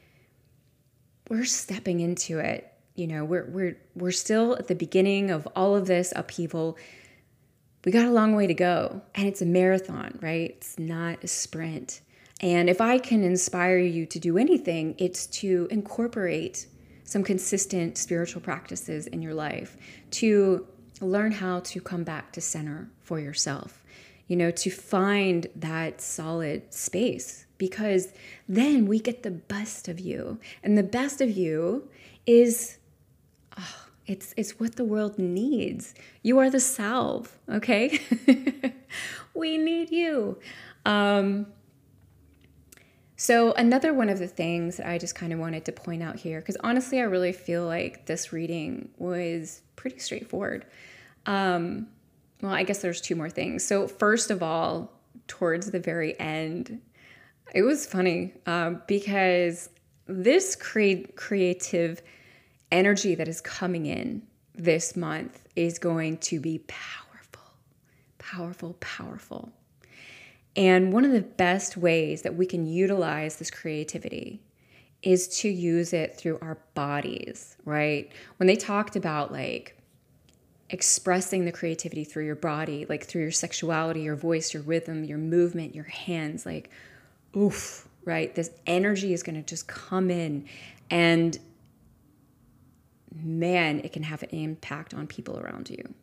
we're 1.29 1.45
stepping 1.45 1.99
into 1.99 2.39
it. 2.39 2.69
You 2.95 3.07
know, 3.07 3.25
we're 3.25 3.45
we're 3.45 3.77
we're 3.95 4.11
still 4.11 4.55
at 4.55 4.67
the 4.67 4.75
beginning 4.75 5.31
of 5.31 5.47
all 5.55 5.75
of 5.75 5.87
this 5.87 6.13
upheaval. 6.15 6.77
We 7.85 7.91
got 7.91 8.05
a 8.05 8.11
long 8.11 8.35
way 8.35 8.47
to 8.47 8.53
go, 8.53 9.01
and 9.15 9.27
it's 9.27 9.41
a 9.41 9.45
marathon, 9.45 10.19
right? 10.21 10.51
It's 10.51 10.77
not 10.77 11.23
a 11.23 11.27
sprint. 11.27 12.01
And 12.39 12.69
if 12.69 12.81
I 12.81 12.99
can 12.99 13.23
inspire 13.23 13.79
you 13.79 14.05
to 14.05 14.19
do 14.19 14.37
anything, 14.37 14.95
it's 14.97 15.25
to 15.27 15.67
incorporate 15.71 16.67
some 17.13 17.23
consistent 17.23 17.95
spiritual 17.95 18.41
practices 18.41 19.05
in 19.05 19.21
your 19.21 19.35
life, 19.35 19.77
to 20.09 20.67
learn 20.99 21.31
how 21.31 21.59
to 21.59 21.79
come 21.79 22.03
back 22.03 22.31
to 22.31 22.41
center 22.41 22.89
for 23.01 23.19
yourself, 23.19 23.83
you 24.27 24.35
know, 24.35 24.49
to 24.49 24.71
find 24.71 25.45
that 25.55 26.01
solid 26.01 26.73
space 26.73 27.45
because 27.59 28.11
then 28.49 28.87
we 28.87 28.99
get 28.99 29.21
the 29.21 29.31
best 29.31 29.87
of 29.87 29.99
you. 29.99 30.39
And 30.63 30.75
the 30.75 30.83
best 30.83 31.21
of 31.21 31.29
you 31.29 31.87
is 32.25 32.77
oh, 33.57 33.85
it's 34.07 34.33
it's 34.35 34.59
what 34.59 34.75
the 34.75 34.83
world 34.83 35.19
needs. 35.19 35.93
You 36.23 36.39
are 36.39 36.49
the 36.49 36.59
salve, 36.59 37.37
okay? 37.47 37.99
we 39.35 39.59
need 39.59 39.91
you. 39.91 40.39
Um, 40.83 41.45
so, 43.23 43.53
another 43.53 43.93
one 43.93 44.09
of 44.09 44.19
the 44.19 44.27
things 44.27 44.75
that 44.75 44.85
I 44.85 44.97
just 44.97 45.15
kind 45.15 45.31
of 45.31 45.39
wanted 45.39 45.63
to 45.63 45.71
point 45.71 46.03
out 46.03 46.17
here, 46.17 46.41
because 46.41 46.57
honestly, 46.57 46.99
I 46.99 47.03
really 47.03 47.31
feel 47.31 47.65
like 47.65 48.05
this 48.05 48.33
reading 48.33 48.89
was 48.97 49.61
pretty 49.77 49.99
straightforward. 49.99 50.65
Um, 51.25 51.87
well, 52.41 52.51
I 52.51 52.63
guess 52.63 52.81
there's 52.81 52.99
two 52.99 53.15
more 53.15 53.29
things. 53.29 53.63
So, 53.63 53.87
first 53.87 54.29
of 54.29 54.43
all, 54.43 54.91
towards 55.27 55.71
the 55.71 55.79
very 55.79 56.19
end, 56.19 56.81
it 57.55 57.61
was 57.61 57.85
funny 57.85 58.33
um, 58.45 58.81
because 58.87 59.69
this 60.05 60.57
create 60.57 61.15
creative 61.15 62.01
energy 62.73 63.15
that 63.15 63.29
is 63.29 63.39
coming 63.39 63.85
in 63.85 64.21
this 64.53 64.97
month 64.97 65.47
is 65.55 65.79
going 65.79 66.17
to 66.17 66.41
be 66.41 66.57
powerful, 66.67 67.53
powerful, 68.17 68.75
powerful. 68.81 69.53
And 70.55 70.93
one 70.93 71.03
of 71.03 71.11
the 71.11 71.21
best 71.21 71.77
ways 71.77 72.21
that 72.21 72.35
we 72.35 72.45
can 72.45 72.65
utilize 72.65 73.37
this 73.37 73.49
creativity 73.49 74.41
is 75.01 75.27
to 75.39 75.49
use 75.49 75.93
it 75.93 76.15
through 76.15 76.39
our 76.41 76.59
bodies, 76.75 77.57
right? 77.65 78.11
When 78.37 78.47
they 78.47 78.55
talked 78.55 78.95
about 78.95 79.31
like 79.31 79.77
expressing 80.69 81.45
the 81.45 81.51
creativity 81.51 82.03
through 82.03 82.25
your 82.25 82.35
body, 82.35 82.85
like 82.87 83.05
through 83.05 83.21
your 83.23 83.31
sexuality, 83.31 84.01
your 84.01 84.15
voice, 84.15 84.53
your 84.53 84.63
rhythm, 84.63 85.03
your 85.03 85.17
movement, 85.17 85.75
your 85.75 85.83
hands, 85.85 86.45
like, 86.45 86.69
oof, 87.35 87.87
right? 88.05 88.33
This 88.33 88.51
energy 88.65 89.13
is 89.13 89.23
going 89.23 89.35
to 89.35 89.41
just 89.41 89.67
come 89.67 90.09
in 90.09 90.47
and 90.89 91.37
man, 93.13 93.79
it 93.79 93.91
can 93.91 94.03
have 94.03 94.23
an 94.23 94.29
impact 94.29 94.93
on 94.93 95.07
people 95.07 95.39
around 95.39 95.69
you 95.69 95.93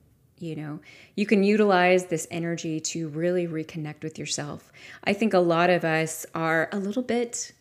you 0.41 0.57
know 0.57 0.81
you 1.15 1.27
can 1.27 1.45
utilize 1.45 2.07
this 2.07 2.27
energy 2.31 2.81
to 2.81 3.09
really 3.09 3.47
reconnect 3.47 4.03
with 4.03 4.19
yourself. 4.19 4.73
I 5.05 5.13
think 5.13 5.35
a 5.35 5.39
lot 5.39 5.71
of 5.71 5.85
us 5.85 6.27
are 6.35 6.69
a 6.73 6.79
little 6.79 7.03
bit 7.03 7.53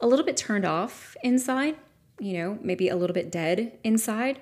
a 0.00 0.06
little 0.06 0.26
bit 0.26 0.36
turned 0.36 0.66
off 0.66 1.16
inside 1.22 1.76
you 2.18 2.34
know 2.34 2.58
maybe 2.62 2.88
a 2.88 2.96
little 2.96 3.14
bit 3.14 3.30
dead 3.30 3.72
inside. 3.84 4.40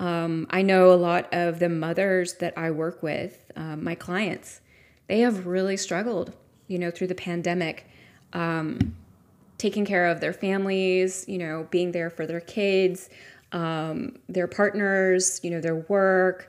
Um, 0.00 0.46
i 0.50 0.62
know 0.62 0.92
a 0.92 0.94
lot 0.94 1.28
of 1.32 1.58
the 1.58 1.68
mothers 1.68 2.34
that 2.34 2.56
i 2.56 2.70
work 2.70 3.02
with 3.02 3.50
um, 3.56 3.82
my 3.82 3.96
clients 3.96 4.60
they 5.08 5.18
have 5.20 5.44
really 5.44 5.76
struggled 5.76 6.32
you 6.68 6.78
know 6.78 6.92
through 6.92 7.08
the 7.08 7.16
pandemic 7.16 7.84
um, 8.32 8.94
taking 9.56 9.84
care 9.84 10.06
of 10.06 10.20
their 10.20 10.32
families 10.32 11.24
you 11.26 11.38
know 11.38 11.66
being 11.72 11.90
there 11.90 12.10
for 12.10 12.26
their 12.26 12.40
kids 12.40 13.10
um, 13.50 14.18
their 14.28 14.46
partners 14.46 15.40
you 15.42 15.50
know 15.50 15.60
their 15.60 15.76
work 15.76 16.48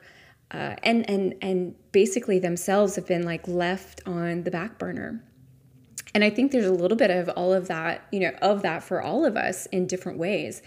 uh, 0.52 0.76
and 0.84 1.10
and 1.10 1.36
and 1.42 1.76
basically 1.92 2.40
themselves 2.40 2.96
have 2.96 3.08
been 3.08 3.24
like 3.24 3.48
left 3.48 4.02
on 4.06 4.44
the 4.44 4.52
back 4.52 4.78
burner. 4.78 5.24
And 6.16 6.24
i 6.24 6.30
think 6.30 6.52
there's 6.52 6.66
a 6.66 6.74
little 6.74 6.98
bit 6.98 7.12
of 7.12 7.30
all 7.30 7.54
of 7.54 7.68
that 7.68 8.08
you 8.12 8.20
know 8.20 8.32
of 8.42 8.64
that 8.64 8.84
for 8.84 9.02
all 9.02 9.26
of 9.26 9.38
us 9.38 9.66
in 9.68 9.88
different 9.88 10.18
ways. 10.18 10.62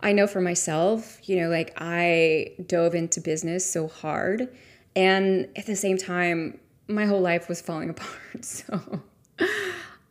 I 0.00 0.12
know 0.12 0.26
for 0.26 0.40
myself 0.40 1.28
you 1.28 1.40
know 1.40 1.48
like 1.48 1.72
i 1.76 2.52
dove 2.66 2.94
into 2.94 3.20
business 3.20 3.70
so 3.70 3.88
hard 3.88 4.48
and 4.94 5.48
at 5.56 5.66
the 5.66 5.76
same 5.76 5.98
time 5.98 6.60
my 6.88 7.04
whole 7.04 7.20
life 7.20 7.48
was 7.48 7.60
falling 7.60 7.90
apart. 7.96 8.44
So 8.44 9.02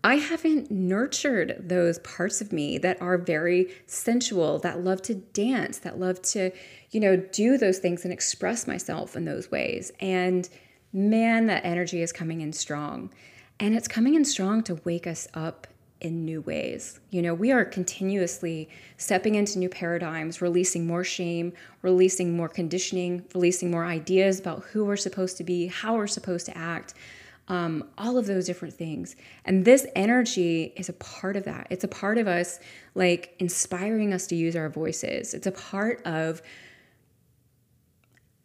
I 0.03 0.15
haven't 0.15 0.72
nurtured 0.72 1.55
those 1.59 1.99
parts 1.99 2.39
of 2.39 2.53
me 2.53 2.78
that 2.78 3.01
are 3.01 3.18
very 3.18 3.74
sensual, 3.88 4.59
that 4.59 4.84
love 4.84 5.01
to 5.03 5.15
dance, 5.15 5.80
that 5.80 5.99
love 5.99 6.22
to, 6.34 6.51
you 6.91 6.99
know, 6.99 7.17
do 7.17 7.57
those 7.57 7.79
things 7.79 8.03
and 8.03 8.13
express 8.13 8.67
myself 8.67 9.15
in 9.15 9.25
those 9.25 9.51
ways. 9.51 9.91
And 9.99 10.47
man, 10.93 11.47
that 11.47 11.65
energy 11.65 12.01
is 12.01 12.11
coming 12.11 12.41
in 12.41 12.53
strong. 12.53 13.11
And 13.59 13.75
it's 13.75 13.88
coming 13.88 14.15
in 14.15 14.23
strong 14.23 14.63
to 14.63 14.75
wake 14.85 15.07
us 15.07 15.27
up 15.33 15.67
in 15.99 16.25
new 16.25 16.41
ways. 16.41 16.99
You 17.09 17.21
know, 17.21 17.33
we 17.33 17.51
are 17.51 17.65
continuously 17.65 18.69
stepping 18.97 19.35
into 19.35 19.57
new 19.57 19.69
paradigms, 19.69 20.41
releasing 20.41 20.85
more 20.85 21.03
shame, 21.03 21.53
releasing 21.81 22.38
more 22.38 22.49
conditioning, 22.49 23.25
releasing 23.33 23.71
more 23.71 23.85
ideas 23.85 24.39
about 24.39 24.63
who 24.65 24.85
we're 24.85 24.95
supposed 24.95 25.38
to 25.38 25.43
be, 25.43 25.67
how 25.67 25.95
we're 25.95 26.07
supposed 26.07 26.45
to 26.45 26.57
act 26.57 26.93
um, 27.49 27.85
all 27.97 28.17
of 28.17 28.27
those 28.27 28.45
different 28.45 28.73
things. 28.73 29.15
And 29.45 29.63
this 29.63 29.88
energy 29.95 30.73
is 30.75 30.89
a 30.89 30.93
part 30.93 31.35
of 31.35 31.45
that. 31.45 31.67
It's 31.69 31.83
a 31.83 31.88
part 31.88 32.17
of 32.17 32.27
us, 32.27 32.59
like 32.93 33.35
inspiring 33.39 34.13
us 34.13 34.27
to 34.27 34.35
use 34.35 34.55
our 34.55 34.69
voices. 34.69 35.33
It's 35.33 35.47
a 35.47 35.51
part 35.51 36.05
of 36.05 36.41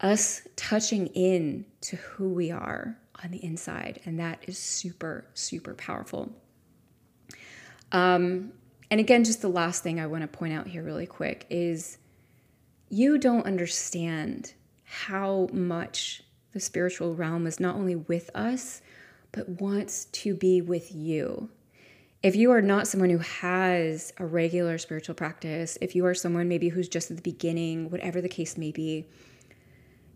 us 0.03 0.45
touching 0.55 1.07
in 1.07 1.65
to 1.81 1.95
who 1.95 2.29
we 2.29 2.51
are 2.51 2.97
on 3.23 3.31
the 3.31 3.43
inside. 3.43 4.01
And 4.05 4.19
that 4.19 4.43
is 4.45 4.59
super, 4.59 5.25
super 5.33 5.73
powerful. 5.73 6.31
Um, 7.91 8.51
and 8.91 8.99
again, 8.99 9.23
just 9.23 9.41
the 9.41 9.47
last 9.47 9.81
thing 9.81 9.99
I 9.99 10.05
want 10.07 10.21
to 10.21 10.27
point 10.27 10.53
out 10.53 10.67
here, 10.67 10.83
really 10.83 11.07
quick, 11.07 11.47
is 11.49 11.97
you 12.89 13.17
don't 13.17 13.45
understand 13.45 14.53
how 14.83 15.47
much 15.51 16.21
the 16.51 16.59
spiritual 16.59 17.15
realm 17.15 17.47
is 17.47 17.59
not 17.59 17.75
only 17.75 17.95
with 17.95 18.29
us, 18.35 18.81
but 19.31 19.49
wants 19.49 20.05
to 20.05 20.35
be 20.35 20.61
with 20.61 20.93
you. 20.93 21.49
If 22.21 22.35
you 22.35 22.51
are 22.51 22.61
not 22.61 22.87
someone 22.87 23.09
who 23.09 23.17
has 23.17 24.13
a 24.17 24.25
regular 24.25 24.77
spiritual 24.77 25.15
practice, 25.15 25.77
if 25.81 25.95
you 25.95 26.05
are 26.05 26.13
someone 26.13 26.47
maybe 26.47 26.69
who's 26.69 26.87
just 26.87 27.09
at 27.09 27.17
the 27.17 27.23
beginning, 27.23 27.89
whatever 27.89 28.21
the 28.21 28.29
case 28.29 28.57
may 28.57 28.71
be, 28.71 29.07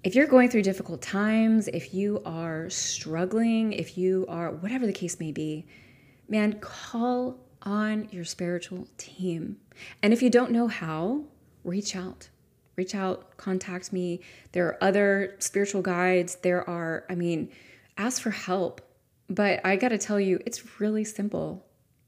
if 0.08 0.16
you're 0.16 0.26
going 0.26 0.50
through 0.50 0.62
difficult 0.62 1.02
times, 1.02 1.68
if 1.68 1.94
you 1.94 2.22
are 2.26 2.70
struggling, 2.70 3.74
if 3.74 3.98
you 3.98 4.26
are 4.30 4.52
whatever 4.52 4.86
the 4.86 4.94
case 4.94 5.20
may 5.20 5.34
be, 5.34 5.66
man, 6.30 6.54
call 6.62 7.36
on 7.64 8.08
your 8.10 8.24
spiritual 8.24 8.88
team. 8.98 9.58
And 10.02 10.14
if 10.14 10.22
you 10.22 10.30
don't 10.30 10.52
know 10.52 10.70
how, 10.70 11.26
reach 11.66 11.94
out. 11.94 12.30
Reach 12.78 12.96
out, 12.96 13.36
contact 13.36 13.92
me. 13.92 14.22
There 14.54 14.68
are 14.68 14.82
other 14.82 15.36
spiritual 15.40 15.82
guides. 15.82 16.36
There 16.36 16.68
are, 16.70 17.04
I 17.10 17.16
mean, 17.16 17.50
ask 17.98 18.22
for 18.22 18.32
help 18.32 18.80
But 19.30 19.60
I 19.66 19.76
got 19.76 19.90
to 19.90 19.98
tell 19.98 20.22
you, 20.22 20.40
it's 20.46 20.80
really 20.80 21.04
simple. 21.04 21.66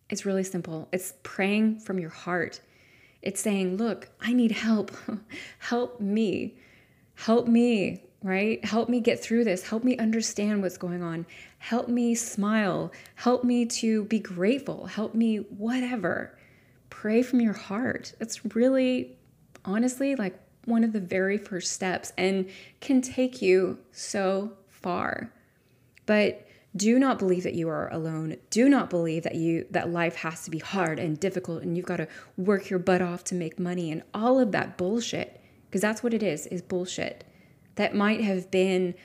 It's 0.09 0.25
really 0.25 0.45
simple. 0.45 0.87
It's 0.93 1.15
praying 1.23 1.81
from 1.81 1.99
your 1.99 2.11
heart. 2.11 2.61
It's 3.21 3.41
saying, 3.41 3.75
Look, 3.75 4.07
I 4.21 4.31
need 4.31 4.53
help. 4.53 4.91
help 5.59 5.99
me. 5.99 6.55
Help 7.25 7.47
me, 7.47 8.01
right? 8.23 8.63
Help 8.63 8.87
me 8.87 9.01
get 9.01 9.21
through 9.21 9.43
this. 9.43 9.67
Help 9.67 9.83
me 9.83 9.97
understand 9.97 10.61
what's 10.61 10.77
going 10.77 11.03
on. 11.03 11.25
Help 11.57 11.89
me 11.89 12.15
smile. 12.15 12.93
Help 13.15 13.43
me 13.43 13.65
to 13.65 14.05
be 14.05 14.19
grateful. 14.19 14.85
Help 14.85 15.13
me, 15.13 15.35
whatever. 15.35 16.37
Pray 16.89 17.21
from 17.21 17.41
your 17.41 17.51
heart. 17.51 18.13
It's 18.21 18.55
really, 18.55 19.17
honestly, 19.65 20.15
like 20.15 20.39
one 20.63 20.85
of 20.85 20.93
the 20.93 21.01
very 21.01 21.37
first 21.37 21.73
steps 21.73 22.13
and 22.17 22.49
can 22.79 23.01
take 23.01 23.41
you 23.41 23.79
so 23.91 24.53
far. 24.69 25.33
But 26.05 26.47
do 26.73 26.99
not 26.99 27.19
believe 27.19 27.43
that 27.43 27.53
you 27.53 27.67
are 27.67 27.91
alone. 27.91 28.37
Do 28.49 28.69
not 28.69 28.89
believe 28.89 29.23
that 29.23 29.35
you 29.35 29.65
that 29.71 29.89
life 29.89 30.15
has 30.15 30.45
to 30.45 30.51
be 30.51 30.59
hard 30.59 30.99
and 30.99 31.19
difficult 31.19 31.63
and 31.63 31.75
you've 31.75 31.85
got 31.85 31.97
to 31.97 32.07
work 32.37 32.69
your 32.69 32.79
butt 32.79 33.01
off 33.01 33.25
to 33.25 33.35
make 33.35 33.59
money 33.59 33.91
and 33.91 34.03
all 34.13 34.39
of 34.39 34.53
that 34.53 34.77
bullshit 34.77 35.38
because 35.69 35.81
that's 35.81 36.01
what 36.01 36.13
it 36.13 36.23
is 36.23 36.47
is 36.47 36.61
bullshit. 36.61 37.23
That 37.75 37.95
might 37.95 38.21
have 38.21 38.49
been, 38.49 38.95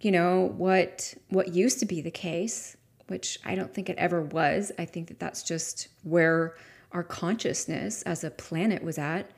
you 0.00 0.10
know, 0.10 0.52
what 0.56 1.14
what 1.28 1.54
used 1.54 1.78
to 1.80 1.86
be 1.86 2.00
the 2.00 2.10
case, 2.10 2.76
which 3.08 3.38
I 3.44 3.54
don't 3.54 3.72
think 3.72 3.88
it 3.88 3.98
ever 3.98 4.22
was. 4.22 4.72
I 4.78 4.86
think 4.86 5.08
that 5.08 5.20
that's 5.20 5.42
just 5.42 5.88
where 6.02 6.56
our 6.92 7.02
consciousness 7.02 8.02
as 8.02 8.24
a 8.24 8.30
planet 8.30 8.82
was 8.82 8.98
at, 8.98 9.30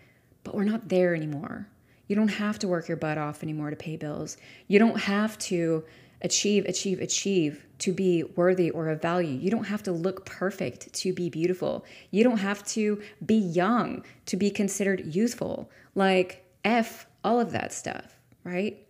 but 0.44 0.54
we're 0.54 0.64
not 0.64 0.88
there 0.88 1.14
anymore. 1.14 1.68
You 2.06 2.14
don't 2.14 2.28
have 2.28 2.58
to 2.60 2.68
work 2.68 2.86
your 2.86 2.96
butt 2.96 3.18
off 3.18 3.42
anymore 3.42 3.70
to 3.70 3.76
pay 3.76 3.96
bills. 3.96 4.36
You 4.68 4.78
don't 4.78 5.00
have 5.00 5.36
to 5.38 5.84
achieve, 6.22 6.64
achieve, 6.66 7.00
achieve 7.00 7.66
to 7.78 7.92
be 7.92 8.22
worthy 8.22 8.70
or 8.70 8.88
of 8.88 9.02
value. 9.02 9.36
You 9.38 9.50
don't 9.50 9.64
have 9.64 9.82
to 9.84 9.92
look 9.92 10.24
perfect 10.24 10.92
to 10.94 11.12
be 11.12 11.28
beautiful. 11.28 11.84
You 12.10 12.24
don't 12.24 12.38
have 12.38 12.64
to 12.68 13.02
be 13.24 13.34
young 13.34 14.04
to 14.26 14.36
be 14.36 14.50
considered 14.50 15.14
youthful. 15.14 15.70
Like, 15.94 16.45
F 16.66 17.06
all 17.22 17.38
of 17.38 17.52
that 17.52 17.72
stuff, 17.72 18.18
right? 18.42 18.86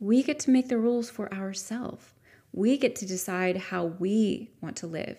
We 0.00 0.22
get 0.22 0.40
to 0.40 0.50
make 0.50 0.68
the 0.68 0.78
rules 0.78 1.10
for 1.10 1.32
ourselves. 1.32 2.14
We 2.52 2.78
get 2.78 2.96
to 2.96 3.06
decide 3.06 3.58
how 3.58 3.84
we 3.84 4.50
want 4.62 4.76
to 4.78 4.86
live. 4.86 5.18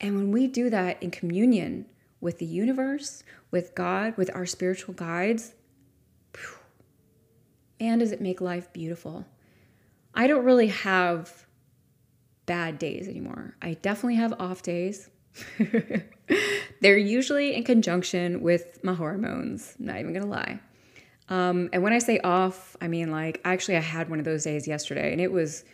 And 0.00 0.16
when 0.16 0.32
we 0.32 0.46
do 0.46 0.68
that 0.70 1.02
in 1.02 1.10
communion 1.10 1.86
with 2.20 2.38
the 2.38 2.46
universe, 2.46 3.22
with 3.50 3.74
God, 3.74 4.16
with 4.18 4.30
our 4.34 4.44
spiritual 4.44 4.94
guides, 4.94 5.54
man, 7.80 7.98
does 7.98 8.12
it 8.12 8.20
make 8.20 8.42
life 8.42 8.70
beautiful. 8.74 9.24
I 10.14 10.26
don't 10.26 10.44
really 10.44 10.68
have 10.68 11.46
bad 12.44 12.78
days 12.78 13.08
anymore. 13.08 13.56
I 13.62 13.74
definitely 13.74 14.16
have 14.16 14.34
off 14.38 14.62
days. 14.62 15.08
They're 16.80 16.98
usually 16.98 17.54
in 17.54 17.64
conjunction 17.64 18.42
with 18.42 18.84
my 18.84 18.92
hormones, 18.92 19.74
not 19.78 19.98
even 19.98 20.12
gonna 20.12 20.26
lie. 20.26 20.60
Um, 21.30 21.70
and 21.72 21.82
when 21.82 21.92
I 21.92 22.00
say 22.00 22.18
off, 22.20 22.76
I 22.80 22.88
mean 22.88 23.10
like 23.10 23.40
actually 23.44 23.76
I 23.76 23.80
had 23.80 24.10
one 24.10 24.18
of 24.18 24.24
those 24.24 24.44
days 24.44 24.68
yesterday 24.68 25.12
and 25.12 25.20
it 25.20 25.32
was 25.32 25.64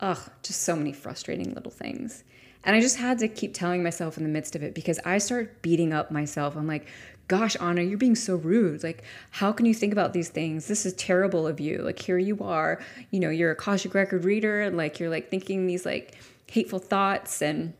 ugh, 0.00 0.18
just 0.42 0.62
so 0.62 0.74
many 0.74 0.92
frustrating 0.92 1.54
little 1.54 1.70
things. 1.70 2.24
And 2.64 2.76
I 2.76 2.80
just 2.80 2.96
had 2.96 3.18
to 3.18 3.28
keep 3.28 3.54
telling 3.54 3.82
myself 3.82 4.16
in 4.16 4.22
the 4.22 4.28
midst 4.28 4.54
of 4.54 4.62
it 4.62 4.74
because 4.74 5.00
I 5.04 5.18
start 5.18 5.62
beating 5.62 5.92
up 5.92 6.10
myself. 6.10 6.56
I'm 6.56 6.66
like, 6.66 6.86
gosh, 7.26 7.56
Anna, 7.60 7.82
you're 7.82 7.98
being 7.98 8.14
so 8.14 8.36
rude. 8.36 8.84
Like, 8.84 9.02
how 9.30 9.52
can 9.52 9.66
you 9.66 9.74
think 9.74 9.92
about 9.92 10.12
these 10.12 10.28
things? 10.28 10.68
This 10.68 10.86
is 10.86 10.92
terrible 10.94 11.46
of 11.46 11.58
you. 11.58 11.78
Like, 11.78 11.98
here 11.98 12.18
you 12.18 12.38
are, 12.40 12.80
you 13.10 13.18
know, 13.18 13.30
you're 13.30 13.50
a 13.50 13.54
Akashic 13.54 13.94
record 13.94 14.24
reader, 14.24 14.60
and 14.62 14.76
like, 14.76 15.00
you're 15.00 15.10
like 15.10 15.28
thinking 15.28 15.66
these 15.66 15.84
like 15.84 16.16
hateful 16.46 16.78
thoughts 16.78 17.42
and 17.42 17.74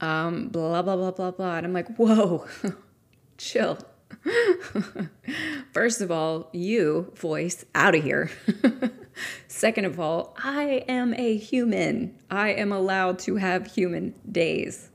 um, 0.00 0.48
blah, 0.48 0.82
blah, 0.82 0.96
blah, 0.96 1.10
blah, 1.12 1.30
blah. 1.30 1.56
And 1.56 1.66
I'm 1.66 1.72
like, 1.72 1.96
whoa, 1.96 2.46
chill. 3.38 3.78
First 5.72 6.00
of 6.00 6.10
all, 6.10 6.50
you, 6.52 7.12
voice, 7.16 7.64
out 7.74 7.94
of 7.94 8.02
here. 8.02 8.30
Second 9.48 9.84
of 9.84 9.98
all, 9.98 10.34
I 10.38 10.84
am 10.88 11.14
a 11.14 11.36
human. 11.36 12.18
I 12.30 12.50
am 12.50 12.72
allowed 12.72 13.18
to 13.20 13.36
have 13.36 13.66
human 13.66 14.14
days. 14.30 14.90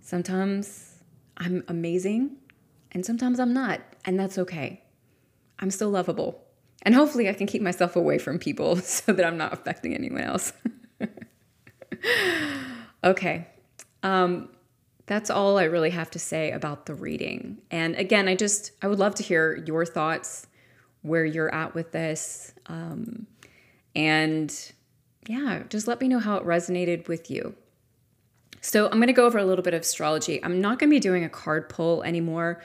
Sometimes 0.00 1.02
I'm 1.36 1.64
amazing 1.68 2.36
and 2.92 3.04
sometimes 3.04 3.40
I'm 3.40 3.52
not, 3.52 3.80
and 4.04 4.18
that's 4.18 4.38
okay. 4.38 4.82
I'm 5.58 5.70
still 5.70 5.90
lovable. 5.90 6.40
And 6.82 6.94
hopefully, 6.94 7.28
I 7.28 7.32
can 7.32 7.46
keep 7.46 7.62
myself 7.62 7.96
away 7.96 8.18
from 8.18 8.38
people 8.38 8.76
so 8.80 9.12
that 9.12 9.26
I'm 9.26 9.36
not 9.36 9.52
affecting 9.52 9.94
anyone 9.94 10.20
else. 10.20 10.52
okay. 13.04 13.48
Um, 14.02 14.50
that's 15.06 15.30
all 15.30 15.58
I 15.58 15.64
really 15.64 15.90
have 15.90 16.10
to 16.12 16.18
say 16.18 16.50
about 16.50 16.86
the 16.86 16.94
reading. 16.94 17.58
And 17.70 17.94
again, 17.96 18.28
I 18.28 18.36
just, 18.36 18.72
I 18.82 18.86
would 18.86 18.98
love 18.98 19.14
to 19.16 19.22
hear 19.22 19.62
your 19.66 19.84
thoughts, 19.84 20.46
where 21.02 21.24
you're 21.24 21.54
at 21.54 21.74
with 21.74 21.92
this. 21.92 22.54
Um, 22.66 23.26
and 23.94 24.72
yeah, 25.26 25.64
just 25.68 25.86
let 25.86 26.00
me 26.00 26.08
know 26.08 26.18
how 26.18 26.36
it 26.36 26.44
resonated 26.44 27.08
with 27.08 27.30
you. 27.30 27.54
So, 28.62 28.86
I'm 28.86 28.96
going 28.96 29.08
to 29.08 29.12
go 29.12 29.26
over 29.26 29.36
a 29.36 29.44
little 29.44 29.62
bit 29.62 29.74
of 29.74 29.82
astrology. 29.82 30.42
I'm 30.42 30.62
not 30.62 30.78
going 30.78 30.88
to 30.88 30.96
be 30.96 31.00
doing 31.00 31.22
a 31.22 31.28
card 31.28 31.68
pull 31.68 32.02
anymore 32.02 32.62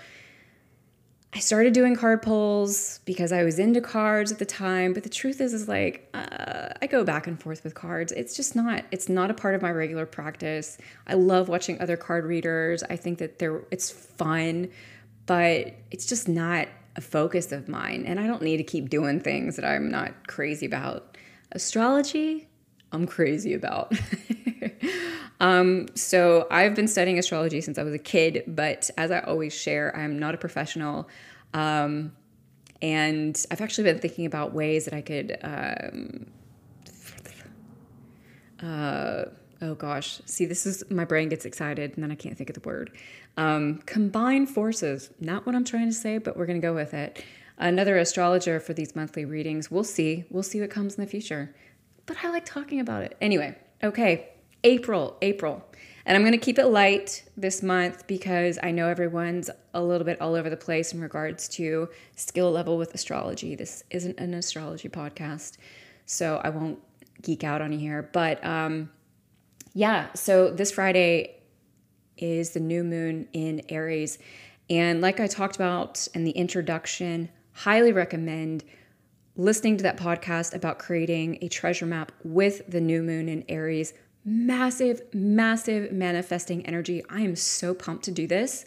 I 1.32 1.40
started 1.40 1.74
doing 1.74 1.96
card 1.96 2.24
pulls 2.24 3.00
because 3.06 3.32
I 3.32 3.44
was 3.44 3.60
into 3.60 3.82
cards 3.82 4.32
at 4.32 4.40
the 4.40 4.46
time, 4.46 4.94
but 4.94 5.04
the 5.04 5.10
truth 5.10 5.40
is, 5.40 5.54
is 5.54 5.68
like 5.68 6.10
uh, 6.16 6.70
I 6.82 6.88
go 6.88 7.04
back 7.04 7.28
and 7.28 7.40
forth 7.40 7.64
with 7.64 7.76
cards. 7.76 8.12
It's 8.12 8.36
just 8.36 8.56
not. 8.56 8.84
It's 8.92 9.08
not 9.08 9.30
a 9.30 9.36
part 9.36 9.54
of 9.54 9.62
my 9.62 9.70
regular 9.70 10.08
practice. 10.08 10.80
I 11.06 11.14
love 11.14 11.48
watching 11.48 11.80
other 11.80 11.98
card 11.98 12.26
readers. 12.26 12.82
I 12.90 12.96
think 12.96 13.20
that 13.20 13.38
they're 13.38 13.62
it's 13.70 13.92
fun, 13.92 14.72
but 15.28 15.76
it's 15.92 16.08
just 16.08 16.28
not 16.28 16.68
a 16.96 17.02
focus 17.02 17.52
of 17.52 17.70
mine, 17.70 18.06
and 18.08 18.20
I 18.20 18.26
don't 18.26 18.42
need 18.42 18.58
to 18.58 18.64
keep 18.64 18.90
doing 18.90 19.20
things 19.20 19.56
that 19.56 19.66
I'm 19.66 19.92
not 19.92 20.28
crazy 20.28 20.66
about. 20.66 21.16
Astrology, 21.52 22.49
I'm 22.92 23.06
crazy 23.06 23.54
about. 23.54 23.94
Um, 25.40 25.88
so 25.96 26.48
I've 26.52 26.76
been 26.76 26.88
studying 26.88 27.18
astrology 27.18 27.62
since 27.62 27.78
I 27.78 27.84
was 27.84 27.94
a 27.94 28.00
kid, 28.00 28.44
but 28.48 28.90
as 28.98 29.12
I 29.12 29.20
always 29.20 29.54
share, 29.54 29.96
I'm 29.96 30.20
not 30.20 30.36
a 30.36 30.38
professional. 30.38 31.08
Um, 31.54 32.12
and 32.82 33.46
I've 33.50 33.62
actually 33.62 33.86
been 33.86 34.00
thinking 34.00 34.26
about 34.26 34.54
ways 34.54 34.86
that 34.86 34.94
I 34.94 35.02
could. 35.02 35.38
Um, 35.42 36.28
uh, 38.62 39.26
oh 39.62 39.76
gosh, 39.76 40.22
see, 40.26 40.46
this 40.46 40.66
is 40.66 40.84
my 40.90 41.06
brain 41.06 41.30
gets 41.30 41.46
excited 41.46 41.94
and 41.96 42.04
then 42.04 42.12
I 42.12 42.16
can't 42.16 42.38
think 42.38 42.50
of 42.50 42.56
the 42.56 42.68
word. 42.68 42.98
Um, 43.38 43.82
combine 43.86 44.46
forces, 44.46 45.12
not 45.22 45.46
what 45.46 45.56
I'm 45.56 45.64
trying 45.64 45.88
to 45.88 45.94
say, 45.94 46.18
but 46.18 46.36
we're 46.36 46.46
going 46.46 46.60
to 46.60 46.68
go 46.68 46.74
with 46.74 46.94
it. 46.94 47.24
Another 47.58 47.98
astrologer 47.98 48.60
for 48.60 48.74
these 48.74 48.96
monthly 48.96 49.24
readings. 49.26 49.72
We'll 49.72 49.84
see. 49.86 50.26
We'll 50.30 50.44
see 50.44 50.60
what 50.60 50.70
comes 50.70 50.96
in 50.96 51.04
the 51.04 51.10
future. 51.10 51.54
But 52.10 52.18
I 52.24 52.32
like 52.32 52.44
talking 52.44 52.80
about 52.80 53.04
it. 53.04 53.16
Anyway, 53.22 53.56
okay. 53.84 54.30
April, 54.64 55.16
April. 55.22 55.64
And 56.08 56.16
I'm 56.16 56.24
going 56.24 56.32
to 56.32 56.44
keep 56.44 56.58
it 56.58 56.66
light 56.66 57.24
this 57.38 57.62
month 57.62 58.08
because 58.08 58.58
I 58.64 58.72
know 58.72 58.88
everyone's 58.88 59.52
a 59.76 59.84
little 59.84 60.06
bit 60.06 60.20
all 60.20 60.34
over 60.34 60.50
the 60.50 60.58
place 60.58 60.92
in 60.92 61.02
regards 61.02 61.48
to 61.50 61.88
skill 62.16 62.50
level 62.50 62.80
with 62.80 62.96
astrology. 62.96 63.54
This 63.54 63.84
isn't 63.92 64.20
an 64.20 64.34
astrology 64.34 64.90
podcast, 64.90 65.58
so 66.08 66.42
I 66.44 66.50
won't 66.50 66.80
geek 67.22 67.44
out 67.44 67.62
on 67.62 67.72
you 67.72 67.78
here. 67.78 68.10
But 68.12 68.44
um, 68.44 68.90
yeah, 69.76 70.08
so 70.16 70.50
this 70.50 70.72
Friday 70.72 71.36
is 72.18 72.50
the 72.50 72.60
new 72.60 72.84
moon 72.84 73.28
in 73.34 73.62
Aries. 73.70 74.18
And 74.68 75.00
like 75.00 75.20
I 75.20 75.28
talked 75.28 75.58
about 75.58 76.08
in 76.16 76.24
the 76.24 76.32
introduction, 76.32 77.30
highly 77.52 77.92
recommend 77.92 78.64
listening 79.40 79.78
to 79.78 79.84
that 79.84 79.96
podcast 79.96 80.54
about 80.54 80.80
creating 80.80 81.38
a 81.42 81.48
treasure 81.48 81.86
map 81.86 82.12
with 82.26 82.62
the 82.70 82.82
new 82.82 83.02
moon 83.02 83.30
in 83.30 83.42
Aries 83.48 83.94
massive, 84.26 85.02
massive 85.14 85.94
manifesting 85.94 86.66
energy. 86.66 87.02
I 87.10 87.22
am 87.22 87.38
so 87.38 87.74
pumped 87.74 88.04
to 88.04 88.12
do 88.12 88.28
this. 88.28 88.66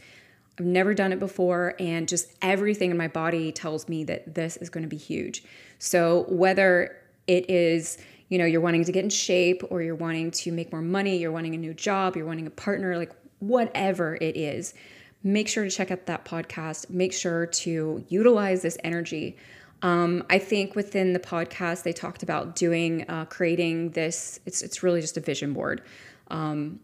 I've 0.59 0.65
never 0.65 0.95
done 0.95 1.13
it 1.13 1.19
before, 1.19 1.75
and 1.79 2.09
just 2.09 2.33
everything 2.41 2.91
in 2.91 2.97
my 2.97 3.07
body 3.07 3.53
tells 3.53 3.87
me 3.87 4.03
that 4.05 4.35
this 4.35 4.57
is 4.57 4.71
going 4.71 4.83
to 4.83 4.89
be 4.89 4.97
huge. 4.97 5.45
So, 5.79 6.25
whether 6.31 6.97
it 7.27 7.51
is, 7.51 7.99
you 8.31 8.39
know, 8.39 8.47
you're 8.47 8.63
wanting 8.63 8.85
to 8.85 8.93
get 8.93 9.05
in 9.05 9.11
shape, 9.11 9.63
or 9.71 9.83
you're 9.83 9.95
wanting 9.95 10.31
to 10.31 10.53
make 10.53 10.73
more 10.73 10.83
money, 10.83 11.19
you're 11.19 11.33
wanting 11.33 11.55
a 11.55 11.59
new 11.59 11.75
job, 11.75 12.17
you're 12.17 12.27
wanting 12.27 12.47
a 12.47 12.51
partner, 12.51 12.97
like 12.97 13.13
whatever 13.41 14.17
it 14.23 14.39
is, 14.39 14.73
make 15.23 15.49
sure 15.49 15.65
to 15.65 15.71
check 15.71 15.91
out 15.91 16.07
that 16.07 16.25
podcast. 16.25 16.89
Make 16.89 17.13
sure 17.13 17.47
to 17.47 18.05
utilize 18.09 18.63
this 18.63 18.79
energy. 18.83 19.37
Um, 19.83 20.25
I 20.31 20.39
think 20.39 20.75
within 20.75 21.13
the 21.13 21.19
podcast 21.19 21.83
they 21.83 21.93
talked 21.93 22.23
about 22.23 22.57
doing 22.57 23.05
uh, 23.09 23.25
creating 23.27 23.91
this. 23.91 24.41
It's 24.47 24.63
it's 24.63 24.83
really 24.83 25.01
just 25.01 25.17
a 25.17 25.21
vision 25.21 25.53
board. 25.53 25.83
Um, 26.29 26.81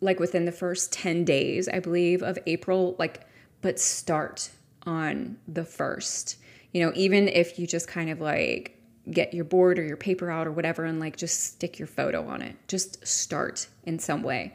like 0.00 0.20
within 0.20 0.44
the 0.44 0.52
first 0.52 0.92
ten 0.92 1.24
days, 1.24 1.68
I 1.68 1.80
believe 1.80 2.22
of 2.22 2.38
April. 2.46 2.96
Like, 2.98 3.26
but 3.62 3.80
start 3.80 4.50
on 4.84 5.38
the 5.48 5.64
first. 5.64 6.36
You 6.72 6.84
know, 6.84 6.92
even 6.94 7.28
if 7.28 7.58
you 7.58 7.66
just 7.66 7.88
kind 7.88 8.10
of 8.10 8.20
like 8.20 8.76
get 9.10 9.32
your 9.32 9.44
board 9.44 9.78
or 9.78 9.84
your 9.84 9.96
paper 9.96 10.30
out 10.30 10.46
or 10.46 10.52
whatever 10.52 10.84
and 10.84 10.98
like 10.98 11.16
just 11.16 11.44
stick 11.44 11.78
your 11.78 11.88
photo 11.88 12.26
on 12.26 12.42
it. 12.42 12.56
Just 12.68 13.06
start 13.06 13.68
in 13.84 13.98
some 13.98 14.22
way. 14.22 14.54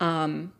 Um, 0.00 0.52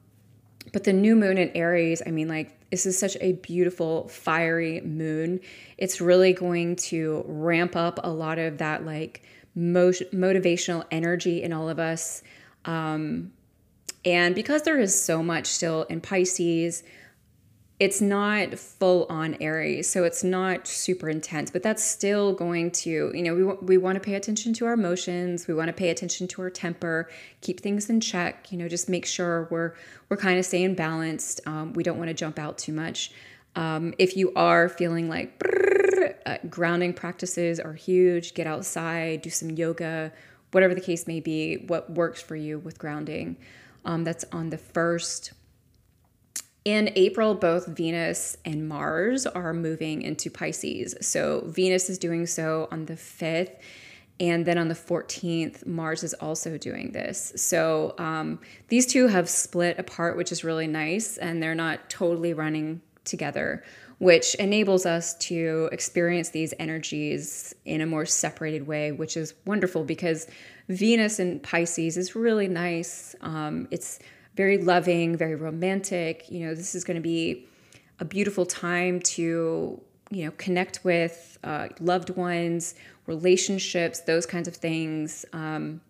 but 0.73 0.85
the 0.85 0.93
new 0.93 1.17
moon 1.17 1.39
in 1.39 1.51
Aries, 1.55 2.03
I 2.07 2.11
mean, 2.11 2.29
like, 2.29 2.60
this 2.71 2.87
is 2.87 2.99
such 2.99 3.17
a 3.21 3.33
beautiful, 3.33 4.09
fiery 4.09 4.81
moon. 4.81 5.41
It's 5.77 6.01
really 6.01 6.33
going 6.33 6.77
to 6.77 7.25
ramp 7.27 7.77
up 7.77 8.01
a 8.03 8.11
lot 8.11 8.39
of 8.39 8.59
that, 8.59 8.85
like, 8.85 9.23
mo- 9.55 9.91
motivational 9.91 10.85
energy 10.91 11.43
in 11.43 11.53
all 11.53 11.69
of 11.69 11.79
us. 11.79 12.23
Um, 12.65 13.33
and 14.05 14.35
because 14.35 14.63
there 14.63 14.79
is 14.79 15.01
so 15.01 15.23
much 15.23 15.47
still 15.47 15.83
in 15.85 16.01
Pisces, 16.01 16.83
it's 17.81 18.03
not 18.03 18.59
full 18.59 19.07
on 19.09 19.39
Aries, 19.41 19.89
so 19.89 20.05
it's 20.05 20.23
not 20.23 20.69
super 20.69 21.09
intense, 21.09 21.51
but 21.51 21.63
that's 21.63 21.83
still 21.83 22.35
going 22.35 22.71
to, 22.73 23.11
you 23.15 23.23
know, 23.23 23.35
we, 23.35 23.45
we 23.69 23.79
want 23.79 23.97
to 23.97 24.01
pay 24.01 24.17
attention 24.17 24.53
to 24.53 24.67
our 24.67 24.75
emotions, 24.75 25.49
we 25.49 25.55
want 25.55 25.69
to 25.69 25.73
pay 25.73 25.89
attention 25.89 26.29
to 26.29 26.43
our 26.43 26.51
temper, 26.51 27.09
keep 27.41 27.61
things 27.61 27.89
in 27.89 28.03
check, 28.03 28.53
you 28.53 28.59
know, 28.59 28.69
just 28.69 28.91
make 28.91 29.07
sure 29.07 29.49
we're 29.51 29.75
we're 30.11 30.19
kind 30.19 30.39
of 30.39 30.45
staying 30.45 30.75
balanced. 30.75 31.41
Um, 31.47 31.73
we 31.73 31.83
don't 31.83 31.97
want 31.97 32.09
to 32.09 32.15
jump 32.15 32.39
out 32.39 32.59
too 32.59 32.75
much. 32.75 33.13
Um, 33.57 33.95
if 33.99 34.15
you 34.15 34.31
are 34.37 34.69
feeling 34.69 35.09
like 35.09 35.39
brrr, 35.39 36.15
uh, 36.27 36.37
grounding 36.51 36.93
practices 36.93 37.59
are 37.59 37.73
huge, 37.73 38.35
get 38.35 38.47
outside, 38.47 39.23
do 39.23 39.31
some 39.31 39.53
yoga, 39.53 40.13
whatever 40.51 40.75
the 40.75 40.81
case 40.83 41.07
may 41.07 41.21
be, 41.21 41.65
what 41.67 41.91
works 41.91 42.21
for 42.21 42.37
you 42.37 42.59
with 42.59 42.79
grounding. 42.79 43.39
Um, 43.87 44.05
that's 44.05 44.27
on 44.33 44.51
the 44.51 44.59
first 44.59 45.33
in 46.65 46.91
April, 46.95 47.35
both 47.35 47.67
Venus 47.67 48.37
and 48.45 48.69
Mars 48.69 49.27
are 49.27 49.55
moving 49.55 50.03
into 50.03 50.31
Pisces. 50.31 50.95
So 51.01 51.45
Venus 51.47 51.89
is 51.89 51.99
doing 51.99 52.27
so 52.27 52.69
on 52.71 52.87
the 52.87 52.95
5th. 52.95 53.57
And 54.19 54.45
then 54.45 54.59
on 54.59 54.69
the 54.69 54.75
14th, 54.75 55.67
Mars 55.67 56.05
is 56.05 56.13
also 56.13 56.59
doing 56.59 56.93
this. 56.93 57.33
So 57.37 57.95
um, 57.97 58.39
these 58.69 58.87
two 58.87 59.07
have 59.07 59.31
split 59.31 59.79
apart, 59.79 60.19
which 60.19 60.31
is 60.31 60.45
really 60.45 60.67
nice. 60.67 61.17
And 61.17 61.43
they're 61.43 61.55
not 61.55 61.89
totally 61.89 62.35
running 62.35 62.83
together, 63.05 63.65
which 63.97 64.35
enables 64.35 64.85
us 64.85 65.15
to 65.15 65.71
experience 65.73 66.29
these 66.29 66.53
energies 66.59 67.55
in 67.65 67.81
a 67.81 67.87
more 67.87 68.05
separated 68.05 68.67
way, 68.67 68.93
which 68.93 69.17
is 69.17 69.33
wonderful 69.47 69.85
because 69.85 70.27
Venus 70.69 71.19
in 71.19 71.41
Pisces 71.41 71.97
is 71.97 72.15
really 72.15 72.49
nice. 72.49 73.17
Um, 73.23 73.67
it's 73.71 73.99
very 74.41 74.57
loving, 74.57 75.19
very 75.19 75.35
romantic. 75.35 76.25
You 76.31 76.47
know, 76.47 76.55
this 76.55 76.75
is 76.75 76.83
going 76.83 76.95
to 76.95 77.03
be 77.03 77.47
a 77.99 78.07
beautiful 78.07 78.47
time 78.47 78.99
to, 79.01 79.79
you 80.11 80.25
know, 80.25 80.31
connect 80.39 80.83
with 80.83 81.39
uh, 81.45 81.69
loved 81.79 82.09
ones, 82.09 82.75
relationships, 83.07 84.01
those 84.01 84.25
kinds 84.25 84.49
of 84.49 84.57
things. 84.57 85.27
Um, 85.35 85.83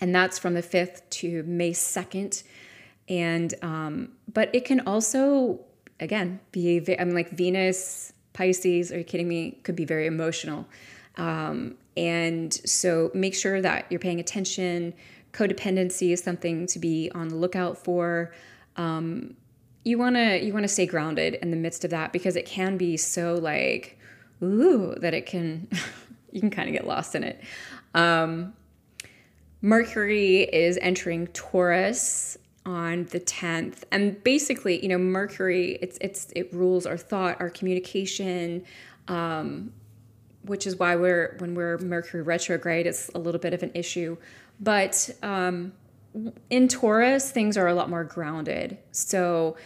and 0.00 0.14
that's 0.14 0.38
from 0.38 0.54
the 0.54 0.62
5th 0.62 1.02
to 1.20 1.42
May 1.42 1.72
2nd. 1.72 2.44
And, 3.10 3.52
um, 3.60 4.12
but 4.32 4.48
it 4.54 4.64
can 4.64 4.80
also, 4.86 5.60
again, 6.00 6.40
be, 6.52 6.82
I 6.98 7.04
mean, 7.04 7.14
like 7.14 7.28
Venus, 7.32 8.14
Pisces, 8.32 8.90
are 8.90 8.96
you 8.96 9.04
kidding 9.04 9.28
me? 9.28 9.58
Could 9.64 9.76
be 9.76 9.84
very 9.84 10.06
emotional. 10.06 10.66
Um, 11.18 11.76
and 11.94 12.54
so 12.54 13.10
make 13.12 13.34
sure 13.34 13.60
that 13.60 13.84
you're 13.90 14.00
paying 14.00 14.20
attention 14.20 14.94
codependency 15.36 16.12
is 16.12 16.22
something 16.22 16.66
to 16.68 16.78
be 16.78 17.10
on 17.14 17.28
the 17.28 17.36
lookout 17.36 17.76
for. 17.76 18.32
Um, 18.76 19.36
you 19.84 19.98
want 19.98 20.16
to 20.16 20.42
you 20.42 20.52
want 20.52 20.64
to 20.64 20.68
stay 20.68 20.86
grounded 20.86 21.34
in 21.34 21.50
the 21.50 21.56
midst 21.56 21.84
of 21.84 21.90
that 21.90 22.12
because 22.12 22.36
it 22.36 22.46
can 22.46 22.76
be 22.76 22.96
so 22.96 23.34
like 23.34 23.98
ooh 24.42 24.94
that 25.00 25.14
it 25.14 25.26
can 25.26 25.68
you 26.32 26.40
can 26.40 26.50
kind 26.50 26.68
of 26.68 26.72
get 26.72 26.86
lost 26.86 27.14
in 27.14 27.22
it. 27.22 27.40
Um, 27.94 28.54
Mercury 29.62 30.42
is 30.42 30.78
entering 30.82 31.28
Taurus 31.28 32.36
on 32.66 33.04
the 33.06 33.20
10th 33.20 33.84
and 33.92 34.22
basically 34.24 34.82
you 34.82 34.88
know 34.88 34.98
mercury 34.98 35.78
it's 35.80 35.96
it's 36.00 36.32
it 36.34 36.52
rules 36.52 36.84
our 36.84 36.96
thought 36.96 37.40
our 37.40 37.48
communication 37.48 38.64
um, 39.06 39.72
which 40.42 40.66
is 40.66 40.76
why 40.76 40.96
we're 40.96 41.36
when 41.38 41.54
we're 41.54 41.78
mercury 41.78 42.22
retrograde 42.22 42.84
it's 42.84 43.08
a 43.14 43.18
little 43.18 43.40
bit 43.40 43.54
of 43.54 43.62
an 43.62 43.70
issue 43.72 44.16
but 44.60 45.10
um, 45.22 45.72
in 46.50 46.68
Taurus, 46.68 47.30
things 47.30 47.56
are 47.56 47.66
a 47.66 47.74
lot 47.74 47.90
more 47.90 48.04
grounded. 48.04 48.78
So 48.92 49.56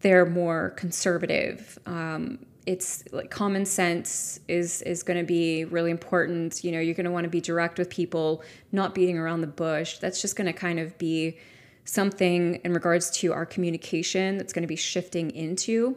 they're 0.00 0.26
more 0.26 0.70
conservative. 0.70 1.78
Um, 1.86 2.46
it's 2.66 3.04
like 3.12 3.30
common 3.30 3.66
sense 3.66 4.40
is 4.48 4.80
is 4.82 5.02
going 5.02 5.18
to 5.18 5.24
be 5.24 5.64
really 5.64 5.90
important. 5.90 6.64
You 6.64 6.72
know, 6.72 6.80
you're 6.80 6.94
going 6.94 7.04
to 7.04 7.10
want 7.10 7.24
to 7.24 7.30
be 7.30 7.40
direct 7.40 7.78
with 7.78 7.90
people, 7.90 8.42
not 8.72 8.94
beating 8.94 9.18
around 9.18 9.42
the 9.42 9.46
bush. 9.46 9.98
That's 9.98 10.22
just 10.22 10.36
going 10.36 10.46
to 10.46 10.52
kind 10.52 10.78
of 10.78 10.96
be 10.96 11.38
something 11.84 12.56
in 12.64 12.72
regards 12.72 13.10
to 13.10 13.32
our 13.32 13.44
communication 13.44 14.38
that's 14.38 14.54
going 14.54 14.62
to 14.62 14.68
be 14.68 14.76
shifting 14.76 15.30
into. 15.30 15.96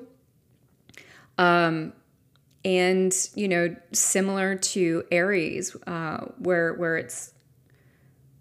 Um, 1.37 1.93
and 2.65 3.15
you 3.35 3.47
know, 3.47 3.75
similar 3.93 4.55
to 4.55 5.05
Aries, 5.11 5.75
uh, 5.85 6.25
where 6.39 6.73
where 6.73 6.97
it's 6.97 7.33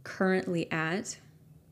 currently 0.07 0.71
at. 0.71 1.19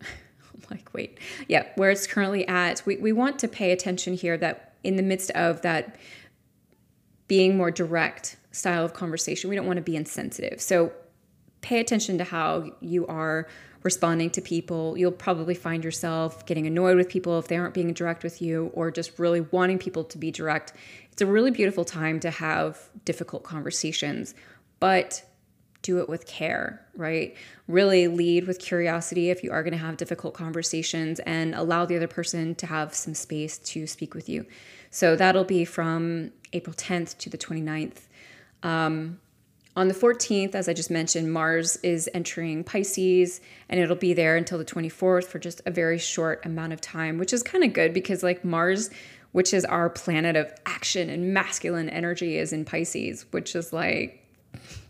like, 0.71 0.93
wait, 0.93 1.19
yeah, 1.47 1.67
where 1.77 1.91
it's 1.91 2.07
currently 2.07 2.47
at. 2.49 2.83
We, 2.85 2.97
we 2.97 3.13
want 3.13 3.39
to 3.39 3.49
pay 3.49 3.71
attention 3.71 4.15
here 4.15 4.37
that 4.39 4.75
in 4.83 4.97
the 4.97 5.03
midst 5.03 5.31
of 5.31 5.63
that 5.63 5.97
being 7.29 7.57
more 7.57 7.71
direct 7.71 8.37
style 8.51 8.85
of 8.85 8.93
conversation, 8.93 9.49
we 9.49 9.57
don't 9.57 9.67
want 9.67 9.77
to 9.77 9.83
be 9.83 9.95
insensitive. 9.95 10.61
So 10.61 10.93
pay 11.61 11.79
attention 11.79 12.19
to 12.19 12.25
how 12.25 12.73
you 12.81 13.07
are 13.07 13.47
responding 13.85 14.31
to 14.31 14.41
people. 14.41 14.99
You'll 14.99 15.13
probably 15.13 15.55
find 15.55 15.85
yourself 15.85 16.45
getting 16.45 16.67
annoyed 16.67 16.97
with 16.97 17.09
people 17.09 17.39
if 17.39 17.47
they 17.47 17.57
aren't 17.57 17.73
being 17.73 17.93
direct 17.93 18.25
with 18.25 18.43
you 18.43 18.73
or 18.75 18.91
just 18.91 19.17
really 19.19 19.43
wanting 19.43 19.79
people 19.79 20.03
to 20.05 20.19
be 20.19 20.33
direct. 20.33 20.73
It's 21.13 21.23
a 21.23 21.27
really 21.27 21.53
beautiful 21.53 21.85
time 21.85 22.19
to 22.21 22.31
have 22.31 22.91
difficult 23.05 23.45
conversations, 23.45 24.35
but 24.81 25.23
do 25.85 25.99
it 25.99 26.09
with 26.09 26.27
care, 26.27 26.81
right? 26.97 27.37
Really 27.69 28.09
lead 28.09 28.47
with 28.49 28.59
curiosity 28.59 29.31
if 29.31 29.45
you 29.45 29.53
are 29.53 29.63
going 29.63 29.73
to 29.73 29.79
have 29.79 29.97
difficult 29.99 30.35
conversations 30.35 31.21
and 31.21 31.55
allow 31.55 31.85
the 31.85 31.95
other 31.95 32.09
person 32.09 32.55
to 32.57 32.67
have 32.67 32.95
some 32.95 33.15
space 33.15 33.59
to 33.59 33.87
speak 33.87 34.15
with 34.15 34.29
you. 34.29 34.47
So 34.91 35.15
that'll 35.15 35.45
be 35.45 35.65
from 35.65 36.33
April 36.53 36.75
10th 36.75 37.19
to 37.19 37.31
the 37.31 37.39
29th. 37.39 38.07
Um, 38.63 39.21
on 39.77 39.89
the 39.89 39.95
14th, 39.95 40.55
as 40.55 40.69
I 40.69 40.73
just 40.73 40.91
mentioned, 40.91 41.33
Mars 41.33 41.77
is 41.83 42.09
entering 42.15 42.65
Pisces 42.65 43.43
and 43.69 43.79
it'll 43.79 43.95
be 43.95 44.15
there 44.15 44.37
until 44.37 44.57
the 44.57 44.65
24th 44.65 45.25
for 45.25 45.39
just 45.39 45.61
a 45.67 45.71
very 45.71 45.99
short 45.99 46.47
amount 46.47 46.73
of 46.73 46.81
time, 46.81 47.19
which 47.19 47.33
is 47.33 47.43
kind 47.43 47.63
of 47.63 47.75
good 47.75 47.93
because, 47.93 48.23
like, 48.23 48.43
Mars, 48.43 48.89
which 49.33 49.53
is 49.53 49.67
our 49.67 49.91
planet 49.91 50.35
of 50.35 50.51
action 50.65 51.11
and 51.11 51.35
masculine 51.35 51.91
energy, 51.91 52.39
is 52.39 52.53
in 52.55 52.65
Pisces, 52.65 53.27
which 53.33 53.55
is 53.55 53.73
like 53.73 54.25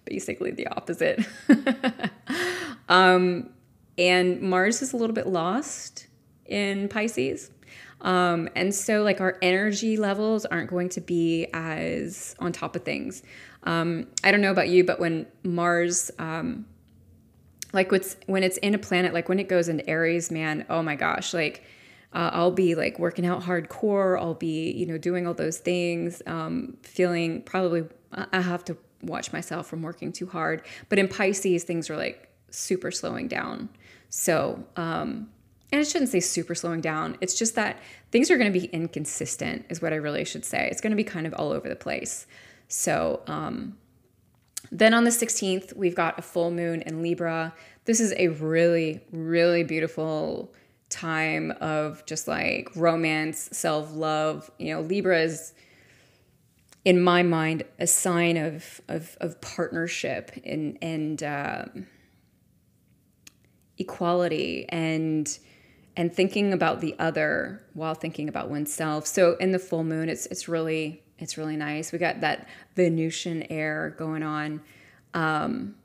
basically 0.05 0.50
the 0.50 0.66
opposite. 0.68 1.24
um, 2.88 3.50
and 3.96 4.40
Mars 4.40 4.82
is 4.82 4.92
a 4.92 4.96
little 4.96 5.14
bit 5.14 5.26
lost 5.26 6.07
in 6.46 6.88
Pisces. 6.88 7.50
Um, 8.00 8.48
and 8.55 8.74
so, 8.74 9.02
like, 9.02 9.20
our 9.20 9.38
energy 9.40 9.96
levels 9.96 10.44
aren't 10.44 10.68
going 10.68 10.90
to 10.90 11.00
be 11.00 11.46
as 11.55 12.36
on 12.38 12.52
top 12.52 12.76
of 12.76 12.84
things. 12.84 13.22
Um, 13.62 14.09
I 14.22 14.30
don't 14.30 14.42
know 14.42 14.50
about 14.50 14.68
you, 14.68 14.84
but 14.84 15.00
when 15.00 15.26
Mars, 15.42 16.11
um, 16.18 16.66
like, 17.72 17.90
what's, 17.90 18.16
when 18.26 18.42
it's 18.42 18.59
in 18.59 18.74
a 18.74 18.78
planet, 18.78 19.14
like 19.14 19.28
when 19.28 19.38
it 19.38 19.48
goes 19.48 19.68
into 19.68 19.88
Aries, 19.88 20.30
man, 20.30 20.66
oh 20.68 20.82
my 20.82 20.96
gosh, 20.96 21.32
like, 21.32 21.64
uh, 22.12 22.30
I'll 22.32 22.52
be 22.52 22.74
like 22.74 22.98
working 22.98 23.26
out 23.26 23.42
hardcore. 23.42 24.18
I'll 24.18 24.34
be, 24.34 24.70
you 24.70 24.86
know, 24.86 24.98
doing 24.98 25.26
all 25.26 25.34
those 25.34 25.59
things, 25.59 26.22
um, 26.26 26.76
feeling 26.82 27.42
probably 27.42 27.84
I 28.12 28.40
have 28.40 28.64
to 28.66 28.76
watch 29.07 29.32
myself 29.32 29.66
from 29.66 29.82
working 29.82 30.12
too 30.12 30.26
hard. 30.26 30.62
But 30.88 30.98
in 30.98 31.09
Pisces, 31.09 31.64
things 31.64 31.90
are 31.90 31.96
like 31.96 32.28
super 32.50 32.90
slowing 32.90 33.28
down. 33.28 33.68
So, 34.09 34.64
um, 34.76 35.28
and 35.72 35.80
I 35.80 35.82
shouldn't 35.82 36.11
say 36.11 36.20
super 36.20 36.55
slowing 36.55 36.80
down. 36.80 37.16
It's 37.20 37.36
just 37.36 37.57
that 37.57 37.78
things 38.12 38.30
are 38.30 38.38
going 38.38 38.52
to 38.52 38.59
be 38.59 38.66
inconsistent, 38.66 39.66
is 39.70 39.82
what 39.82 39.92
I 39.92 39.96
really 39.96 40.24
should 40.24 40.44
say. 40.44 40.68
It's 40.70 40.80
going 40.80 40.92
to 40.92 40.96
be 40.96 41.05
kind 41.05 41.26
of 41.26 41.34
all 41.34 41.50
over 41.50 41.68
the 41.68 41.76
place. 41.76 42.26
So, 42.68 43.22
um, 43.26 43.76
then 44.70 44.94
on 44.94 45.05
the 45.05 45.11
16th, 45.11 45.76
we've 45.76 45.94
got 45.94 46.18
a 46.18 46.22
full 46.22 46.50
moon 46.50 46.82
in 46.82 47.02
Libra. 47.02 47.55
This 47.84 48.00
is 48.00 48.14
a 48.16 48.28
really, 48.28 49.00
really 49.12 49.62
beautiful 49.62 50.52
time 50.88 51.52
of 51.61 52.05
just 52.07 52.28
like 52.28 52.70
romance, 52.74 53.48
self 53.52 53.94
love. 53.94 54.50
You 54.59 54.74
know, 54.74 54.80
Libra 54.80 55.20
is 55.20 55.55
in 56.85 57.01
my 57.01 57.22
mind, 57.22 57.64
a 57.78 57.87
sign 57.87 58.37
of 58.37 58.80
of, 58.89 59.16
of 59.20 59.41
partnership 59.41 60.30
and 60.45 60.78
and 60.82 61.22
um, 61.22 61.87
equality 63.78 64.66
and 64.68 65.39
and 65.97 66.12
thinking 66.12 66.53
about 66.53 66.80
the 66.80 66.95
other 66.99 67.64
while 67.72 67.95
thinking 67.95 68.28
about 68.28 68.51
oneself. 68.51 69.07
So 69.07 69.37
in 69.37 69.53
the 69.53 69.59
full 69.59 69.85
moon, 69.85 70.09
it's 70.09 70.26
it's 70.26 70.49
really 70.49 71.03
it's 71.18 71.39
really 71.39 71.57
nice. 71.57 71.93
We 71.93 71.99
got 71.99 72.20
that 72.20 72.49
Venusian 72.74 73.45
air 73.51 73.95
going 73.97 74.22
on. 74.22 74.61
Um, 75.14 75.76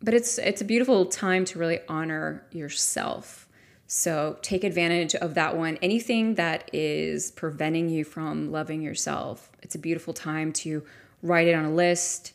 but 0.00 0.14
it's 0.14 0.38
it's 0.38 0.60
a 0.60 0.64
beautiful 0.64 1.06
time 1.06 1.44
to 1.46 1.58
really 1.58 1.80
honor 1.88 2.46
yourself. 2.52 3.47
So 3.90 4.36
take 4.42 4.64
advantage 4.64 5.14
of 5.14 5.34
that 5.34 5.56
one. 5.56 5.78
Anything 5.80 6.34
that 6.34 6.68
is 6.74 7.30
preventing 7.30 7.88
you 7.88 8.04
from 8.04 8.52
loving 8.52 8.82
yourself, 8.82 9.50
it's 9.62 9.74
a 9.74 9.78
beautiful 9.78 10.12
time 10.12 10.52
to 10.52 10.84
write 11.22 11.48
it 11.48 11.54
on 11.54 11.64
a 11.64 11.72
list, 11.72 12.34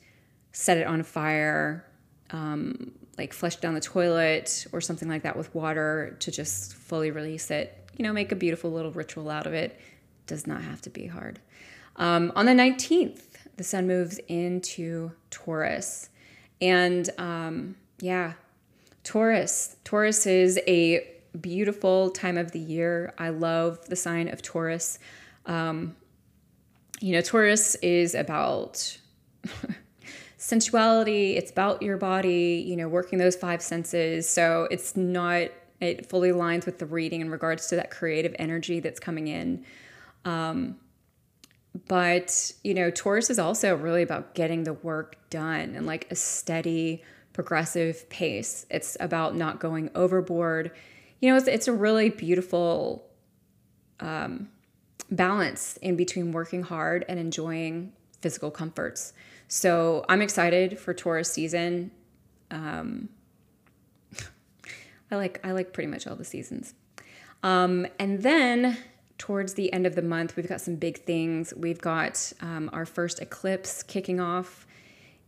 set 0.52 0.80
it 0.80 0.88
on 0.88 1.04
fire, 1.04 1.86
um, 2.32 2.92
like 3.20 3.34
flush 3.34 3.58
down 3.58 3.76
the 3.76 3.82
toilet 3.82 4.66
or 4.72 4.82
something 4.82 5.08
like 5.08 5.22
that 5.22 5.38
with 5.38 5.54
water 5.54 6.18
to 6.22 6.32
just 6.32 6.74
fully 6.74 7.12
release 7.12 7.52
it. 7.52 7.88
You 7.98 8.04
know, 8.04 8.14
make 8.14 8.32
a 8.32 8.36
beautiful 8.36 8.72
little 8.72 8.92
ritual 8.92 9.30
out 9.30 9.46
of 9.46 9.54
it. 9.54 9.80
Does 10.26 10.48
not 10.48 10.64
have 10.64 10.82
to 10.82 10.90
be 10.90 11.06
hard. 11.06 11.40
Um, 11.98 12.32
on 12.36 12.48
the 12.48 12.54
19th, 12.54 13.22
the 13.58 13.64
sun 13.64 13.86
moves 13.86 14.18
into 14.28 15.12
Taurus. 15.30 16.10
And 16.60 17.08
um, 17.20 17.76
yeah, 18.00 18.34
Taurus. 19.04 19.76
Taurus 19.84 20.26
is 20.26 20.60
a 20.66 21.13
beautiful 21.40 22.12
time 22.12 22.38
of 22.38 22.52
the 22.52 22.60
year. 22.60 23.14
I 23.18 23.30
love 23.30 23.86
the 23.88 23.96
sign 23.96 24.28
of 24.28 24.42
Taurus. 24.42 25.00
Um, 25.46 25.96
you 27.00 27.12
know, 27.14 27.22
Taurus 27.22 27.76
is 27.76 28.16
about 28.16 28.98
sensuality, 30.38 31.36
it's 31.36 31.52
about 31.52 31.82
your 31.82 31.98
body, 31.98 32.64
you 32.66 32.76
know, 32.76 32.88
working 32.88 33.20
those 33.20 33.36
five 33.36 33.62
senses. 33.62 34.28
So 34.28 34.68
it's 34.72 34.96
not, 34.96 35.50
it 35.80 36.10
fully 36.10 36.30
aligns 36.30 36.66
with 36.66 36.80
the 36.80 36.86
reading 36.86 37.22
in 37.22 37.30
regards 37.30 37.68
to 37.68 37.76
that 37.78 37.92
creative 37.92 38.36
energy 38.40 38.80
that's 38.80 39.00
coming 39.00 39.28
in. 39.28 39.66
Um, 40.26 40.78
but, 41.88 42.52
you 42.64 42.74
know, 42.74 42.92
Taurus 42.92 43.30
is 43.30 43.40
also 43.40 43.76
really 43.76 44.04
about 44.04 44.36
getting 44.36 44.64
the 44.64 44.74
work 44.74 45.18
done 45.30 45.76
and 45.76 45.86
like 45.86 46.08
a 46.12 46.16
steady, 46.16 47.04
progressive 47.34 48.08
pace. 48.10 48.66
It's 48.70 48.96
about 49.00 49.36
not 49.36 49.60
going 49.60 49.90
overboard. 49.96 50.72
You 51.24 51.30
know, 51.30 51.38
it's, 51.38 51.48
it's 51.48 51.70
a 51.70 51.72
really 51.72 52.10
beautiful 52.10 53.08
um, 54.02 54.50
balance 55.10 55.78
in 55.78 55.96
between 55.96 56.34
working 56.34 56.64
hard 56.64 57.06
and 57.08 57.18
enjoying 57.18 57.94
physical 58.20 58.52
comforts. 58.52 59.14
So 59.48 60.04
I'm 60.10 60.22
excited 60.22 60.78
for 60.78 60.94
Taurus 60.94 61.32
season. 61.32 61.92
Um, 62.52 63.08
I 65.12 65.16
like 65.16 65.40
I 65.46 65.54
like 65.54 65.72
pretty 65.72 65.88
much 65.88 66.08
all 66.08 66.18
the 66.18 66.26
seasons. 66.26 66.74
Um, 67.42 67.88
and 67.98 68.22
then 68.22 68.78
towards 69.18 69.54
the 69.54 69.72
end 69.72 69.88
of 69.88 69.96
the 69.96 70.02
month, 70.02 70.36
we've 70.36 70.50
got 70.50 70.60
some 70.60 70.76
big 70.76 71.06
things. 71.06 71.54
We've 71.56 71.80
got 71.80 72.34
um, 72.42 72.70
our 72.74 72.86
first 72.86 73.22
eclipse 73.22 73.82
kicking 73.82 74.20
off 74.20 74.68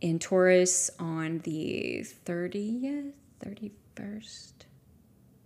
in 0.02 0.20
Taurus 0.20 0.92
on 1.00 1.40
the 1.46 2.06
30th, 2.26 3.14
31st. 3.42 4.52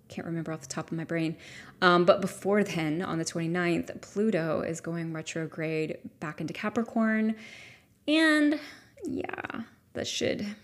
Can't 0.09 0.27
remember 0.27 0.51
off 0.51 0.61
the 0.61 0.67
top 0.67 0.91
of 0.91 0.97
my 0.97 1.05
brain. 1.05 1.37
Um, 1.81 2.03
but 2.03 2.19
before 2.19 2.63
then, 2.63 3.01
on 3.01 3.17
the 3.17 3.25
29th, 3.25 4.01
Pluto 4.01 4.61
is 4.61 4.81
going 4.81 5.13
retrograde 5.13 5.97
back 6.19 6.41
into 6.41 6.53
Capricorn. 6.53 7.35
And 8.07 8.59
yeah, 9.05 9.61
that 9.93 10.07
should 10.07 10.55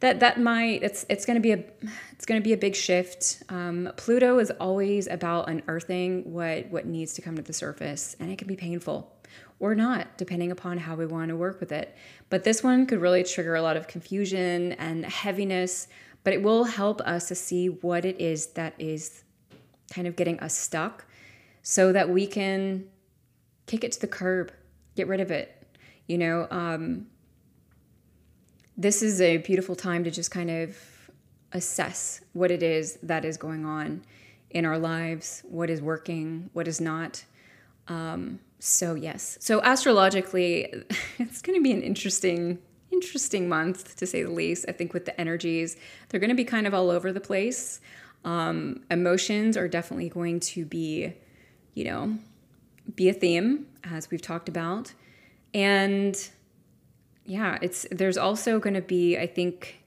that 0.00 0.20
that 0.20 0.40
might 0.40 0.82
it's 0.82 1.04
it's 1.08 1.24
going 1.24 1.34
to 1.34 1.40
be 1.40 1.52
a 1.52 1.64
it's 2.12 2.26
to 2.26 2.40
be 2.40 2.52
a 2.52 2.56
big 2.56 2.74
shift. 2.74 3.42
Um, 3.48 3.90
Pluto 3.96 4.38
is 4.38 4.50
always 4.52 5.06
about 5.06 5.48
unearthing 5.48 6.32
what 6.32 6.66
what 6.68 6.86
needs 6.86 7.14
to 7.14 7.22
come 7.22 7.36
to 7.36 7.42
the 7.42 7.52
surface, 7.52 8.16
and 8.20 8.30
it 8.30 8.38
can 8.38 8.48
be 8.48 8.56
painful 8.56 9.12
or 9.60 9.74
not, 9.74 10.16
depending 10.16 10.52
upon 10.52 10.78
how 10.78 10.94
we 10.94 11.04
want 11.04 11.30
to 11.30 11.36
work 11.36 11.58
with 11.58 11.72
it. 11.72 11.96
But 12.30 12.44
this 12.44 12.62
one 12.62 12.86
could 12.86 13.00
really 13.00 13.24
trigger 13.24 13.56
a 13.56 13.62
lot 13.62 13.76
of 13.76 13.88
confusion 13.88 14.72
and 14.72 15.04
heaviness, 15.04 15.88
but 16.24 16.32
it 16.32 16.42
will 16.42 16.64
help 16.64 17.00
us 17.02 17.28
to 17.28 17.34
see 17.34 17.68
what 17.68 18.04
it 18.04 18.20
is 18.20 18.48
that 18.48 18.74
is 18.78 19.24
kind 19.92 20.06
of 20.06 20.16
getting 20.16 20.38
us 20.40 20.54
stuck, 20.54 21.06
so 21.62 21.92
that 21.92 22.08
we 22.08 22.26
can 22.26 22.84
kick 23.66 23.84
it 23.84 23.92
to 23.92 24.00
the 24.00 24.06
curb, 24.06 24.52
get 24.96 25.06
rid 25.08 25.20
of 25.20 25.30
it. 25.30 25.66
You 26.06 26.18
know. 26.18 26.46
Um, 26.50 27.06
this 28.78 29.02
is 29.02 29.20
a 29.20 29.38
beautiful 29.38 29.74
time 29.74 30.04
to 30.04 30.10
just 30.10 30.30
kind 30.30 30.48
of 30.48 30.78
assess 31.52 32.20
what 32.32 32.52
it 32.52 32.62
is 32.62 32.96
that 33.02 33.24
is 33.24 33.36
going 33.36 33.66
on 33.66 34.02
in 34.50 34.64
our 34.64 34.78
lives, 34.78 35.42
what 35.48 35.68
is 35.68 35.82
working, 35.82 36.48
what 36.52 36.68
is 36.68 36.80
not. 36.80 37.24
Um, 37.88 38.38
so 38.60 38.94
yes, 38.94 39.36
so 39.40 39.60
astrologically, 39.62 40.72
it's 41.18 41.42
going 41.42 41.58
to 41.58 41.62
be 41.62 41.72
an 41.72 41.82
interesting, 41.82 42.60
interesting 42.90 43.48
month 43.48 43.96
to 43.96 44.06
say 44.06 44.22
the 44.22 44.30
least. 44.30 44.64
I 44.68 44.72
think 44.72 44.92
with 44.92 45.04
the 45.04 45.18
energies, 45.20 45.76
they're 46.08 46.20
going 46.20 46.30
to 46.30 46.36
be 46.36 46.44
kind 46.44 46.66
of 46.66 46.74
all 46.74 46.90
over 46.90 47.12
the 47.12 47.20
place. 47.20 47.80
Um, 48.24 48.82
emotions 48.90 49.56
are 49.56 49.68
definitely 49.68 50.08
going 50.08 50.40
to 50.40 50.64
be, 50.64 51.14
you 51.74 51.84
know, 51.84 52.18
be 52.94 53.08
a 53.08 53.12
theme 53.12 53.66
as 53.84 54.10
we've 54.10 54.22
talked 54.22 54.48
about, 54.48 54.92
and 55.54 56.28
yeah, 57.24 57.58
it's 57.62 57.86
there's 57.90 58.16
also 58.16 58.58
going 58.58 58.74
to 58.74 58.80
be 58.80 59.18
I 59.18 59.26
think 59.26 59.82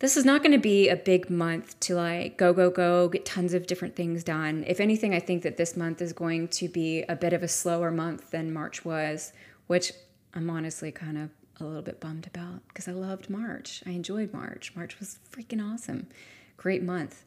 this 0.00 0.16
is 0.16 0.24
not 0.24 0.42
going 0.42 0.52
to 0.52 0.58
be 0.58 0.88
a 0.88 0.96
big 0.96 1.30
month 1.30 1.78
to 1.80 1.94
like 1.94 2.36
go 2.36 2.52
go 2.52 2.70
go 2.70 3.08
get 3.08 3.24
tons 3.24 3.54
of 3.54 3.66
different 3.66 3.96
things 3.96 4.24
done. 4.24 4.64
If 4.66 4.80
anything, 4.80 5.14
I 5.14 5.20
think 5.20 5.42
that 5.42 5.56
this 5.56 5.76
month 5.76 6.02
is 6.02 6.12
going 6.12 6.48
to 6.48 6.68
be 6.68 7.02
a 7.02 7.14
bit 7.14 7.32
of 7.32 7.42
a 7.42 7.48
slower 7.48 7.90
month 7.90 8.30
than 8.30 8.52
March 8.52 8.84
was, 8.84 9.32
which 9.68 9.92
I'm 10.34 10.50
honestly 10.50 10.90
kind 10.90 11.16
of 11.16 11.30
a 11.60 11.64
little 11.64 11.82
bit 11.82 12.00
bummed 12.00 12.26
about 12.26 12.66
because 12.68 12.88
I 12.88 12.92
loved 12.92 13.30
March. 13.30 13.82
I 13.86 13.90
enjoyed 13.90 14.32
March. 14.32 14.72
March 14.74 14.98
was 14.98 15.18
freaking 15.30 15.62
awesome. 15.62 16.08
Great 16.56 16.82
month. 16.82 17.24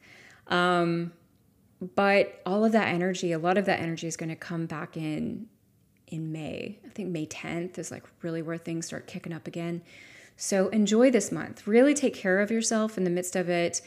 Um, 0.47 1.13
but 1.95 2.41
all 2.45 2.63
of 2.63 2.71
that 2.71 2.87
energy, 2.87 3.31
a 3.31 3.39
lot 3.39 3.57
of 3.57 3.65
that 3.65 3.79
energy 3.79 4.07
is 4.07 4.17
going 4.17 4.29
to 4.29 4.35
come 4.35 4.65
back 4.65 4.95
in 4.97 5.47
in 6.07 6.31
May. 6.31 6.77
I 6.85 6.89
think 6.89 7.09
May 7.09 7.25
10th 7.25 7.79
is 7.79 7.89
like 7.89 8.03
really 8.21 8.41
where 8.41 8.57
things 8.57 8.85
start 8.85 9.07
kicking 9.07 9.33
up 9.33 9.47
again. 9.47 9.81
So 10.37 10.69
enjoy 10.69 11.09
this 11.09 11.31
month. 11.31 11.65
Really 11.65 11.93
take 11.93 12.13
care 12.13 12.39
of 12.39 12.51
yourself 12.51 12.97
in 12.97 13.03
the 13.03 13.09
midst 13.09 13.35
of 13.35 13.49
it. 13.49 13.81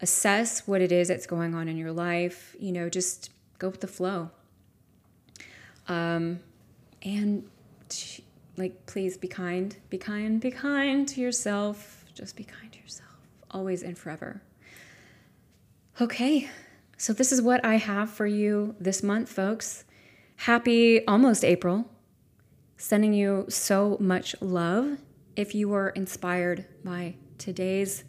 Assess 0.00 0.66
what 0.66 0.80
it 0.80 0.92
is 0.92 1.08
that's 1.08 1.26
going 1.26 1.54
on 1.54 1.68
in 1.68 1.76
your 1.76 1.92
life. 1.92 2.54
You 2.58 2.72
know, 2.72 2.88
just 2.88 3.30
go 3.58 3.68
with 3.68 3.80
the 3.80 3.88
flow. 3.88 4.30
Um, 5.88 6.40
and 7.02 7.48
like, 8.56 8.86
please 8.86 9.16
be 9.16 9.28
kind, 9.28 9.76
be 9.88 9.98
kind, 9.98 10.40
be 10.40 10.50
kind 10.50 11.08
to 11.08 11.20
yourself. 11.20 12.04
Just 12.14 12.36
be 12.36 12.44
kind 12.44 12.70
to 12.72 12.78
yourself, 12.78 13.16
always 13.50 13.82
and 13.82 13.96
forever. 13.96 14.42
Okay, 16.00 16.50
so 16.96 17.12
this 17.12 17.32
is 17.32 17.40
what 17.40 17.64
I 17.64 17.76
have 17.76 18.10
for 18.10 18.26
you 18.26 18.74
this 18.78 19.02
month, 19.02 19.28
folks. 19.28 19.84
Happy 20.36 21.06
almost 21.06 21.44
April. 21.44 21.86
Sending 22.76 23.14
you 23.14 23.46
so 23.48 23.96
much 24.00 24.34
love. 24.40 24.98
If 25.36 25.54
you 25.54 25.68
were 25.68 25.90
inspired 25.90 26.66
by 26.84 27.14
today's 27.38 28.04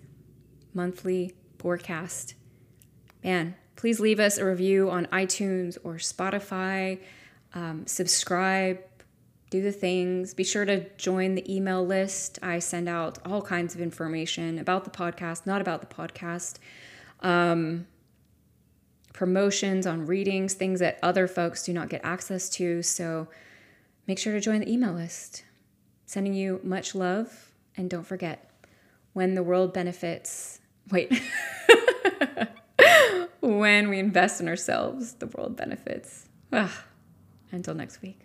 monthly 0.73 1.33
forecast, 1.57 2.35
man, 3.23 3.55
please 3.75 3.99
leave 3.99 4.19
us 4.19 4.37
a 4.37 4.45
review 4.45 4.89
on 4.89 5.05
iTunes 5.07 5.77
or 5.83 5.95
Spotify. 5.95 6.99
Um, 7.53 7.85
subscribe, 7.85 8.79
do 9.53 9.61
the 9.61 9.71
things. 9.71 10.33
Be 10.33 10.43
sure 10.43 10.65
to 10.65 10.89
join 10.97 11.35
the 11.35 11.55
email 11.55 11.85
list. 11.85 12.39
I 12.41 12.57
send 12.57 12.89
out 12.89 13.19
all 13.23 13.43
kinds 13.43 13.75
of 13.75 13.81
information 13.81 14.57
about 14.57 14.83
the 14.83 14.89
podcast, 14.89 15.45
not 15.45 15.61
about 15.61 15.79
the 15.87 15.95
podcast. 15.95 16.55
Um, 17.19 17.85
promotions 19.13 19.85
on 19.85 20.07
readings, 20.07 20.55
things 20.55 20.79
that 20.79 20.97
other 21.03 21.27
folks 21.27 21.63
do 21.63 21.71
not 21.71 21.87
get 21.89 22.01
access 22.03 22.49
to. 22.49 22.81
So 22.81 23.27
make 24.07 24.17
sure 24.17 24.33
to 24.33 24.39
join 24.41 24.61
the 24.61 24.71
email 24.71 24.93
list. 24.93 25.43
Sending 26.07 26.33
you 26.33 26.59
much 26.63 26.95
love. 26.95 27.51
And 27.77 27.91
don't 27.91 28.07
forget, 28.07 28.49
when 29.13 29.35
the 29.35 29.43
world 29.43 29.71
benefits, 29.71 30.61
wait, 30.89 31.13
when 33.39 33.89
we 33.89 33.99
invest 33.99 34.41
in 34.41 34.47
ourselves, 34.47 35.13
the 35.13 35.27
world 35.27 35.55
benefits. 35.55 36.27
Ugh. 36.51 36.71
Until 37.51 37.75
next 37.75 38.01
week. 38.01 38.22